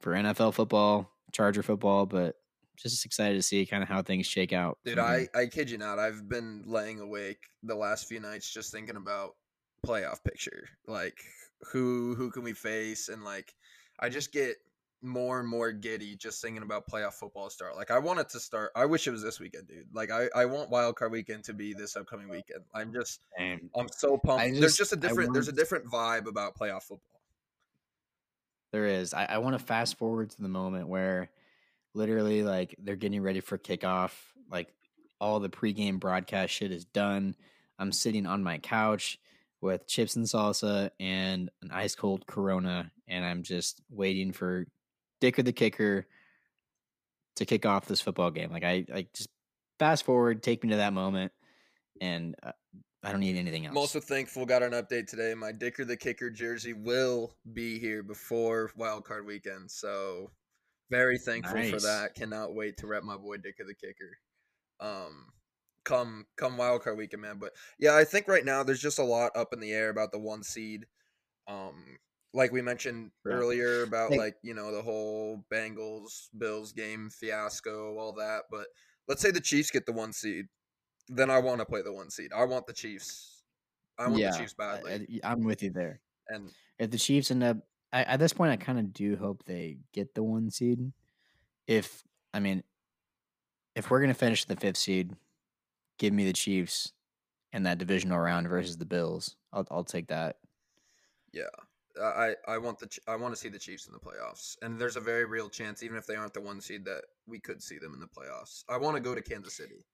for 0.00 0.12
NFL 0.12 0.54
football, 0.54 1.10
Charger 1.32 1.62
football, 1.62 2.06
but 2.06 2.36
just 2.76 3.04
excited 3.04 3.34
to 3.34 3.42
see 3.42 3.66
kind 3.66 3.82
of 3.82 3.88
how 3.88 4.02
things 4.02 4.26
shake 4.26 4.52
out. 4.52 4.78
Dude. 4.84 4.98
I, 4.98 5.28
I 5.34 5.46
kid 5.46 5.70
you 5.70 5.78
not. 5.78 5.98
I've 5.98 6.28
been 6.28 6.62
laying 6.66 7.00
awake 7.00 7.38
the 7.62 7.74
last 7.74 8.08
few 8.08 8.20
nights 8.20 8.50
just 8.52 8.72
thinking 8.72 8.96
about 8.96 9.32
playoff 9.86 10.24
picture. 10.24 10.68
Like 10.86 11.18
who 11.72 12.14
who 12.14 12.30
can 12.30 12.42
we 12.42 12.52
face 12.52 13.08
and 13.08 13.22
like 13.22 13.52
I 14.00 14.08
just 14.08 14.32
get 14.32 14.56
more 15.02 15.40
and 15.40 15.48
more 15.48 15.72
giddy 15.72 16.14
just 16.16 16.42
thinking 16.42 16.62
about 16.62 16.86
playoff 16.86 17.14
football 17.14 17.48
start. 17.48 17.76
Like 17.76 17.90
I 17.90 17.98
want 17.98 18.20
it 18.20 18.28
to 18.30 18.40
start. 18.40 18.70
I 18.76 18.84
wish 18.84 19.06
it 19.06 19.10
was 19.10 19.22
this 19.22 19.40
weekend, 19.40 19.68
dude. 19.68 19.86
Like 19.92 20.10
I, 20.10 20.28
I 20.34 20.44
want 20.44 20.70
wild 20.70 20.96
card 20.96 21.12
weekend 21.12 21.44
to 21.44 21.54
be 21.54 21.72
this 21.72 21.96
upcoming 21.96 22.28
weekend. 22.28 22.60
I'm 22.74 22.92
just 22.92 23.20
Same. 23.38 23.70
I'm 23.76 23.88
so 23.88 24.18
pumped. 24.18 24.42
I 24.42 24.50
there's 24.50 24.60
just- 24.60 24.78
just 24.78 24.92
a 24.92 24.96
different 24.96 25.32
there's 25.32 25.48
a 25.48 25.52
different 25.52 25.86
vibe 25.86 26.26
about 26.26 26.56
playoff 26.56 26.82
football. 26.82 27.20
There 28.72 28.86
is. 28.86 29.14
I, 29.14 29.24
I 29.24 29.38
want 29.38 29.58
to 29.58 29.64
fast 29.64 29.98
forward 29.98 30.30
to 30.30 30.42
the 30.42 30.48
moment 30.48 30.88
where 30.88 31.30
literally 31.94 32.42
like 32.42 32.76
they're 32.78 32.96
getting 32.96 33.22
ready 33.22 33.40
for 33.40 33.58
kickoff. 33.58 34.12
Like 34.50 34.72
all 35.20 35.40
the 35.40 35.48
pregame 35.48 35.98
broadcast 35.98 36.52
shit 36.52 36.72
is 36.72 36.84
done. 36.84 37.34
I'm 37.78 37.92
sitting 37.92 38.26
on 38.26 38.42
my 38.44 38.58
couch 38.58 39.18
with 39.60 39.86
chips 39.86 40.16
and 40.16 40.24
salsa 40.26 40.90
and 41.00 41.50
an 41.62 41.70
ice 41.70 41.94
cold 41.94 42.26
Corona, 42.26 42.90
and 43.08 43.24
I'm 43.24 43.42
just 43.42 43.80
waiting 43.90 44.32
for 44.32 44.66
Dicker 45.20 45.42
the 45.42 45.52
kicker 45.52 46.06
to 47.36 47.46
kick 47.46 47.66
off 47.66 47.86
this 47.86 48.00
football 48.00 48.30
game. 48.30 48.50
Like 48.50 48.64
I 48.64 48.84
like 48.88 49.12
just 49.12 49.28
fast 49.78 50.04
forward, 50.04 50.42
take 50.42 50.62
me 50.62 50.70
to 50.70 50.76
that 50.76 50.92
moment, 50.92 51.32
and 52.00 52.34
uh, 52.42 52.52
I 53.02 53.10
don't 53.10 53.20
need 53.20 53.36
anything 53.36 53.64
else. 53.64 53.72
I'm 53.72 53.78
also 53.78 54.00
thankful 54.00 54.44
got 54.44 54.62
an 54.62 54.72
update 54.72 55.06
today. 55.06 55.34
My 55.34 55.52
Dicker 55.52 55.84
the 55.84 55.96
Kicker 55.96 56.30
jersey 56.30 56.74
will 56.74 57.34
be 57.52 57.78
here 57.78 58.02
before 58.02 58.70
wild 58.76 59.04
card 59.04 59.26
weekend. 59.26 59.70
So 59.70 60.30
very 60.90 61.18
thankful 61.18 61.62
for 61.70 61.80
that. 61.80 62.14
Cannot 62.14 62.54
wait 62.54 62.76
to 62.78 62.86
rep 62.86 63.02
my 63.02 63.16
boy 63.16 63.38
Dicker 63.38 63.64
the 63.66 63.74
Kicker. 63.74 64.18
Um 64.80 65.26
come 65.84 66.26
come 66.36 66.58
wild 66.58 66.82
card 66.82 66.98
weekend, 66.98 67.22
man. 67.22 67.38
But 67.38 67.52
yeah, 67.78 67.96
I 67.96 68.04
think 68.04 68.28
right 68.28 68.44
now 68.44 68.62
there's 68.62 68.82
just 68.82 68.98
a 68.98 69.04
lot 69.04 69.32
up 69.34 69.54
in 69.54 69.60
the 69.60 69.72
air 69.72 69.88
about 69.88 70.12
the 70.12 70.18
one 70.18 70.42
seed. 70.42 70.84
Um 71.48 71.96
like 72.32 72.52
we 72.52 72.62
mentioned 72.62 73.10
Yeah. 73.26 73.32
earlier 73.32 73.82
about 73.82 74.12
Like- 74.12 74.38
you 74.42 74.54
know, 74.54 74.72
the 74.72 74.82
whole 74.82 75.44
Bengals 75.50 76.28
Bills 76.36 76.72
game 76.72 77.10
fiasco, 77.10 77.96
all 77.98 78.12
that. 78.14 78.44
But 78.50 78.68
let's 79.08 79.20
say 79.22 79.30
the 79.30 79.40
Chiefs 79.40 79.70
get 79.70 79.86
the 79.86 79.92
one 79.92 80.12
seed. 80.12 80.46
Then 81.08 81.28
I 81.30 81.38
want 81.38 81.58
to 81.60 81.66
play 81.66 81.82
the 81.82 81.92
one 81.92 82.10
seed. 82.10 82.32
I 82.32 82.44
want 82.44 82.66
the 82.66 82.72
Chiefs. 82.72 83.42
I 83.98 84.06
want 84.08 84.22
the 84.22 84.38
Chiefs 84.38 84.54
badly. 84.54 85.20
I, 85.24 85.32
I'm 85.32 85.42
with 85.44 85.62
you 85.62 85.70
there. 85.70 86.00
and 86.28 86.52
if 86.78 86.90
the 86.90 86.98
Chiefs 86.98 87.30
end 87.30 87.42
up 87.42 87.56
I, 87.92 88.04
at 88.04 88.20
this 88.20 88.32
point, 88.32 88.52
I 88.52 88.56
kind 88.56 88.78
of 88.78 88.92
do 88.92 89.16
hope 89.16 89.44
they 89.44 89.78
get 89.92 90.14
the 90.14 90.22
one 90.22 90.48
seed. 90.50 90.92
If 91.66 92.04
I 92.32 92.38
mean, 92.38 92.62
if 93.74 93.90
we're 93.90 94.00
gonna 94.00 94.14
finish 94.14 94.44
the 94.44 94.54
fifth 94.54 94.76
seed, 94.76 95.16
give 95.98 96.12
me 96.14 96.24
the 96.24 96.32
Chiefs 96.32 96.92
in 97.52 97.64
that 97.64 97.78
divisional 97.78 98.20
round 98.20 98.46
versus 98.48 98.76
the 98.78 98.86
Bills. 98.86 99.34
I'll 99.52 99.66
I'll 99.72 99.82
take 99.84 100.06
that. 100.08 100.38
yeah, 101.32 101.48
I 102.00 102.34
I 102.46 102.58
want 102.58 102.78
the 102.78 102.88
I 103.08 103.16
want 103.16 103.34
to 103.34 103.40
see 103.40 103.48
the 103.48 103.58
Chiefs 103.58 103.86
in 103.86 103.92
the 103.92 103.98
playoffs. 103.98 104.56
And 104.62 104.78
there's 104.78 104.96
a 104.96 105.00
very 105.00 105.24
real 105.24 105.48
chance, 105.48 105.82
even 105.82 105.96
if 105.96 106.06
they 106.06 106.14
aren't 106.14 106.34
the 106.34 106.40
one 106.40 106.60
seed, 106.60 106.84
that 106.84 107.02
we 107.26 107.40
could 107.40 107.62
see 107.62 107.78
them 107.78 107.94
in 107.94 108.00
the 108.00 108.06
playoffs. 108.06 108.64
I 108.68 108.76
want 108.76 108.96
to 108.96 109.02
go 109.02 109.14
to 109.14 109.22
Kansas 109.22 109.56
City. 109.56 109.84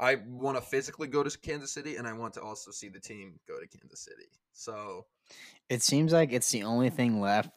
I 0.00 0.16
want 0.26 0.56
to 0.56 0.62
physically 0.62 1.06
go 1.06 1.22
to 1.22 1.38
Kansas 1.38 1.72
City, 1.72 1.96
and 1.96 2.08
I 2.08 2.12
want 2.12 2.34
to 2.34 2.42
also 2.42 2.70
see 2.70 2.88
the 2.88 2.98
team 2.98 3.38
go 3.46 3.60
to 3.60 3.66
Kansas 3.66 4.00
City. 4.00 4.28
So 4.52 5.06
It 5.68 5.82
seems 5.82 6.12
like 6.12 6.32
it's 6.32 6.50
the 6.50 6.64
only 6.64 6.90
thing 6.90 7.20
left. 7.20 7.50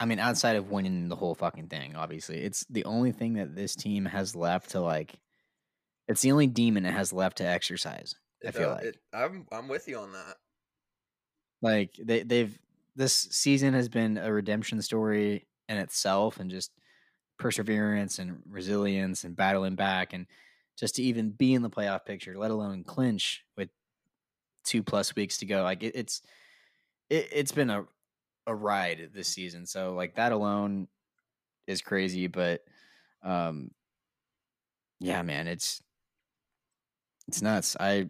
I 0.00 0.06
mean, 0.06 0.18
outside 0.18 0.56
of 0.56 0.70
winning 0.70 1.08
the 1.08 1.16
whole 1.16 1.34
fucking 1.34 1.68
thing, 1.68 1.94
obviously, 1.94 2.38
it's 2.38 2.64
the 2.70 2.84
only 2.84 3.12
thing 3.12 3.34
that 3.34 3.54
this 3.54 3.74
team 3.74 4.06
has 4.06 4.34
left 4.34 4.70
to 4.70 4.80
like. 4.80 5.18
It's 6.08 6.22
the 6.22 6.32
only 6.32 6.46
demon 6.46 6.86
it 6.86 6.92
has 6.92 7.12
left 7.12 7.36
to 7.38 7.44
exercise. 7.46 8.14
I 8.46 8.50
feel 8.50 8.70
uh, 8.70 8.74
like. 8.74 8.84
it, 8.84 8.96
I'm 9.12 9.46
I'm 9.52 9.68
with 9.68 9.86
you 9.86 9.98
on 9.98 10.12
that. 10.12 10.36
like 11.60 11.94
they 12.02 12.22
they've 12.22 12.58
this 12.96 13.14
season 13.14 13.74
has 13.74 13.88
been 13.88 14.18
a 14.18 14.32
redemption 14.32 14.80
story 14.82 15.46
in 15.68 15.76
itself 15.76 16.40
and 16.40 16.50
just 16.50 16.72
perseverance 17.38 18.18
and 18.18 18.38
resilience 18.48 19.24
and 19.24 19.36
battling 19.36 19.74
back 19.74 20.12
and 20.12 20.26
just 20.78 20.96
to 20.96 21.02
even 21.02 21.30
be 21.30 21.54
in 21.54 21.62
the 21.62 21.70
playoff 21.70 22.04
picture 22.04 22.36
let 22.36 22.50
alone 22.50 22.84
clinch 22.84 23.44
with 23.56 23.68
two 24.64 24.82
plus 24.82 25.14
weeks 25.16 25.38
to 25.38 25.46
go. 25.46 25.62
Like 25.62 25.82
it, 25.82 25.94
it's 25.94 26.22
it, 27.08 27.28
it's 27.32 27.52
been 27.52 27.70
a 27.70 27.84
a 28.46 28.54
ride 28.54 29.10
this 29.14 29.28
season. 29.28 29.66
So 29.66 29.94
like 29.94 30.16
that 30.16 30.32
alone 30.32 30.88
is 31.66 31.82
crazy 31.82 32.26
but 32.26 32.62
um 33.22 33.70
yeah 34.98 35.22
man 35.22 35.46
it's 35.46 35.82
it's 37.28 37.42
nuts. 37.42 37.76
I 37.78 38.08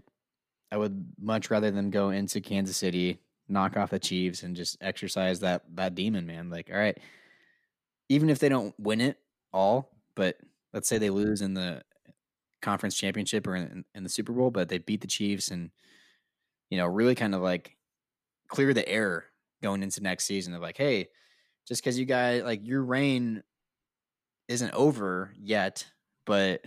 i 0.72 0.76
would 0.76 1.04
much 1.20 1.50
rather 1.50 1.70
them 1.70 1.90
go 1.90 2.10
into 2.10 2.40
kansas 2.40 2.76
city 2.76 3.18
knock 3.50 3.76
off 3.76 3.90
the 3.90 3.98
chiefs 3.98 4.42
and 4.42 4.56
just 4.56 4.76
exercise 4.80 5.40
that 5.40 5.62
that 5.74 5.94
demon 5.94 6.26
man. 6.26 6.50
Like 6.50 6.70
all 6.72 6.78
right 6.78 6.98
even 8.10 8.28
if 8.28 8.40
they 8.40 8.48
don't 8.50 8.74
win 8.78 9.00
it 9.00 9.16
all 9.54 9.90
but 10.14 10.36
let's 10.74 10.88
say 10.88 10.98
they 10.98 11.08
lose 11.08 11.40
in 11.40 11.54
the 11.54 11.80
conference 12.60 12.94
championship 12.94 13.46
or 13.46 13.56
in, 13.56 13.84
in 13.94 14.02
the 14.02 14.08
super 14.08 14.32
bowl 14.32 14.50
but 14.50 14.68
they 14.68 14.76
beat 14.76 15.00
the 15.00 15.06
chiefs 15.06 15.50
and 15.50 15.70
you 16.68 16.76
know 16.76 16.86
really 16.86 17.14
kind 17.14 17.34
of 17.34 17.40
like 17.40 17.76
clear 18.48 18.74
the 18.74 18.86
air 18.86 19.24
going 19.62 19.82
into 19.82 20.02
next 20.02 20.26
season 20.26 20.52
of 20.52 20.60
like 20.60 20.76
hey 20.76 21.08
just 21.66 21.82
because 21.82 21.98
you 21.98 22.04
guys 22.04 22.42
like 22.42 22.66
your 22.66 22.82
reign 22.82 23.42
isn't 24.48 24.74
over 24.74 25.32
yet 25.38 25.86
but 26.26 26.62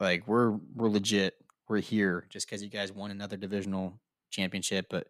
like 0.00 0.26
we're 0.26 0.50
we're 0.74 0.88
legit 0.88 1.34
we're 1.68 1.78
here 1.78 2.26
just 2.28 2.46
because 2.46 2.62
you 2.62 2.68
guys 2.68 2.92
won 2.92 3.10
another 3.10 3.36
divisional 3.36 3.98
championship 4.30 4.86
but 4.90 5.06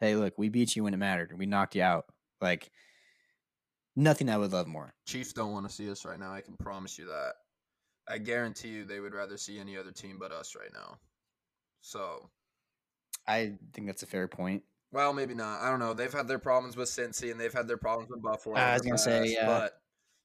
hey 0.00 0.16
look 0.16 0.36
we 0.38 0.48
beat 0.48 0.74
you 0.74 0.84
when 0.84 0.94
it 0.94 0.98
mattered 0.98 1.36
we 1.38 1.46
knocked 1.46 1.74
you 1.76 1.82
out 1.82 2.06
like 2.40 2.70
nothing 3.96 4.28
i 4.28 4.36
would 4.36 4.52
love 4.52 4.66
more 4.66 4.94
Chiefs 5.06 5.32
don't 5.32 5.52
want 5.52 5.68
to 5.68 5.74
see 5.74 5.90
us 5.90 6.04
right 6.04 6.20
now. 6.20 6.32
I 6.32 6.40
can 6.40 6.56
promise 6.56 6.96
you 6.96 7.06
that. 7.06 7.32
I 8.08 8.18
guarantee 8.18 8.68
you 8.68 8.84
they 8.84 9.00
would 9.00 9.12
rather 9.12 9.36
see 9.36 9.58
any 9.58 9.76
other 9.76 9.90
team 9.90 10.18
but 10.20 10.30
us 10.30 10.54
right 10.58 10.72
now. 10.72 10.98
So 11.80 12.30
i 13.26 13.52
think 13.72 13.86
that's 13.86 14.02
a 14.02 14.06
fair 14.06 14.28
point 14.28 14.62
Well, 14.92 15.12
maybe 15.12 15.34
not. 15.34 15.60
I 15.60 15.68
don't 15.68 15.78
know. 15.78 15.94
They've 15.94 16.12
had 16.12 16.26
their 16.26 16.38
problems 16.38 16.76
with 16.76 16.88
Cincy 16.88 17.30
and 17.30 17.40
they've 17.40 17.52
had 17.52 17.68
their 17.68 17.76
problems 17.76 18.10
with 18.10 18.22
Buffalo. 18.22 18.56
I 18.56 18.74
was 18.74 18.82
gonna 18.82 18.98
say, 18.98 19.34
yeah. 19.34 19.46
but 19.46 19.72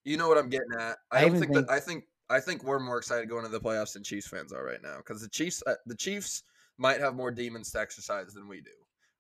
you 0.04 0.18
know 0.18 0.28
what 0.28 0.38
I'm 0.38 0.50
getting 0.50 0.72
at. 0.80 0.98
I, 1.12 1.18
I 1.18 1.22
don't 1.22 1.40
think, 1.40 1.54
think- 1.54 1.68
that. 1.68 1.74
I 1.74 1.80
think 1.80 2.04
I 2.30 2.40
think 2.40 2.64
we're 2.64 2.80
more 2.80 2.98
excited 2.98 3.28
going 3.30 3.44
to 3.44 3.52
the 3.52 3.60
playoffs 3.60 3.94
than 3.94 4.04
Chiefs 4.04 4.28
fans 4.28 4.54
are 4.54 4.64
right 4.64 4.82
now 4.82 4.98
because 4.98 5.22
the 5.22 5.30
Chiefs 5.30 5.64
uh, 5.66 5.74
the 5.88 5.96
Chiefs 5.96 6.44
might 6.78 7.00
have 7.00 7.16
more 7.16 7.32
demons 7.32 7.72
to 7.72 7.80
exercise 7.80 8.34
than 8.34 8.48
we 8.48 8.62
do. 8.62 8.72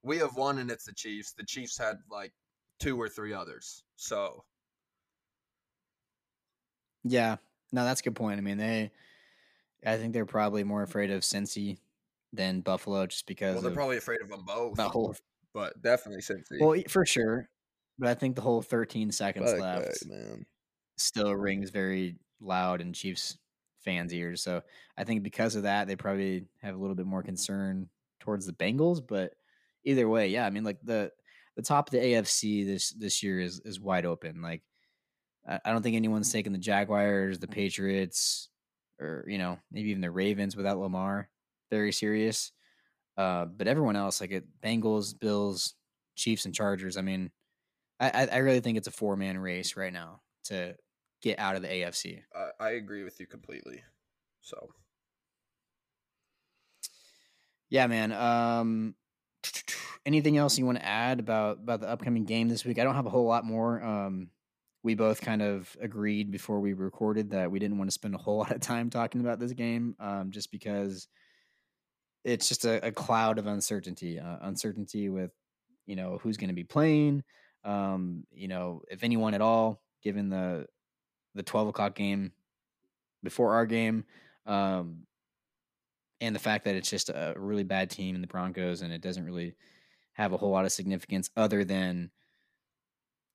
We 0.05 0.17
have 0.19 0.35
one, 0.35 0.59
and 0.59 0.71
it's 0.71 0.85
the 0.85 0.93
Chiefs. 0.93 1.33
The 1.33 1.45
Chiefs 1.45 1.77
had 1.77 1.97
like 2.09 2.31
two 2.79 2.99
or 2.99 3.09
three 3.09 3.33
others. 3.33 3.83
So 3.97 4.43
yeah 7.05 7.35
no 7.71 7.85
that's 7.85 8.01
a 8.01 8.03
good 8.03 8.15
point 8.15 8.39
i 8.39 8.41
mean 8.41 8.57
they 8.57 8.91
i 9.85 9.95
think 9.95 10.11
they're 10.11 10.25
probably 10.25 10.63
more 10.63 10.81
afraid 10.81 11.11
of 11.11 11.21
cincy 11.21 11.77
than 12.33 12.61
buffalo 12.61 13.05
just 13.05 13.27
because 13.27 13.53
well, 13.53 13.61
they're 13.61 13.69
of 13.69 13.75
probably 13.75 13.97
afraid 13.97 14.19
of 14.21 14.29
them 14.29 14.43
both. 14.45 14.75
the 14.75 14.89
whole 14.89 15.15
but 15.53 15.79
definitely 15.81 16.21
Cincy. 16.21 16.59
well 16.59 16.81
for 16.89 17.05
sure 17.05 17.47
but 17.99 18.09
i 18.09 18.13
think 18.15 18.35
the 18.35 18.41
whole 18.41 18.61
13 18.61 19.11
seconds 19.11 19.51
Fuck 19.51 19.61
left 19.61 19.99
that, 19.99 20.09
man. 20.09 20.45
still 20.97 21.31
rings 21.33 21.69
very 21.69 22.15
loud 22.41 22.81
in 22.81 22.91
Chiefs 22.91 23.37
fans' 23.85 24.13
ears. 24.13 24.41
So 24.41 24.61
I 24.97 25.03
think 25.03 25.23
because 25.23 25.55
of 25.55 25.63
that, 25.63 25.87
they 25.87 25.95
probably 25.95 26.45
have 26.61 26.75
a 26.75 26.77
little 26.77 26.95
bit 26.95 27.05
more 27.05 27.23
concern 27.23 27.87
towards 28.19 28.45
the 28.45 28.53
Bengals. 28.53 28.99
But 29.05 29.33
either 29.85 30.07
way, 30.09 30.29
yeah, 30.29 30.45
I 30.45 30.49
mean, 30.49 30.63
like 30.63 30.79
the 30.83 31.11
the 31.55 31.61
top 31.61 31.87
of 31.87 31.91
the 31.91 31.99
AFC 31.99 32.65
this 32.65 32.91
this 32.91 33.23
year 33.23 33.39
is 33.39 33.61
is 33.65 33.79
wide 33.79 34.05
open. 34.05 34.41
Like 34.41 34.61
I, 35.47 35.59
I 35.65 35.71
don't 35.71 35.81
think 35.81 35.95
anyone's 35.95 36.31
taking 36.31 36.51
the 36.51 36.57
Jaguars, 36.57 37.39
the 37.39 37.47
Patriots, 37.47 38.49
or 38.99 39.25
you 39.27 39.37
know 39.37 39.59
maybe 39.71 39.89
even 39.89 40.01
the 40.01 40.11
Ravens 40.11 40.55
without 40.55 40.77
Lamar 40.77 41.29
very 41.71 41.91
serious. 41.91 42.51
Uh, 43.17 43.45
but 43.45 43.67
everyone 43.67 43.95
else, 43.95 44.19
like 44.19 44.31
it, 44.31 44.45
Bengals, 44.61 45.17
Bills, 45.17 45.75
Chiefs, 46.15 46.45
and 46.45 46.53
Chargers. 46.53 46.97
I 46.97 47.01
mean, 47.01 47.31
I 47.99 48.27
I, 48.31 48.37
really 48.37 48.59
think 48.59 48.77
it's 48.77 48.87
a 48.87 48.91
four 48.91 49.15
man 49.15 49.37
race 49.37 49.77
right 49.77 49.93
now 49.93 50.21
to 50.45 50.75
get 51.21 51.39
out 51.39 51.55
of 51.55 51.61
the 51.61 51.69
AFC. 51.69 52.21
I, 52.35 52.65
I 52.65 52.69
agree 52.71 53.03
with 53.03 53.19
you 53.19 53.25
completely. 53.25 53.83
So 54.41 54.69
Yeah, 57.69 57.87
man. 57.87 58.11
Um, 58.11 58.95
anything 60.05 60.37
else 60.37 60.57
you 60.57 60.65
want 60.65 60.77
to 60.77 60.85
add 60.85 61.19
about 61.19 61.57
about 61.57 61.81
the 61.81 61.89
upcoming 61.89 62.25
game 62.25 62.47
this 62.49 62.65
week? 62.65 62.79
I 62.79 62.83
don't 62.83 62.95
have 62.95 63.05
a 63.05 63.09
whole 63.09 63.25
lot 63.25 63.45
more. 63.45 63.83
Um, 63.83 64.29
we 64.83 64.93
both 64.93 65.19
kind 65.19 65.41
of 65.41 65.75
agreed 65.81 66.29
before 66.29 66.59
we 66.59 66.73
recorded 66.73 67.31
that 67.31 67.49
we 67.49 67.57
didn't 67.57 67.79
want 67.79 67.89
to 67.89 67.93
spend 67.93 68.13
a 68.13 68.19
whole 68.19 68.37
lot 68.39 68.51
of 68.51 68.61
time 68.61 68.89
talking 68.89 69.21
about 69.21 69.39
this 69.39 69.51
game, 69.53 69.95
um, 69.99 70.31
just 70.31 70.51
because 70.51 71.07
it's 72.23 72.47
just 72.47 72.65
a, 72.65 72.85
a 72.85 72.91
cloud 72.91 73.37
of 73.39 73.47
uncertainty. 73.47 74.19
Uh, 74.19 74.37
uncertainty 74.41 75.09
with 75.09 75.31
you 75.85 75.95
know 75.95 76.19
who's 76.21 76.37
going 76.37 76.49
to 76.49 76.55
be 76.55 76.63
playing, 76.63 77.23
um, 77.63 78.25
you 78.31 78.47
know 78.47 78.81
if 78.89 79.03
anyone 79.03 79.33
at 79.33 79.41
all, 79.41 79.81
given 80.03 80.29
the 80.29 80.67
the 81.33 81.43
twelve 81.43 81.67
o'clock 81.67 81.95
game 81.95 82.31
before 83.23 83.55
our 83.55 83.65
game. 83.65 84.05
Um, 84.45 85.07
and 86.21 86.35
the 86.35 86.39
fact 86.39 86.65
that 86.65 86.75
it's 86.75 86.89
just 86.89 87.09
a 87.09 87.33
really 87.37 87.63
bad 87.63 87.89
team 87.89 88.15
in 88.15 88.21
the 88.21 88.27
Broncos 88.27 88.81
and 88.81 88.91
it 88.93 89.01
doesn't 89.01 89.25
really 89.25 89.55
have 90.13 90.31
a 90.33 90.37
whole 90.37 90.51
lot 90.51 90.65
of 90.65 90.71
significance 90.71 91.29
other 91.35 91.63
than 91.65 92.09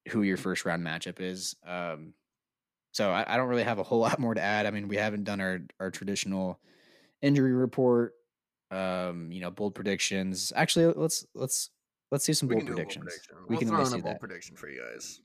who 0.08 0.22
your 0.22 0.36
first 0.38 0.64
round 0.64 0.82
matchup 0.84 1.20
is. 1.20 1.54
Um, 1.66 2.14
So 2.92 3.10
I, 3.10 3.34
I 3.34 3.36
don't 3.36 3.48
really 3.48 3.62
have 3.64 3.78
a 3.78 3.82
whole 3.82 3.98
lot 4.06 4.18
more 4.18 4.34
to 4.34 4.40
add. 4.40 4.66
I 4.66 4.70
mean, 4.70 4.88
we 4.88 4.96
haven't 4.96 5.24
done 5.24 5.40
our 5.40 5.60
our 5.78 5.90
traditional 5.90 6.58
injury 7.22 7.52
report. 7.52 8.14
Um, 8.72 9.30
you 9.32 9.40
know, 9.40 9.50
bold 9.50 9.74
predictions. 9.74 10.52
Actually, 10.56 10.94
let's 10.96 11.26
let's 11.34 11.70
let's 12.10 12.24
do 12.24 12.32
some 12.32 12.48
We 12.48 12.54
bold 12.56 12.66
predictions. 12.68 13.04
prediction. 13.04 13.36
We 13.48 13.54
we'll 13.54 13.58
can 13.58 13.68
throw 13.68 13.80
in 13.80 13.86
a 13.88 13.90
bold 13.90 14.04
that. 14.04 14.20
prediction 14.20 14.56
for 14.56 14.68
you 14.70 14.80
guys. 14.92 15.20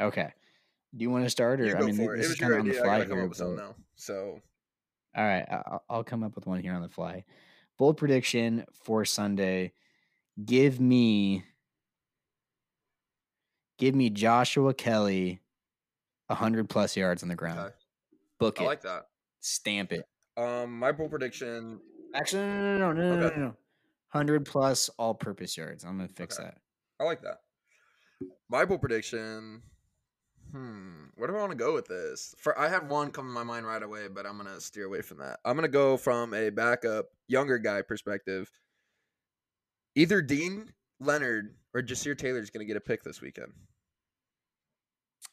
Okay. 0.00 0.32
Do 0.96 1.02
you 1.02 1.10
want 1.10 1.24
to 1.24 1.30
start, 1.30 1.60
or 1.60 1.76
I 1.76 1.80
mean, 1.82 1.96
this 2.16 2.26
is 2.30 2.36
kind 2.36 2.52
of 2.54 2.60
on 2.60 2.66
the 2.68 2.72
fly 2.74 3.04
here. 3.04 3.22
up 3.22 3.28
with 3.28 3.36
something 3.36 3.56
but- 3.56 3.62
now. 3.62 3.74
So 3.96 4.40
All 5.16 5.24
right, 5.24 5.44
I'll, 5.50 5.84
I'll 5.88 6.04
come 6.04 6.22
up 6.22 6.34
with 6.34 6.46
one 6.46 6.60
here 6.62 6.74
on 6.74 6.82
the 6.82 6.88
fly. 6.88 7.24
Bold 7.78 7.96
prediction 7.96 8.64
for 8.84 9.04
Sunday. 9.04 9.72
Give 10.44 10.80
me, 10.80 11.44
give 13.78 13.94
me 13.94 14.10
Joshua 14.10 14.74
Kelley, 14.74 15.40
hundred 16.30 16.68
plus 16.68 16.96
yards 16.96 17.22
on 17.22 17.28
the 17.28 17.34
ground. 17.34 17.58
okay. 17.60 17.74
Book 18.38 18.60
I 18.60 18.62
it, 18.62 18.64
I 18.64 18.68
like 18.68 18.82
that. 18.82 19.06
stamp 19.40 19.92
it. 19.92 20.04
Um, 20.36 20.78
my 20.78 20.92
bold 20.92 21.10
prediction. 21.10 21.80
Actually, 22.14 22.42
no, 22.42 22.78
no, 22.78 22.92
no, 22.92 22.92
no, 22.92 23.16
no, 23.16 23.26
Okay. 23.26 23.36
no, 23.36 23.46
no. 23.46 23.56
Hundred 24.10 24.46
plus 24.46 24.88
all-purpose 24.98 25.56
yards. 25.56 25.84
I'm 25.84 25.96
gonna 25.96 26.08
fix 26.08 26.38
Okay. 26.38 26.46
that. 26.48 26.58
I 27.00 27.04
like 27.04 27.22
that. 27.22 27.40
My 28.48 28.64
bold 28.64 28.80
prediction. 28.80 29.62
Hmm. 30.52 31.06
Where 31.16 31.28
do 31.28 31.36
I 31.36 31.40
want 31.40 31.52
to 31.52 31.58
go 31.58 31.74
with 31.74 31.86
this? 31.86 32.34
For 32.38 32.58
I 32.58 32.68
have 32.68 32.90
one 32.90 33.10
come 33.10 33.26
to 33.26 33.32
my 33.32 33.44
mind 33.44 33.66
right 33.66 33.82
away, 33.82 34.08
but 34.08 34.26
I'm 34.26 34.36
gonna 34.36 34.60
steer 34.60 34.86
away 34.86 35.02
from 35.02 35.18
that. 35.18 35.40
I'm 35.44 35.56
gonna 35.56 35.68
go 35.68 35.96
from 35.96 36.32
a 36.32 36.50
backup, 36.50 37.06
younger 37.26 37.58
guy 37.58 37.82
perspective. 37.82 38.50
Either 39.94 40.22
Deane 40.22 40.72
Leonard 41.00 41.54
or 41.74 41.82
Ja'Sir 41.82 42.16
Taylor 42.16 42.40
is 42.40 42.50
gonna 42.50 42.64
get 42.64 42.76
a 42.76 42.80
pick 42.80 43.02
this 43.02 43.20
weekend. 43.20 43.52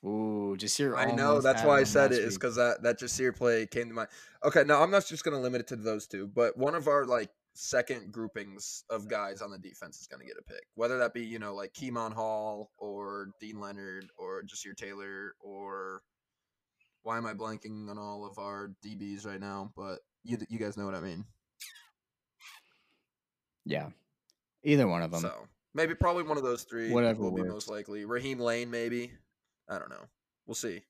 Ooh, 0.05 0.57
here. 0.59 0.95
I 0.95 1.11
know 1.11 1.41
that's 1.41 1.63
why 1.63 1.79
I 1.79 1.83
said 1.83 2.11
it 2.11 2.19
is 2.19 2.35
because 2.35 2.55
that 2.55 2.83
that 2.83 2.99
Ja'Sir 2.99 3.35
play 3.35 3.65
came 3.65 3.87
to 3.87 3.93
mind. 3.93 4.09
Okay, 4.43 4.63
no, 4.63 4.81
I'm 4.81 4.91
not 4.91 5.05
just 5.05 5.23
gonna 5.23 5.39
limit 5.39 5.61
it 5.61 5.67
to 5.67 5.75
those 5.75 6.07
two, 6.07 6.27
but 6.27 6.57
one 6.57 6.75
of 6.75 6.87
our 6.87 7.05
like 7.05 7.29
second 7.55 8.11
groupings 8.11 8.83
of 8.89 9.07
guys 9.07 9.41
on 9.41 9.49
the 9.49 9.57
defense 9.57 9.99
is 9.99 10.07
gonna 10.07 10.25
get 10.25 10.37
a 10.37 10.43
pick, 10.43 10.63
whether 10.75 10.97
that 10.99 11.13
be 11.13 11.25
you 11.25 11.39
know 11.39 11.55
like 11.55 11.73
Kemon 11.73 12.13
Hall 12.13 12.71
or 12.77 13.29
Deane 13.39 13.59
Leonard 13.59 14.07
or 14.17 14.43
Ja'Sir 14.43 14.75
Taylor 14.75 15.33
or 15.39 16.01
why 17.03 17.17
am 17.17 17.25
I 17.25 17.33
blanking 17.33 17.89
on 17.89 17.97
all 17.97 18.25
of 18.25 18.37
our 18.37 18.71
DBs 18.85 19.25
right 19.25 19.39
now? 19.39 19.71
But 19.75 19.99
you 20.23 20.37
you 20.49 20.59
guys 20.59 20.75
know 20.75 20.85
what 20.85 20.95
I 20.95 21.01
mean. 21.01 21.25
yeah. 23.65 23.89
Either 24.63 24.87
one 24.87 25.03
of 25.03 25.11
them. 25.11 25.21
so 25.21 25.33
maybe 25.73 25.95
probably 25.95 26.23
one 26.23 26.37
of 26.37 26.43
those 26.43 26.63
three 26.63 26.91
Whatever 26.91 27.21
will 27.21 27.31
be 27.31 27.43
most 27.43 27.69
likely. 27.69 28.05
Raheem 28.05 28.39
Layne 28.39 28.69
maybe. 28.69 29.11
I 29.69 29.79
don't 29.79 29.89
know. 29.89 30.05
We'll 30.45 30.55
see. 30.55 30.81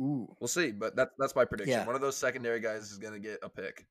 Ooh. 0.00 0.34
We'll 0.40 0.48
see, 0.48 0.70
but 0.70 0.94
that's 0.94 1.12
that's 1.18 1.34
my 1.34 1.44
prediction. 1.44 1.72
Yeah. 1.72 1.86
One 1.86 1.94
of 1.94 2.00
those 2.00 2.16
secondary 2.16 2.60
guys 2.60 2.90
is 2.92 2.98
gonna 2.98 3.18
get 3.18 3.38
a 3.42 3.48
pick. 3.48 3.86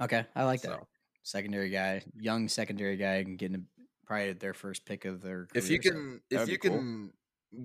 Okay, 0.00 0.24
I 0.34 0.44
like 0.44 0.62
that. 0.62 0.80
Secondary 1.22 1.70
guy, 1.70 2.02
young 2.18 2.48
secondary 2.48 2.96
guy, 2.96 3.22
can 3.22 3.36
get 3.36 3.52
in 3.52 3.66
probably 4.06 4.32
their 4.32 4.54
first 4.54 4.84
pick 4.84 5.04
of 5.04 5.22
their. 5.22 5.46
if 5.54 5.70
you 5.70 5.78
career, 5.78 5.92
so 6.30 6.36
can, 6.38 6.42
if 6.42 6.48
you 6.48 6.58
cool. 6.58 6.78
can 6.78 7.12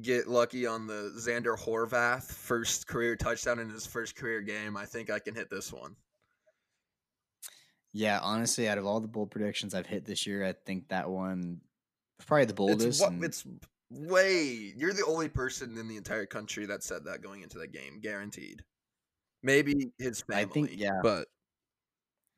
get 0.01 0.28
lucky 0.28 0.65
on 0.67 0.86
the 0.86 1.13
Zander 1.17 1.57
Horvath 1.57 2.32
first 2.32 2.88
career 2.88 3.15
touchdown 3.15 3.57
in 3.59 3.69
his 3.69 3.86
first 3.88 4.15
career 4.15 4.41
game, 4.41 4.78
I 4.78 4.86
think 4.86 5.09
I 5.09 5.17
can 5.19 5.34
hit 5.34 5.49
this 5.49 5.73
one. 5.73 5.95
Yeah, 7.93 8.19
honestly, 8.21 8.67
out 8.67 8.78
of 8.78 8.86
all 8.86 8.99
the 8.99 9.07
bold 9.07 9.32
predictions 9.32 9.73
I've 9.73 9.88
hit 9.88 10.05
this 10.05 10.28
year, 10.28 10.45
I 10.45 10.53
think 10.65 10.89
that 10.89 11.09
one 11.09 11.61
was 12.19 12.25
probably 12.25 12.45
the 12.45 12.51
It's 12.51 12.57
boldest. 12.57 13.01
what 13.01 13.11
and- 13.13 13.23
it's 13.23 13.43
way. 13.89 14.73
You're 14.75 14.93
the 14.93 15.05
only 15.05 15.30
person 15.30 15.78
in 15.78 15.88
the 15.88 15.97
entire 15.97 16.25
country 16.28 16.65
that 16.67 16.84
said 16.84 17.05
that 17.05 17.21
going 17.21 17.41
into 17.41 17.57
that 17.59 17.71
game, 17.71 17.99
guaranteed. 17.99 18.63
Maybe 19.41 19.91
his 19.97 20.23
I 20.30 20.43
family. 20.45 20.53
think- 20.67 20.80
yeah. 20.80 20.99
but 21.01 21.28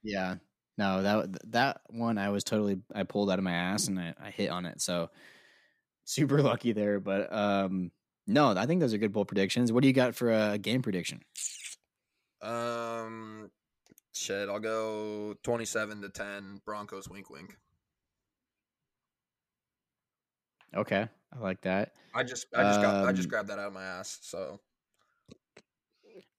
yeah, 0.04 0.36
no, 0.78 1.02
that 1.04 1.52
that 1.52 1.82
one 1.90 2.18
I 2.18 2.30
was 2.30 2.44
totally 2.44 2.82
I 2.94 3.04
pulled 3.04 3.30
out 3.30 3.40
of 3.40 3.44
my 3.44 3.54
ass 3.54 3.88
and 3.88 4.00
I, 4.00 4.14
I 4.22 4.30
hit 4.32 4.50
on 4.50 4.66
it. 4.66 4.82
So 4.82 5.10
super 6.06 6.42
lucky 6.44 6.72
there. 6.74 7.00
But 7.00 7.32
um, 7.34 7.92
no, 8.28 8.50
I 8.56 8.66
think 8.66 8.80
those 8.82 8.94
are 8.94 8.98
good 8.98 9.12
bold 9.14 9.28
predictions. 9.28 9.72
What 9.72 9.82
do 9.82 9.88
you 9.88 9.94
got 9.94 10.16
for 10.16 10.32
a 10.32 10.58
game 10.58 10.82
prediction? 10.82 11.22
um, 12.42 13.52
shit, 14.14 14.48
I'll 14.50 14.60
go 14.60 15.36
twenty-seven 15.44 16.02
to 16.02 16.10
ten. 16.10 16.62
Broncos, 16.66 17.10
wink, 17.10 17.30
wink. 17.30 17.58
Okay, 20.76 21.08
I 21.34 21.40
like 21.40 21.62
that. 21.62 21.94
I 22.14 22.24
just, 22.24 22.48
I 22.56 22.64
just 22.64 22.80
got, 22.82 23.04
I 23.06 23.12
just 23.12 23.26
Um, 23.26 23.30
grabbed 23.30 23.50
that 23.50 23.60
out 23.60 23.68
of 23.68 23.74
my 23.74 23.84
ass. 23.84 24.20
So 24.22 24.60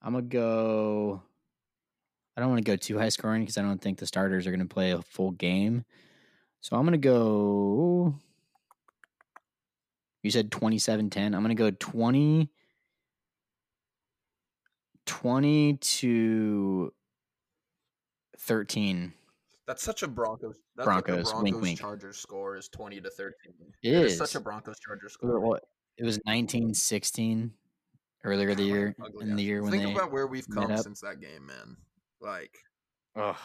I'm 0.03 0.13
gonna 0.15 0.23
go. 0.27 1.23
I 2.41 2.45
don't 2.45 2.53
want 2.53 2.65
to 2.65 2.71
go 2.73 2.77
too 2.77 2.99
high 2.99 3.11
scoring 3.11 3.43
because 3.43 3.59
I 3.59 3.63
don't 3.63 3.83
think 3.83 3.99
the 3.99 4.07
starters 4.07 4.47
are 4.47 4.51
gonna 4.51 4.65
play 4.65 4.93
a 4.93 5.03
full 5.03 5.33
game. 5.33 5.85
So 6.63 6.75
I'm 6.75 6.87
gonna 6.87 6.97
go. 6.97 8.15
You 10.23 10.31
said 10.31 10.51
27-10. 10.51 11.35
I'm 11.35 11.43
gonna 11.43 11.55
go 11.55 11.71
20 11.71 12.49
20 15.05 15.77
to 15.77 16.95
13. 18.39 19.13
That's 19.67 19.83
such 19.83 20.03
a 20.03 20.09
Broncos. 20.09 20.57
That's 20.77 20.87
Broncos, 20.87 21.27
Like 21.27 21.35
a 21.35 21.43
wink, 21.43 21.53
Broncos 21.53 21.63
wink. 21.63 21.79
Chargers 21.79 22.17
score 22.17 22.57
is 22.57 22.69
twenty 22.69 23.03
to 23.03 23.11
thirteen. 23.11 23.53
It 23.83 23.93
It 23.93 24.05
is 24.07 24.17
such 24.17 24.31
is. 24.31 24.37
a 24.37 24.41
Broncos 24.41 24.81
Chargers 24.81 25.13
score. 25.13 25.61
It 25.99 26.05
was 26.05 26.17
1916 26.25 27.53
earlier 28.25 28.55
the 28.55 28.63
year 28.63 28.97
in 29.21 29.37
the 29.37 29.43
year 29.43 29.63
when 29.63 29.73
Think 29.73 29.95
about 29.95 30.11
where 30.11 30.27
we've 30.27 30.49
come 30.49 30.75
since 30.79 31.03
that 31.03 31.21
game, 31.21 31.47
man. 31.47 31.77
Like 32.21 32.59
oh, 33.17 33.39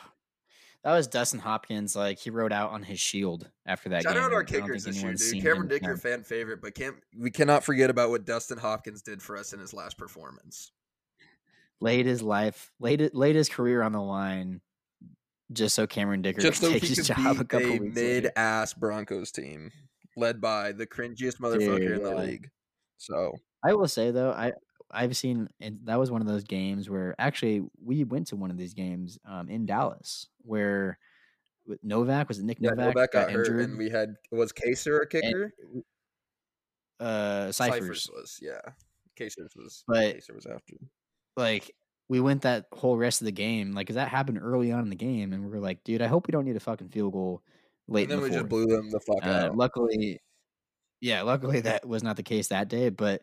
That 0.84 0.94
was 0.94 1.08
Dustin 1.08 1.40
Hopkins. 1.40 1.96
Like 1.96 2.20
he 2.20 2.30
rode 2.30 2.54
out 2.54 2.72
on 2.72 2.84
his 2.84 3.00
shield 3.00 3.50
after 3.66 3.90
that 3.90 4.04
shout 4.04 4.14
game. 4.14 4.24
out 4.24 4.34
our 4.34 4.44
kickers 4.44 4.84
this 4.84 5.02
year, 5.02 5.14
dude. 5.14 5.42
Cameron 5.44 5.68
Dick, 5.68 5.84
your 5.84 5.98
fan 5.98 6.24
favorite, 6.24 6.62
but 6.62 6.76
can't 6.76 6.96
we 7.18 7.32
cannot 7.32 7.64
forget 7.64 7.90
about 7.90 8.10
what 8.10 8.26
Dustin 8.26 8.58
Hopkins 8.58 9.02
did 9.02 9.22
for 9.22 9.38
us 9.38 9.54
in 9.54 9.60
his 9.60 9.74
last 9.74 9.98
performance. 9.98 10.72
laid 11.82 12.06
his 12.06 12.22
life, 12.22 12.72
laid 12.80 13.02
it, 13.02 13.16
laid 13.16 13.36
his 13.36 13.50
career 13.50 13.82
on 13.82 13.92
the 13.92 14.02
line, 14.02 14.62
just 15.52 15.76
so 15.76 15.88
Cameron 15.88 16.22
Dicker 16.22 16.42
Just 16.42 16.62
could 16.62 16.68
so 16.68 16.74
take 16.74 16.84
his 16.84 17.08
job 17.08 17.40
a 17.40 17.46
couple 17.46 17.68
a 17.68 17.78
weeks 17.80 17.96
mid-ass 17.96 18.74
Broncos 18.74 19.32
team 19.32 19.72
led 20.18 20.40
by 20.40 20.72
the 20.72 20.88
cringiest 20.88 21.40
motherfucker 21.40 21.96
in 21.96 22.04
the 22.04 22.16
league. 22.16 22.50
So 22.98 23.34
I 23.64 23.74
will 23.74 23.88
say 23.88 24.12
though, 24.12 24.32
I 24.32 24.54
I've 24.96 25.16
seen 25.18 25.48
and 25.60 25.80
that 25.84 26.00
was 26.00 26.10
one 26.12 26.22
of 26.22 26.28
those 26.28 26.44
games 26.44 26.90
where 26.90 27.14
actually 27.20 27.62
we 27.84 28.04
went 28.04 28.28
to 28.28 28.36
one 28.36 28.50
of 28.52 28.58
these 28.58 28.74
games 28.74 29.20
um, 29.26 29.50
in 29.50 29.66
Dallas 29.66 30.28
where 30.44 30.98
with 31.68 31.84
Novak 31.84 32.28
was 32.30 32.40
it 32.40 32.46
Nick 32.46 32.58
yeah, 32.62 32.70
Novak, 32.72 32.96
Novak 32.96 33.12
got, 33.12 33.32
hurt, 33.32 33.48
injured 33.48 33.70
and 33.70 33.78
we 33.78 33.90
had 33.90 34.16
was 34.32 34.52
Kaser 34.52 34.98
a 35.00 35.02
and, 35.02 35.10
kicker? 35.12 35.54
uh 37.00 37.52
Cyphers. 37.52 38.10
was 38.14 38.40
yeah. 38.42 38.62
Kaser's 39.16 39.54
was 39.56 39.84
But- 39.88 40.14
Kaser 40.16 40.34
was 40.34 40.46
after. 40.46 40.76
like 41.38 41.72
we 42.08 42.20
went 42.20 42.44
that 42.44 42.66
whole 42.72 42.98
rest 42.98 43.22
of 43.22 43.26
the 43.26 43.32
game 43.32 43.74
like 43.74 43.88
'cause 43.88 43.96
that 43.96 44.10
happened 44.10 44.40
early 44.42 44.72
on 44.72 44.82
in 44.84 44.90
the 44.90 44.96
game 44.96 45.34
and 45.34 45.44
we 45.44 45.50
were 45.50 45.60
like 45.60 45.84
dude 45.84 46.02
i 46.02 46.08
hope 46.08 46.28
we 46.28 46.32
don't 46.32 46.46
need 46.46 46.56
a 46.56 46.60
fucking 46.60 46.90
field 46.90 47.14
goal 47.14 47.42
late 47.88 48.04
and 48.04 48.12
then 48.12 48.18
in 48.20 48.24
we 48.24 48.30
the 48.30 48.36
just 48.38 48.50
blew 48.50 48.66
them 48.68 48.90
the 48.92 49.00
fuck 49.00 49.26
uh, 49.26 49.30
out. 49.48 49.58
luckily 49.58 50.20
yeah 51.02 51.22
luckily 51.24 51.60
that 51.62 51.86
was 51.88 52.04
not 52.04 52.16
the 52.16 52.24
case 52.24 52.50
that 52.50 52.68
day 52.68 52.90
but 52.90 53.22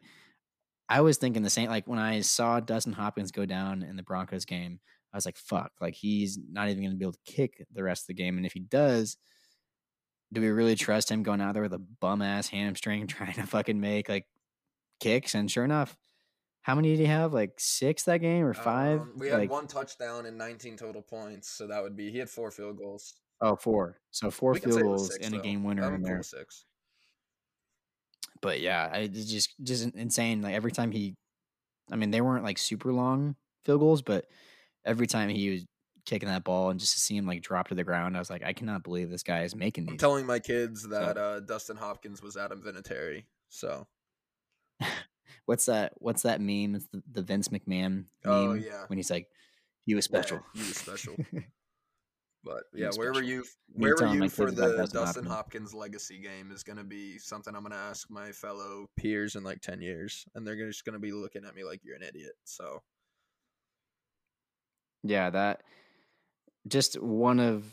i 0.93 1.01
was 1.01 1.16
thinking 1.16 1.43
the 1.43 1.51
same 1.51 1.68
like 1.68 1.86
when 1.86 1.99
i 1.99 2.20
saw 2.20 2.61
dustin 2.61 2.93
hopkins 2.93 3.32
go 3.32 3.47
down 3.47 3.82
in 3.82 3.97
the 3.97 4.03
broncos 4.03 4.45
game 4.45 4.78
i 5.12 5.16
was 5.16 5.26
like 5.26 5.36
fuck 5.36 5.72
like 5.80 5.95
he's 5.95 6.38
not 6.51 6.68
even 6.68 6.82
going 6.82 6.93
to 6.93 6.97
be 6.97 7.05
able 7.05 7.12
to 7.12 7.32
kick 7.32 7.64
the 7.72 7.82
rest 7.82 8.05
of 8.05 8.07
the 8.09 8.14
game 8.14 8.36
and 8.36 8.47
if 8.47 8.53
he 8.53 8.61
does 8.61 9.16
do 10.32 10.40
we 10.40 10.49
really 10.49 10.74
trust 10.74 11.11
him 11.11 11.22
going 11.22 11.40
out 11.40 11.55
there 11.55 11.62
with 11.62 11.74
a 11.74 11.78
bum 11.78 12.22
ass 12.22 12.49
hamstring 12.49 13.07
trying 13.09 13.34
to 13.34 13.47
fucking 13.47 13.80
make 13.80 14.09
like 14.09 14.26
kicks 15.01 15.34
and 15.34 15.51
sure 15.51 15.64
enough 15.64 15.97
how 16.62 16.76
many 16.76 16.90
did 16.90 17.01
he 17.01 17.07
have 17.07 17.34
like 17.34 17.55
six 17.59 18.05
that 18.05 18.18
game 18.18 18.45
or 18.45 18.55
five 18.55 19.01
Um, 19.01 19.12
we 19.16 19.28
had 19.28 19.40
like 19.40 19.51
one 19.51 19.66
touchdown 19.66 20.26
and 20.26 20.38
19 20.38 20.76
total 20.76 21.03
points, 21.03 21.49
so 21.49 21.66
that 21.66 21.82
would 21.82 21.97
be 21.97 22.11
he 22.11 22.18
had 22.18 22.30
four 22.30 22.53
field 22.53 22.78
goals. 22.78 23.14
Oh, 23.40 23.57
four. 23.57 23.99
So 24.12 24.30
four 24.30 24.53
We 24.53 24.61
field 24.61 24.82
goals 24.82 25.12
six, 25.12 25.26
and 25.26 25.34
a 25.34 25.40
game 25.40 25.64
winner 25.64 25.84
I'm 25.84 25.97
in 25.97 26.03
there. 26.03 26.22
six. 26.22 26.64
But 28.43 28.61
yeah, 28.61 28.93
it's 28.97 29.30
just 29.30 29.55
just 29.62 29.95
insane. 29.95 30.43
Like 30.43 30.55
every 30.55 30.72
time 30.72 30.90
he, 30.90 31.14
I 31.90 31.97
mean, 31.97 32.11
they 32.11 32.20
weren't 32.20 32.45
like 32.45 32.59
super 32.59 32.93
long 32.93 33.36
field 33.64 33.80
goals, 33.80 34.03
but 34.03 34.26
every 34.84 35.07
time 35.07 35.28
he 35.28 35.49
was 35.51 35.64
kicking 36.05 36.28
that 36.28 36.43
ball 36.43 36.70
and 36.70 36.80
just 36.80 36.93
to 36.95 36.99
see 36.99 37.16
him 37.16 37.24
like 37.26 37.40
drop 37.43 37.68
to 37.68 37.74
the 37.76 37.84
ground, 37.84 38.16
I 38.16 38.18
was 38.18 38.28
like, 38.30 38.43
I 38.45 38.53
cannot 38.53 38.82
believe 38.82 39.09
this 39.11 39.22
guy 39.22 39.45
is 39.45 39.55
making 39.55 39.84
these. 39.84 39.93
I'm 39.93 39.99
telling 39.99 40.26
my 40.26 40.40
kids 40.40 40.88
that 40.88 41.16
uh, 41.16 41.38
Dustin 41.40 41.76
Hopkins 41.76 42.20
was 42.20 42.36
Adam 42.36 42.61
Vinatieri. 42.61 43.24
So 43.49 43.86
what's 45.47 45.66
that? 45.66 45.93
What's 45.99 46.22
that 46.22 46.40
meme? 46.40 46.74
It's 46.74 46.86
the, 46.93 47.03
the 47.12 47.22
Vince 47.22 47.49
McMahon 47.49 47.68
meme 47.68 48.07
Oh, 48.24 48.55
yeah. 48.55 48.84
when 48.88 48.99
he's 48.99 49.11
like, 49.11 49.28
he 49.86 49.95
was 49.95 50.09
yeah, 50.12 50.20
special. 50.20 50.40
he 50.55 50.61
was 50.61 50.76
special. 50.76 51.14
But 52.45 52.64
yeah, 52.74 52.90
where 52.97 53.12
were 53.12 53.22
you? 53.22 53.45
Where 53.72 53.95
were 53.95 54.14
you 54.14 54.28
for 54.28 54.51
the 54.51 54.88
Dustin. 54.93 55.24
Hopkins 55.24 55.72
legacy 55.72 56.18
game 56.18 56.51
is 56.51 56.62
going 56.62 56.78
to 56.78 56.84
be 56.84 57.18
something 57.18 57.55
I'm 57.55 57.62
going 57.62 57.72
to 57.72 57.78
ask 57.78 58.11
my 58.11 58.32
fellow 58.32 58.86
peers 58.99 59.36
in 59.36 59.45
like 59.45 59.61
ten 59.61 59.80
years, 59.80 60.24
and 60.34 60.47
they're 60.47 60.57
just 60.57 60.84
going 60.84 60.95
to 60.95 60.99
be 60.99 61.12
looking 61.12 61.45
at 61.45 61.55
me 61.55 61.62
like 61.64 61.80
you're 61.84 61.97
an 61.97 62.03
idiot. 62.03 62.32
So 62.45 62.82
Yeah, 65.03 65.30
that 65.30 65.62
just 66.66 67.01
one 67.01 67.40
of 67.40 67.64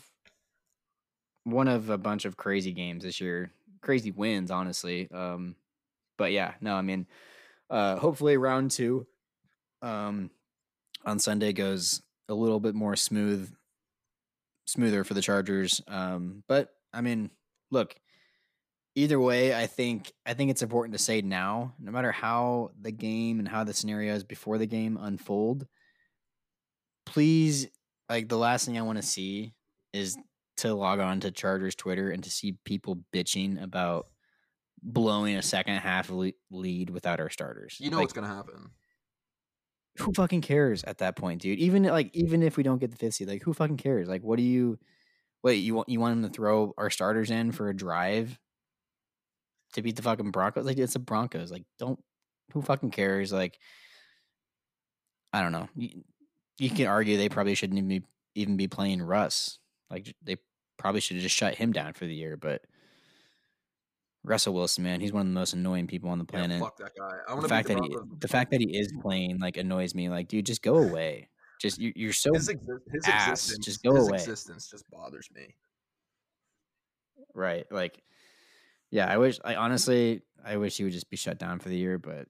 one 1.44 1.68
of 1.68 1.90
a 1.90 1.98
bunch 1.98 2.24
of 2.24 2.36
crazy 2.36 2.72
games 2.72 3.04
this 3.04 3.20
year. 3.20 3.50
Crazy 3.82 4.10
wins, 4.10 4.50
honestly. 4.50 5.08
Um, 5.10 5.56
but 6.18 6.32
yeah, 6.32 6.54
no, 6.60 6.74
I 6.74 6.82
mean, 6.82 7.06
uh, 7.70 7.96
hopefully 7.96 8.36
round 8.36 8.70
two 8.70 9.06
um, 9.80 10.30
on 11.04 11.18
Sunday 11.18 11.52
goes 11.52 12.02
a 12.28 12.34
little 12.34 12.60
bit 12.60 12.74
more 12.74 12.96
smooth, 12.96 13.50
smoother 14.70 15.04
for 15.04 15.14
the 15.14 15.22
Chargers. 15.22 15.80
Um, 15.88 16.42
but 16.48 16.68
I 16.92 17.00
mean, 17.00 17.30
look, 17.70 17.94
either 18.94 19.18
way, 19.20 19.54
I 19.54 19.66
think 19.66 20.12
I 20.24 20.34
think 20.34 20.50
it's 20.50 20.62
important 20.62 20.96
to 20.96 21.02
say 21.02 21.20
now, 21.20 21.74
no 21.78 21.90
matter 21.92 22.12
how 22.12 22.70
the 22.80 22.92
game 22.92 23.38
and 23.38 23.48
how 23.48 23.64
the 23.64 23.74
scenarios 23.74 24.24
before 24.24 24.58
the 24.58 24.66
game 24.66 24.98
unfold, 25.00 25.66
please, 27.06 27.68
like 28.08 28.28
the 28.28 28.38
last 28.38 28.64
thing 28.66 28.78
I 28.78 28.82
want 28.82 28.98
to 28.98 29.06
see 29.06 29.52
is 29.92 30.16
to 30.58 30.74
log 30.74 31.00
on 31.00 31.20
to 31.20 31.30
Chargers 31.30 31.74
Twitter 31.74 32.10
and 32.10 32.22
to 32.22 32.30
see 32.30 32.56
people 32.64 32.98
bitching 33.14 33.62
about 33.62 34.06
blowing 34.82 35.36
a 35.36 35.42
second 35.42 35.76
half 35.76 36.10
lead 36.50 36.90
without 36.90 37.20
our 37.20 37.30
starters. 37.30 37.76
you 37.80 37.90
know 37.90 37.96
Like, 37.96 38.04
what's 38.04 38.12
going 38.12 38.28
to 38.28 38.34
happen. 38.34 38.70
Who 40.00 40.12
fucking 40.12 40.40
cares 40.40 40.84
at 40.84 40.98
that 40.98 41.16
point, 41.16 41.42
dude? 41.42 41.58
Even 41.58 41.84
like 41.84 42.14
even 42.14 42.42
if 42.42 42.56
we 42.56 42.62
don't 42.62 42.78
get 42.78 42.90
the 42.90 42.96
fifth 42.96 43.14
seed, 43.14 43.28
like 43.28 43.42
who 43.42 43.52
fucking 43.52 43.76
cares? 43.76 44.08
Like, 44.08 44.22
what 44.22 44.36
do 44.36 44.42
you? 44.42 44.78
Wait, 45.42 45.56
you 45.56 45.74
want 45.74 45.88
you 45.88 46.00
want 46.00 46.12
him 46.12 46.22
to 46.22 46.28
throw 46.28 46.74
our 46.76 46.90
starters 46.90 47.30
in 47.30 47.52
for 47.52 47.68
a 47.68 47.76
drive 47.76 48.38
to 49.74 49.82
beat 49.82 49.96
the 49.96 50.02
fucking 50.02 50.30
Broncos? 50.30 50.66
Like 50.66 50.78
it's 50.78 50.94
the 50.94 50.98
Broncos. 50.98 51.50
Like 51.50 51.64
don't 51.78 51.98
who 52.52 52.62
fucking 52.62 52.90
cares? 52.90 53.32
Like 53.32 53.58
I 55.32 55.42
don't 55.42 55.52
know. 55.52 55.68
You, 55.76 56.02
you 56.58 56.70
can 56.70 56.86
argue 56.86 57.16
they 57.16 57.28
probably 57.28 57.54
shouldn't 57.54 57.78
even 57.78 57.88
be 57.88 58.02
even 58.34 58.56
be 58.56 58.68
playing 58.68 59.02
Russ. 59.02 59.58
Like 59.90 60.14
they 60.22 60.36
probably 60.78 61.00
should 61.00 61.16
have 61.16 61.22
just 61.22 61.36
shut 61.36 61.54
him 61.54 61.72
down 61.72 61.92
for 61.94 62.06
the 62.06 62.14
year. 62.14 62.36
But 62.36 62.62
Russell 64.22 64.54
Wilson, 64.54 64.84
man, 64.84 65.00
he's 65.00 65.12
one 65.12 65.22
of 65.22 65.26
the 65.28 65.32
most 65.38 65.54
annoying 65.54 65.86
people 65.86 66.10
on 66.10 66.18
the 66.18 66.24
Yeah, 66.24 66.38
planet 66.38 66.60
fuck 66.60 66.76
that 66.78 66.92
guy. 66.98 67.16
I 67.26 67.30
the 67.30 67.36
want 67.36 67.48
fact 67.48 67.68
the 67.68 67.74
that 67.74 67.84
he 67.84 67.96
the 68.18 68.28
fact 68.28 68.50
that 68.50 68.60
he 68.60 68.78
is 68.78 68.92
playing 69.00 69.38
like 69.38 69.56
annoys 69.56 69.94
me. 69.94 70.08
Like, 70.08 70.28
dude, 70.28 70.46
just 70.46 70.62
go 70.62 70.76
away. 70.76 71.30
Just 71.60 71.78
you, 71.78 71.92
you're 71.96 72.12
so 72.12 72.32
his, 72.34 72.48
exi- 72.48 72.80
his 72.92 73.08
ass, 73.08 73.28
existence, 73.30 73.64
just 73.64 73.82
go 73.82 73.94
his 73.94 74.08
away. 74.08 74.16
existence 74.18 74.70
just 74.70 74.90
bothers 74.90 75.28
me. 75.34 75.54
right. 77.34 77.66
Like, 77.70 78.02
yeah, 78.90 79.06
I 79.06 79.18
wish. 79.18 79.38
I 79.44 79.54
honestly, 79.56 80.22
I 80.44 80.56
wish 80.56 80.76
he 80.76 80.84
would 80.84 80.92
just 80.92 81.10
be 81.10 81.16
shut 81.16 81.38
down 81.38 81.58
for 81.58 81.68
the 81.68 81.76
year. 81.76 81.98
But 81.98 82.28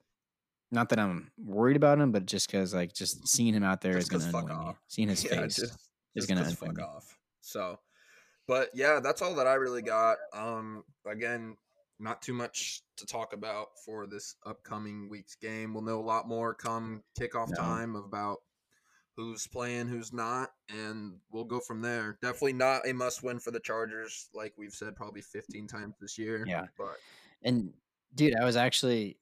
not 0.70 0.88
that 0.90 0.98
I'm 0.98 1.30
worried 1.38 1.76
about 1.76 1.98
him, 1.98 2.12
but 2.12 2.26
just 2.26 2.50
because 2.50 2.74
like 2.74 2.92
just 2.92 3.26
seeing 3.28 3.54
him 3.54 3.64
out 3.64 3.80
there 3.80 3.96
is 3.96 4.08
Just 4.08 4.26
to 4.26 4.32
fuck 4.32 4.44
annoy 4.50 4.68
me. 4.68 4.72
Seeing 4.88 5.08
his 5.10 5.24
yeah, 5.24 5.30
face 5.30 5.56
just, 5.56 5.72
is 6.14 6.26
just 6.26 6.28
gonna 6.28 6.44
fuck 6.50 6.76
me. 6.76 6.82
off. 6.82 7.16
So, 7.40 7.78
but 8.46 8.70
yeah, 8.74 9.00
that's 9.02 9.22
all 9.22 9.34
that 9.36 9.46
I 9.46 9.54
really 9.54 9.82
got. 9.82 10.18
Um, 10.32 10.84
again, 11.06 11.56
not 12.00 12.22
too 12.22 12.32
much 12.32 12.82
to 12.96 13.06
talk 13.06 13.32
about 13.32 13.68
for 13.84 14.06
this 14.06 14.36
upcoming 14.46 15.08
week's 15.08 15.34
game. 15.34 15.74
We'll 15.74 15.82
know 15.82 16.00
a 16.00 16.02
lot 16.02 16.26
more 16.28 16.54
come 16.54 17.02
kickoff 17.18 17.48
No. 17.50 17.56
time 17.56 17.96
about 17.96 18.38
who's 19.16 19.46
playing, 19.46 19.88
who's 19.88 20.12
not, 20.12 20.50
and 20.70 21.18
we'll 21.30 21.44
go 21.44 21.60
from 21.60 21.82
there. 21.82 22.18
Definitely 22.22 22.54
not 22.54 22.88
a 22.88 22.94
must 22.94 23.22
win 23.22 23.38
for 23.38 23.50
the 23.50 23.60
Chargers, 23.60 24.30
like 24.32 24.54
we've 24.56 24.72
said 24.72 24.96
probably 24.96 25.20
15 25.20 25.66
times 25.66 25.94
this 26.00 26.16
year. 26.18 26.44
Yeah. 26.46 26.66
But 26.78 26.96
And 27.42 27.72
dude, 28.14 28.34
I 28.34 28.44
was 28.44 28.56
actually 28.56 29.18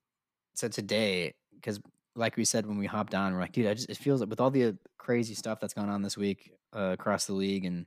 so 0.54 0.68
today 0.68 1.34
because 1.54 1.80
like 2.14 2.36
we 2.36 2.44
said 2.44 2.66
when 2.66 2.78
we 2.78 2.86
hopped 2.86 3.14
on, 3.14 3.32
we're 3.32 3.40
like, 3.40 3.52
dude, 3.52 3.66
I 3.66 3.74
just 3.74 3.90
it 3.90 3.96
feels 3.96 4.20
like 4.20 4.30
with 4.30 4.40
all 4.40 4.50
the 4.50 4.76
crazy 4.98 5.34
stuff 5.34 5.58
that's 5.60 5.74
gone 5.74 5.88
on 5.88 6.02
this 6.02 6.16
week 6.16 6.52
uh, 6.76 6.90
across 6.92 7.26
the 7.26 7.32
league, 7.32 7.64
and 7.64 7.86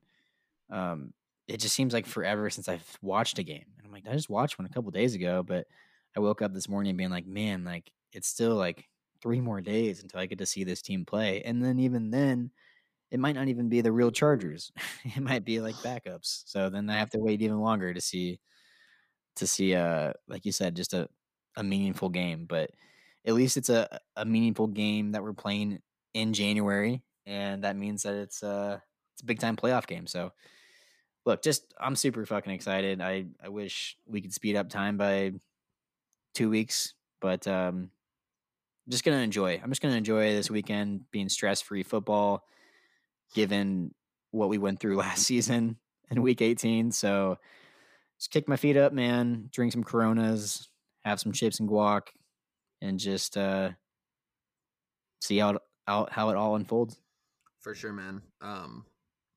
um, 0.70 1.14
it 1.48 1.58
just 1.58 1.76
seems 1.76 1.94
like 1.94 2.06
forever 2.06 2.50
since 2.50 2.68
I've 2.70 2.98
watched 3.02 3.40
a 3.40 3.44
game. 3.44 3.66
I'm 3.92 3.96
like, 3.96 4.08
I 4.08 4.16
just 4.16 4.30
watched 4.30 4.58
one 4.58 4.66
a 4.66 4.70
couple 4.70 4.92
days 4.92 5.16
ago, 5.16 5.44
but 5.44 5.68
I 6.16 6.20
woke 6.22 6.42
up 6.42 6.54
this 6.54 6.70
morning 6.70 6.96
being 6.98 7.10
like, 7.10 7.28
man, 7.28 7.64
like 7.66 7.92
it's 8.14 8.28
still 8.28 8.56
like 8.56 8.88
three 9.22 9.42
more 9.42 9.62
days 9.62 10.02
until 10.02 10.20
I 10.20 10.26
get 10.26 10.40
to 10.40 10.46
see 10.46 10.64
this 10.64 10.82
team 10.82 11.06
play, 11.06 11.42
and 11.44 11.64
then 11.64 11.80
even 11.80 12.12
then. 12.12 12.52
It 13.12 13.20
might 13.20 13.36
not 13.36 13.50
even 13.50 13.70
be 13.70 13.82
the 13.82 13.92
real 13.92 14.12
Chargers. 14.12 14.72
it 15.04 15.22
might 15.22 15.46
be 15.46 15.60
like 15.60 15.76
backups. 15.84 16.44
So 16.46 16.70
then 16.70 16.90
I 16.90 16.98
have 16.98 17.10
to 17.12 17.20
wait 17.20 17.42
even 17.42 17.60
longer 17.60 17.94
to 17.94 18.02
see 18.02 18.40
to 19.36 19.48
see 19.48 19.76
uh 19.76 20.14
like 20.28 20.46
you 20.46 20.52
said 20.52 20.76
just 20.76 20.94
a 20.94 21.08
a 21.58 21.64
meaningful 21.64 22.10
game 22.10 22.46
but 22.46 22.70
at 23.26 23.34
least 23.34 23.58
it's 23.58 23.70
a 23.70 24.00
a 24.16 24.26
meaningful 24.26 24.68
game 24.68 25.12
that 25.12 25.24
we're 25.24 25.34
playing 25.34 25.80
in 26.14 26.34
January 26.34 27.04
and 27.26 27.64
that 27.64 27.76
means 27.76 28.04
that 28.04 28.16
it's 28.16 28.44
uh 28.44 28.80
it's 29.14 29.22
a 29.22 29.26
big 29.26 29.40
time 29.40 29.56
playoff 29.56 29.88
game 29.88 30.08
so 30.08 30.32
look 31.26 31.42
just 31.42 31.74
I'm 31.80 31.96
super 31.96 32.26
fucking 32.26 32.52
excited 32.52 33.02
I 33.02 33.26
I 33.44 33.50
wish 33.50 33.98
we 34.06 34.22
could 34.22 34.34
speed 34.34 34.56
up 34.56 34.70
time 34.70 34.98
by 34.98 35.34
2 36.36 36.50
weeks 36.50 36.94
but 37.20 37.48
um 37.48 37.92
just 38.90 39.04
to 39.18 39.24
enjoy 39.24 39.60
I'm 39.64 39.70
just 39.70 39.82
to 39.82 39.98
enjoy 39.98 40.34
this 40.34 40.50
weekend 40.50 41.10
being 41.12 41.30
stress-free 41.30 41.84
football 41.84 42.44
given 43.34 43.94
what 44.32 44.50
we 44.50 44.58
went 44.58 44.80
through 44.80 44.96
last 44.98 45.24
season 45.24 45.78
in 46.10 46.22
week 46.22 46.42
18 46.42 46.92
so 46.92 47.38
just 48.22 48.30
kick 48.30 48.48
my 48.48 48.56
feet 48.56 48.78
up, 48.78 48.94
man. 48.94 49.50
Drink 49.52 49.72
some 49.72 49.84
Coronas, 49.84 50.70
have 51.04 51.20
some 51.20 51.32
chips 51.32 51.60
and 51.60 51.68
guac, 51.68 52.02
and 52.80 53.00
just 53.00 53.36
uh, 53.36 53.72
see 55.22 55.40
how 55.40 55.58
how, 55.88 56.08
how 56.12 56.30
it 56.30 56.38
all 56.38 56.56
unfolds. 56.56 57.02
for 57.62 57.74
sure, 57.74 57.92
man. 57.92 58.22
Um, 58.40 58.86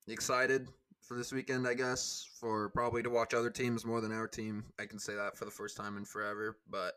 excited 0.07 0.69
for 1.07 1.17
this 1.17 1.33
weekend, 1.33 1.67
I 1.69 1.75
guess, 1.75 2.27
for 2.41 2.71
probably 2.71 3.03
to 3.03 3.11
watch 3.11 3.35
other 3.35 3.51
teams 3.51 3.85
more 3.85 4.01
than 4.01 4.13
our 4.13 4.27
team. 4.27 4.65
I 4.79 4.87
can 4.87 4.99
say 4.99 5.15
that 5.15 5.37
for 5.37 5.45
the 5.45 5.51
first 5.51 5.77
time 5.77 5.97
in 5.97 6.05
forever. 6.05 6.59
But 6.69 6.95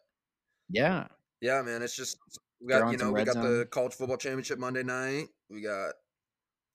Yeah, 0.69 1.07
yeah, 1.41 1.61
man, 1.61 1.81
it's 1.81 1.95
just 1.95 2.17
we 2.61 2.69
got 2.69 2.91
you 2.91 2.97
know 2.97 3.11
we 3.11 3.23
got 3.23 3.35
the 3.35 3.67
college 3.69 3.93
football 3.93 4.17
championship 4.17 4.59
Monday 4.59 4.83
night. 4.83 5.27
We 5.49 5.61
got 5.61 5.93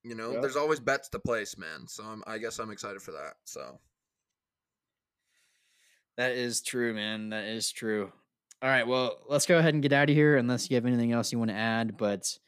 you 0.05 0.15
know 0.15 0.33
Yep. 0.33 0.43
there's 0.43 0.57
always 0.57 0.81
bets 0.81 1.09
to 1.11 1.19
place, 1.19 1.57
man. 1.57 1.87
So 1.89 2.05
I'm, 2.05 2.23
I 2.27 2.39
guess 2.39 2.59
I'm 2.59 2.71
excited 2.71 3.03
for 3.03 3.13
that. 3.13 3.35
So 3.45 3.79
that 6.17 6.33
is 6.33 6.61
true, 6.63 6.95
man. 6.95 7.31
That 7.31 7.45
is 7.45 7.71
true. 7.73 8.13
All 8.61 8.69
right, 8.69 8.87
well, 8.87 9.19
let's 9.29 9.47
go 9.47 9.59
ahead 9.59 9.75
and 9.75 9.83
get 9.83 9.93
out 9.93 10.09
of 10.09 10.15
here 10.15 10.37
unless 10.37 10.71
you 10.71 10.77
have 10.77 10.87
anything 10.87 11.11
else 11.11 11.33
you 11.33 11.39
want 11.39 11.51
to 11.51 11.57
add. 11.57 11.97
But 11.97 12.39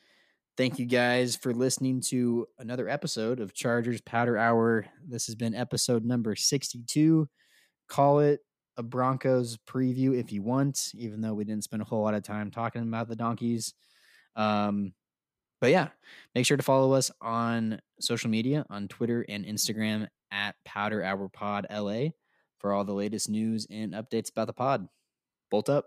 thank 0.56 0.78
you 0.78 0.86
guys 0.86 1.36
for 1.36 1.52
listening 1.52 2.00
to 2.00 2.46
another 2.58 2.88
episode 2.88 3.40
of 3.40 3.54
Chargers 3.54 4.00
Powder 4.00 4.36
Hour. 4.36 4.86
This 5.06 5.26
has 5.26 5.34
been 5.34 5.54
episode 5.54 6.04
number 6.04 6.36
62. 6.36 7.28
Call 7.88 8.20
it 8.20 8.40
a 8.76 8.82
Broncos 8.82 9.58
preview 9.68 10.18
if 10.18 10.32
you 10.32 10.42
want, 10.42 10.90
even 10.94 11.20
though 11.20 11.34
we 11.34 11.44
didn't 11.44 11.64
spend 11.64 11.82
a 11.82 11.84
whole 11.84 12.02
lot 12.02 12.14
of 12.14 12.22
time 12.22 12.50
talking 12.50 12.82
about 12.82 13.08
the 13.08 13.16
donkeys. 13.16 13.74
Um, 14.36 14.92
but 15.60 15.70
yeah, 15.70 15.88
make 16.34 16.46
sure 16.46 16.56
to 16.56 16.62
follow 16.62 16.92
us 16.92 17.10
on 17.20 17.80
social 18.00 18.30
media 18.30 18.64
on 18.70 18.88
Twitter 18.88 19.24
and 19.28 19.44
Instagram 19.44 20.08
at 20.30 20.54
Powder 20.64 21.02
Hour 21.02 21.28
Pod 21.28 21.66
LA 21.70 22.10
for 22.58 22.72
all 22.72 22.84
the 22.84 22.92
latest 22.92 23.28
news 23.28 23.66
and 23.70 23.92
updates 23.92 24.30
about 24.30 24.46
the 24.46 24.52
pod. 24.52 24.88
Bolt 25.50 25.68
up. 25.68 25.86